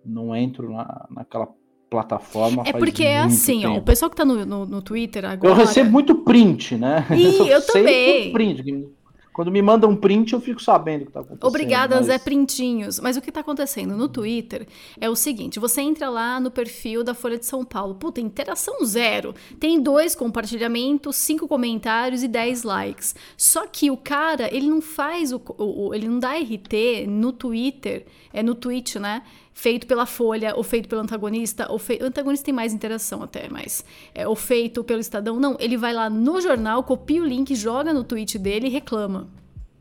[0.06, 1.48] Não entro na, naquela
[1.90, 3.86] plataforma É porque é assim, ó, o tempo.
[3.86, 5.52] pessoal que tá no, no, no Twitter agora.
[5.54, 7.06] Eu recebo muito print, né?
[7.12, 8.32] Ih, Só eu sei também.
[8.34, 8.90] Print.
[9.34, 11.48] Quando me mandam um print, eu fico sabendo o que tá acontecendo.
[11.48, 13.00] Obrigada, mas- Zé Printinhos.
[13.00, 14.68] Mas o que tá acontecendo no Twitter
[15.00, 17.96] é o seguinte: você entra lá no perfil da Folha de São Paulo.
[17.96, 19.34] Puta, interação zero.
[19.58, 23.16] Tem dois compartilhamentos, cinco comentários e dez likes.
[23.38, 25.42] Só que o cara, ele não faz o.
[25.58, 29.22] o- o- ele não dá RT no Twitter, é no tweet, né?
[29.54, 32.04] Feito pela Folha, ou feito pelo antagonista, ou feito.
[32.04, 33.84] O antagonista tem mais interação até, mas.
[34.14, 35.40] É, ou feito pelo Estadão.
[35.40, 39.28] Não, ele vai lá no jornal, copia o link, joga no tweet dele e reclama.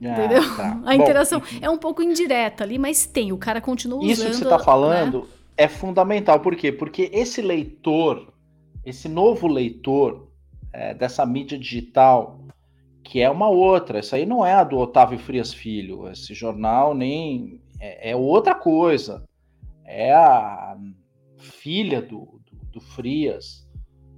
[0.02, 0.56] Ah, Entendeu?
[0.56, 0.80] tá.
[0.84, 3.32] A Bom, interação é um pouco indireta ali, mas tem.
[3.32, 4.10] O cara continua usando.
[4.10, 4.64] Isso que você está né?
[4.64, 6.40] falando é fundamental.
[6.40, 6.72] Por quê?
[6.72, 8.32] Porque esse leitor,
[8.84, 10.28] esse novo leitor
[10.72, 12.40] é, dessa mídia digital,
[13.04, 16.94] que é uma outra, isso aí não é a do Otávio Frias Filho, esse jornal
[16.94, 19.24] nem é, é outra coisa.
[19.84, 20.78] É a
[21.38, 23.68] filha do, do, do Frias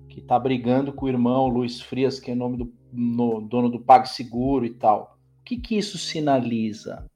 [0.08, 3.80] que está brigando com o irmão Luiz Frias, que é nome do no- dono do
[3.80, 5.16] PagSeguro e tal.
[5.40, 7.06] O que, que isso sinaliza?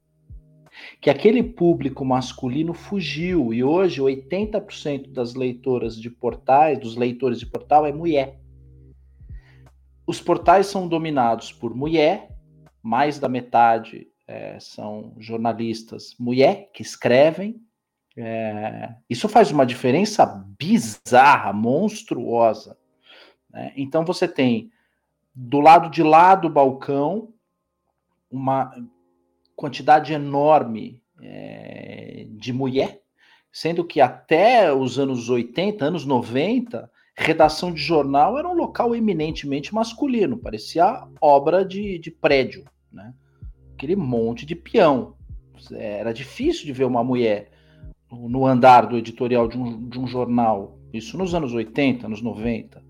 [1.01, 7.45] que aquele público masculino fugiu e hoje 80% das leitoras de portais, dos leitores de
[7.45, 8.39] portal é mulher.
[10.05, 12.29] Os portais são dominados por mulher,
[12.81, 17.61] mais da metade eh, são jornalistas mulher que escrevem.
[18.15, 20.25] Eh, isso faz uma diferença
[20.59, 22.77] bizarra, monstruosa.
[23.49, 23.73] né?
[23.75, 24.71] Então você tem
[25.33, 27.31] do lado de lá do balcão
[28.29, 28.73] uma
[29.55, 33.01] quantidade enorme é, de mulher,
[33.51, 39.73] sendo que até os anos 80, anos 90, redação de jornal era um local eminentemente
[39.73, 43.13] masculino, parecia obra de, de prédio, né?
[43.77, 45.13] Aquele monte de peão.
[45.71, 47.51] Era difícil de ver uma mulher
[48.11, 52.85] no andar do editorial de um, de um jornal, isso nos anos 80, anos 90.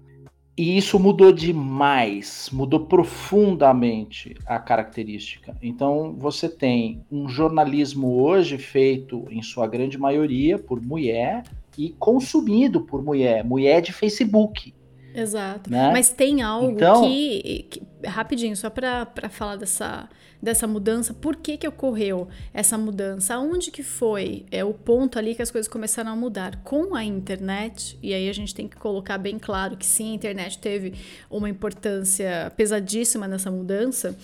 [0.58, 5.56] E isso mudou demais, mudou profundamente a característica.
[5.62, 11.44] Então, você tem um jornalismo hoje feito, em sua grande maioria, por mulher
[11.78, 14.74] e consumido por mulher, mulher de Facebook.
[15.20, 15.70] Exato.
[15.72, 15.92] Né?
[15.92, 20.08] Mas tem algo Então- que, que- Rapidinho, só para falar dessa,
[20.42, 23.34] dessa mudança, por que, que ocorreu essa mudança?
[23.34, 26.58] Aonde que foi é o ponto ali que as coisas começaram a mudar?
[26.64, 30.16] Com a internet, e aí a gente tem que colocar bem claro que sim, a
[30.16, 30.94] internet teve
[31.30, 34.16] uma importância pesadíssima nessa mudança,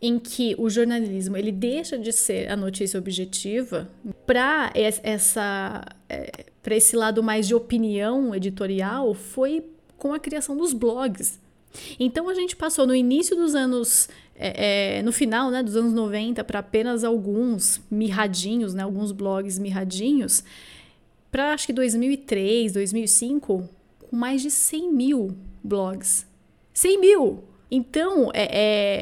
[0.00, 3.88] em que o jornalismo ele deixa de ser a notícia objetiva
[4.26, 5.84] para essa
[6.62, 9.64] para esse lado mais de opinião editorial foi
[9.98, 11.38] com a criação dos blogs.
[12.00, 15.92] Então a gente passou no início dos anos, é, é, no final né, dos anos
[15.92, 20.42] 90, para apenas alguns mirradinhos, né, alguns blogs mirradinhos,
[21.30, 23.68] para acho que 2003, 2005,
[24.08, 26.26] com mais de 100 mil blogs.
[26.72, 27.44] 100 mil!
[27.70, 28.48] Então, é,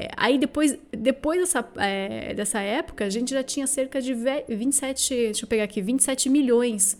[0.07, 4.45] é, aí depois, depois dessa, é, dessa época, a gente já tinha cerca de ve-
[4.49, 6.99] 27, deixa eu pegar aqui, 27 milhões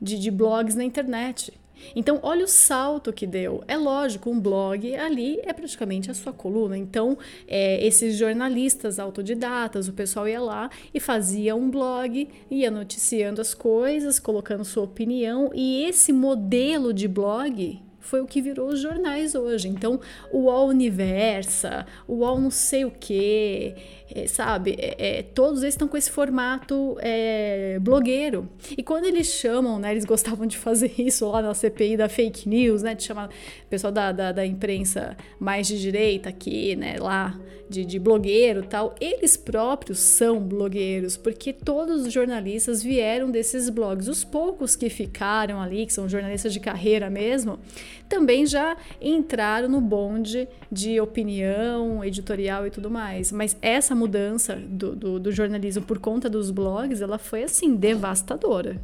[0.00, 1.57] de, de blogs na internet.
[1.94, 3.62] Então, olha o salto que deu.
[3.66, 6.76] É lógico, um blog ali é praticamente a sua coluna.
[6.76, 13.40] Então, é, esses jornalistas autodidatas, o pessoal ia lá e fazia um blog, ia noticiando
[13.40, 18.80] as coisas, colocando sua opinião, e esse modelo de blog foi o que virou os
[18.80, 19.68] jornais hoje.
[19.68, 20.00] Então,
[20.32, 23.74] o UOL Universa, o UOL não sei o quê,
[24.14, 24.76] é, sabe?
[24.78, 28.48] É, é, todos eles estão com esse formato é, blogueiro.
[28.76, 29.90] E quando eles chamam, né?
[29.90, 32.94] Eles gostavam de fazer isso lá na CPI da fake news, né?
[32.94, 36.96] De chamar o pessoal da, da, da imprensa mais de direita aqui, né?
[36.98, 38.94] Lá de, de blogueiro tal.
[39.00, 44.08] Eles próprios são blogueiros, porque todos os jornalistas vieram desses blogs.
[44.08, 47.58] Os poucos que ficaram ali, que são jornalistas de carreira mesmo,
[48.08, 53.30] também já entraram no bonde de opinião, editorial e tudo mais.
[53.30, 58.80] Mas essa mudança do, do, do jornalismo por conta dos blogs, ela foi assim, devastadora.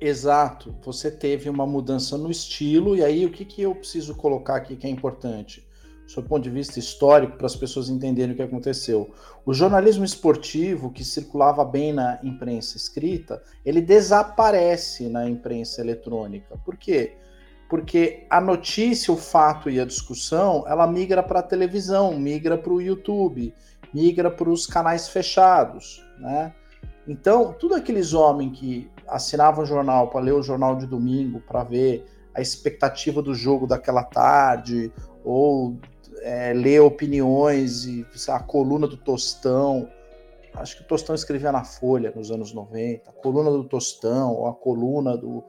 [0.00, 0.74] Exato.
[0.84, 4.76] Você teve uma mudança no estilo, e aí o que, que eu preciso colocar aqui
[4.76, 5.66] que é importante?
[6.06, 9.12] Sob o ponto de vista histórico, para as pessoas entenderem o que aconteceu.
[9.44, 16.56] O jornalismo esportivo, que circulava bem na imprensa escrita, ele desaparece na imprensa eletrônica.
[16.64, 17.16] Por quê?
[17.72, 22.70] porque a notícia, o fato e a discussão, ela migra para a televisão, migra para
[22.70, 23.54] o YouTube,
[23.92, 26.52] migra para os canais fechados, né?
[27.06, 31.64] Então, tudo aqueles homens que assinavam o jornal para ler o jornal de domingo, para
[31.64, 34.92] ver a expectativa do jogo daquela tarde,
[35.24, 35.76] ou
[36.20, 39.88] é, ler opiniões e a coluna do Tostão.
[40.54, 44.46] Acho que o Tostão escrevia na Folha nos anos 90, a coluna do Tostão, ou
[44.46, 45.42] a coluna do,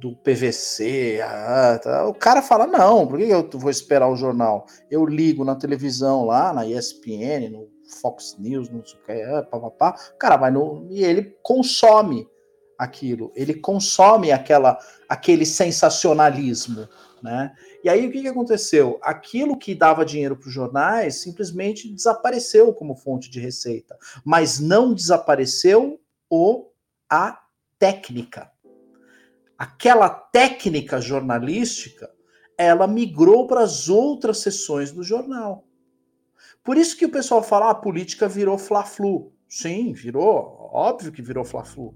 [0.00, 1.20] do PVC.
[1.22, 2.06] Ah, tá.
[2.08, 4.66] O cara fala: não, por que eu vou esperar o jornal?
[4.90, 7.68] Eu ligo na televisão lá, na ESPN, no
[8.00, 9.96] Fox News, não sei o que, pá, pá.
[10.14, 10.86] o cara vai no.
[10.90, 12.26] e ele consome
[12.78, 14.78] aquilo, ele consome aquela,
[15.08, 16.88] aquele sensacionalismo.
[17.22, 17.52] Né?
[17.84, 18.98] E aí o que, que aconteceu?
[19.02, 23.94] Aquilo que dava dinheiro para os jornais simplesmente desapareceu como fonte de receita,
[24.24, 26.00] mas não desapareceu
[26.30, 26.70] o
[27.10, 27.38] a
[27.78, 28.50] técnica.
[29.60, 32.10] Aquela técnica jornalística,
[32.56, 35.66] ela migrou para as outras seções do jornal.
[36.64, 39.34] Por isso que o pessoal fala, ah, a política virou fla-flu.
[39.46, 41.94] Sim, virou, óbvio que virou fla-flu.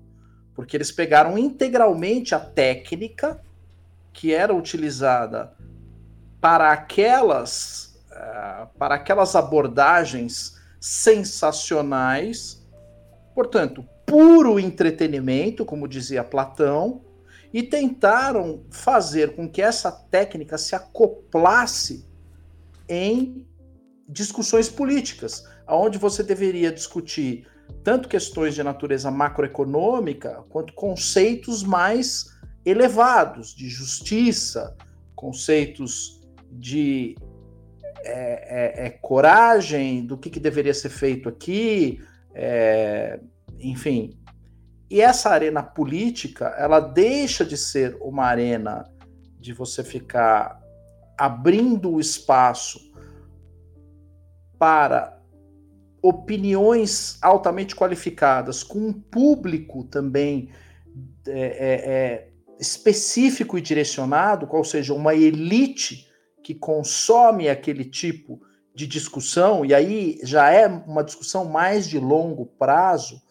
[0.55, 3.41] Porque eles pegaram integralmente a técnica
[4.13, 5.57] que era utilizada
[6.43, 12.63] para aquelas, uh, para aquelas abordagens sensacionais,
[13.35, 17.14] portanto, puro entretenimento, como dizia Platão,
[17.55, 22.05] e tentaram fazer com que essa técnica se acoplasse
[22.89, 23.47] em
[24.09, 27.47] discussões políticas, aonde você deveria discutir
[27.85, 32.27] tanto questões de natureza macroeconômica quanto conceitos mais
[32.67, 34.77] elevados de justiça,
[35.15, 36.21] conceitos
[36.51, 37.15] de
[38.01, 42.01] é, é, é coragem, do que, que, deveria ser feito aqui,
[42.35, 43.21] é,
[43.61, 44.19] enfim.
[44.91, 48.85] E essa arena política, ela deixa de ser uma arena
[49.41, 50.61] de você ficar
[51.19, 52.81] abrindo o espaço
[54.59, 55.21] para
[56.03, 60.51] opiniões altamente qualificadas, com um público também
[61.27, 62.29] é, é, é
[62.61, 66.09] específico e direcionado, qual seja, uma elite
[66.43, 68.41] que consome aquele tipo
[68.75, 73.23] de discussão, e aí já é uma discussão mais de longo prazo.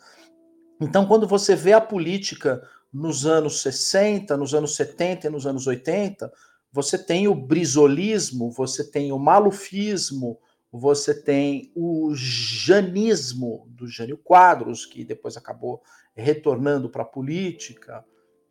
[0.83, 2.61] Então, quando você vê a política
[2.91, 6.31] nos anos 60, nos anos 70 e nos anos 80,
[6.71, 10.37] você tem o brisolismo, você tem o malufismo,
[10.69, 15.81] você tem o janismo do Jânio Quadros, que depois acabou
[16.13, 18.03] retornando para a política,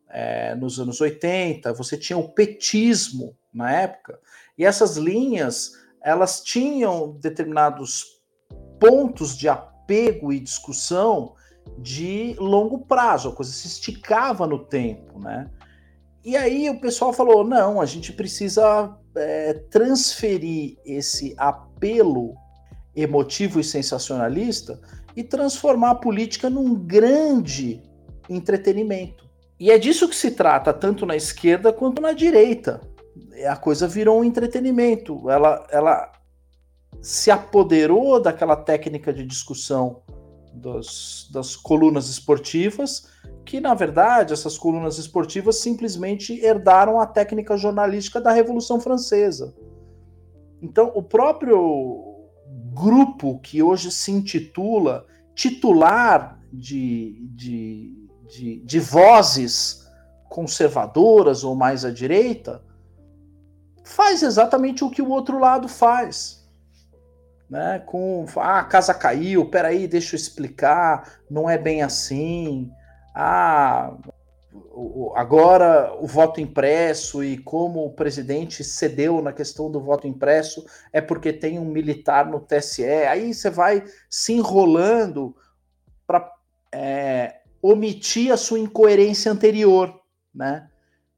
[0.08, 4.18] é, nos anos 80, você tinha o petismo na época,
[4.56, 8.22] e essas linhas elas tinham determinados
[8.80, 11.34] pontos de apego e discussão
[11.78, 15.50] de longo prazo, a coisa se esticava no tempo, né?
[16.24, 22.34] E aí o pessoal falou: não, a gente precisa é, transferir esse apelo
[22.94, 24.80] emotivo e sensacionalista
[25.16, 27.82] e transformar a política num grande
[28.28, 29.28] entretenimento.
[29.58, 32.80] E é disso que se trata, tanto na esquerda quanto na direita.
[33.48, 35.28] A coisa virou um entretenimento.
[35.30, 36.12] Ela, ela
[37.00, 40.02] se apoderou daquela técnica de discussão
[40.52, 43.08] das, das colunas esportivas,
[43.44, 49.54] que na verdade essas colunas esportivas simplesmente herdaram a técnica jornalística da Revolução Francesa.
[50.60, 52.28] Então, o próprio
[52.72, 58.02] grupo que hoje se intitula titular de, de
[58.32, 59.86] de, de vozes
[60.28, 62.64] conservadoras ou mais à direita,
[63.84, 66.41] faz exatamente o que o outro lado faz.
[67.52, 67.82] Né?
[67.84, 72.72] Com ah, a casa caiu, peraí, deixa eu explicar, não é bem assim.
[73.14, 73.94] Ah,
[75.14, 80.64] agora o voto impresso e como o presidente cedeu na questão do voto impresso
[80.94, 82.84] é porque tem um militar no TSE.
[82.84, 85.36] Aí você vai se enrolando
[86.06, 86.32] para
[86.74, 90.00] é, omitir a sua incoerência anterior,
[90.34, 90.70] né?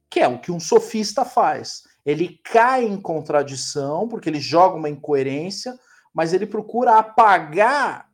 [0.09, 1.83] Que é o que um sofista faz.
[2.05, 5.73] Ele cai em contradição, porque ele joga uma incoerência,
[6.15, 8.09] mas ele procura apagar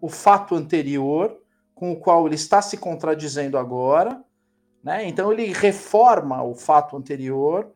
[0.00, 1.38] o fato anterior
[1.74, 4.20] com o qual ele está se contradizendo agora,
[4.82, 5.06] né?
[5.06, 7.70] Então ele reforma o fato anterior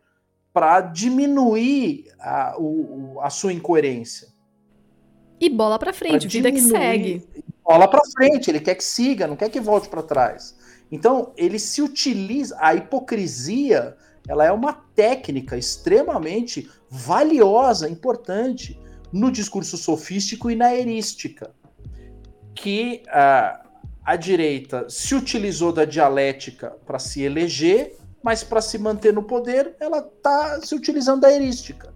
[0.52, 4.28] para diminuir a, o, a sua incoerência.
[5.38, 7.28] E bola para frente, vida que segue
[7.64, 10.54] bola para frente, ele quer que siga, não quer que volte para trás.
[10.92, 13.96] Então, ele se utiliza, a hipocrisia,
[14.28, 18.78] ela é uma técnica extremamente valiosa, importante
[19.14, 21.54] no discurso sofístico e na erística,
[22.54, 23.64] que a,
[24.04, 29.76] a direita se utilizou da dialética para se eleger mas para se manter no poder,
[29.78, 31.92] ela está se utilizando da erística.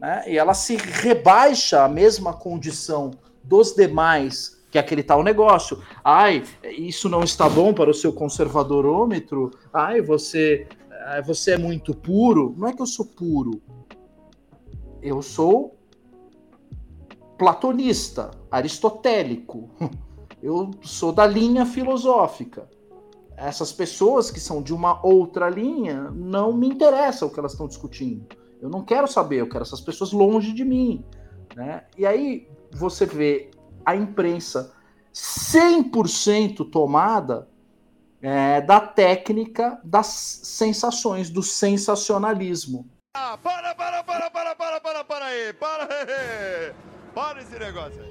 [0.00, 0.24] Né?
[0.26, 3.10] E ela se rebaixa à mesma condição
[3.44, 5.82] dos demais, que é aquele tal negócio.
[6.02, 9.50] Ai, isso não está bom para o seu conservadorômetro.
[9.70, 10.66] Ai, você,
[11.26, 12.54] você é muito puro.
[12.56, 13.60] Não é que eu sou puro.
[15.02, 15.76] Eu sou
[17.42, 19.68] platonista, aristotélico.
[20.40, 22.68] Eu sou da linha filosófica
[23.36, 27.66] essas pessoas que são de uma outra linha não me interessa o que elas estão
[27.66, 28.24] discutindo.
[28.60, 31.04] Eu não quero saber, eu quero essas pessoas longe de mim.
[31.56, 31.84] Né?
[31.98, 33.50] E aí você vê
[33.84, 34.72] a imprensa
[35.12, 37.48] 100% tomada
[38.20, 42.88] é, da técnica das sensações, do sensacionalismo.
[43.14, 46.06] Ah, para, para, para, para, para, para, para aí, para aí,
[47.14, 48.02] para esse negócio.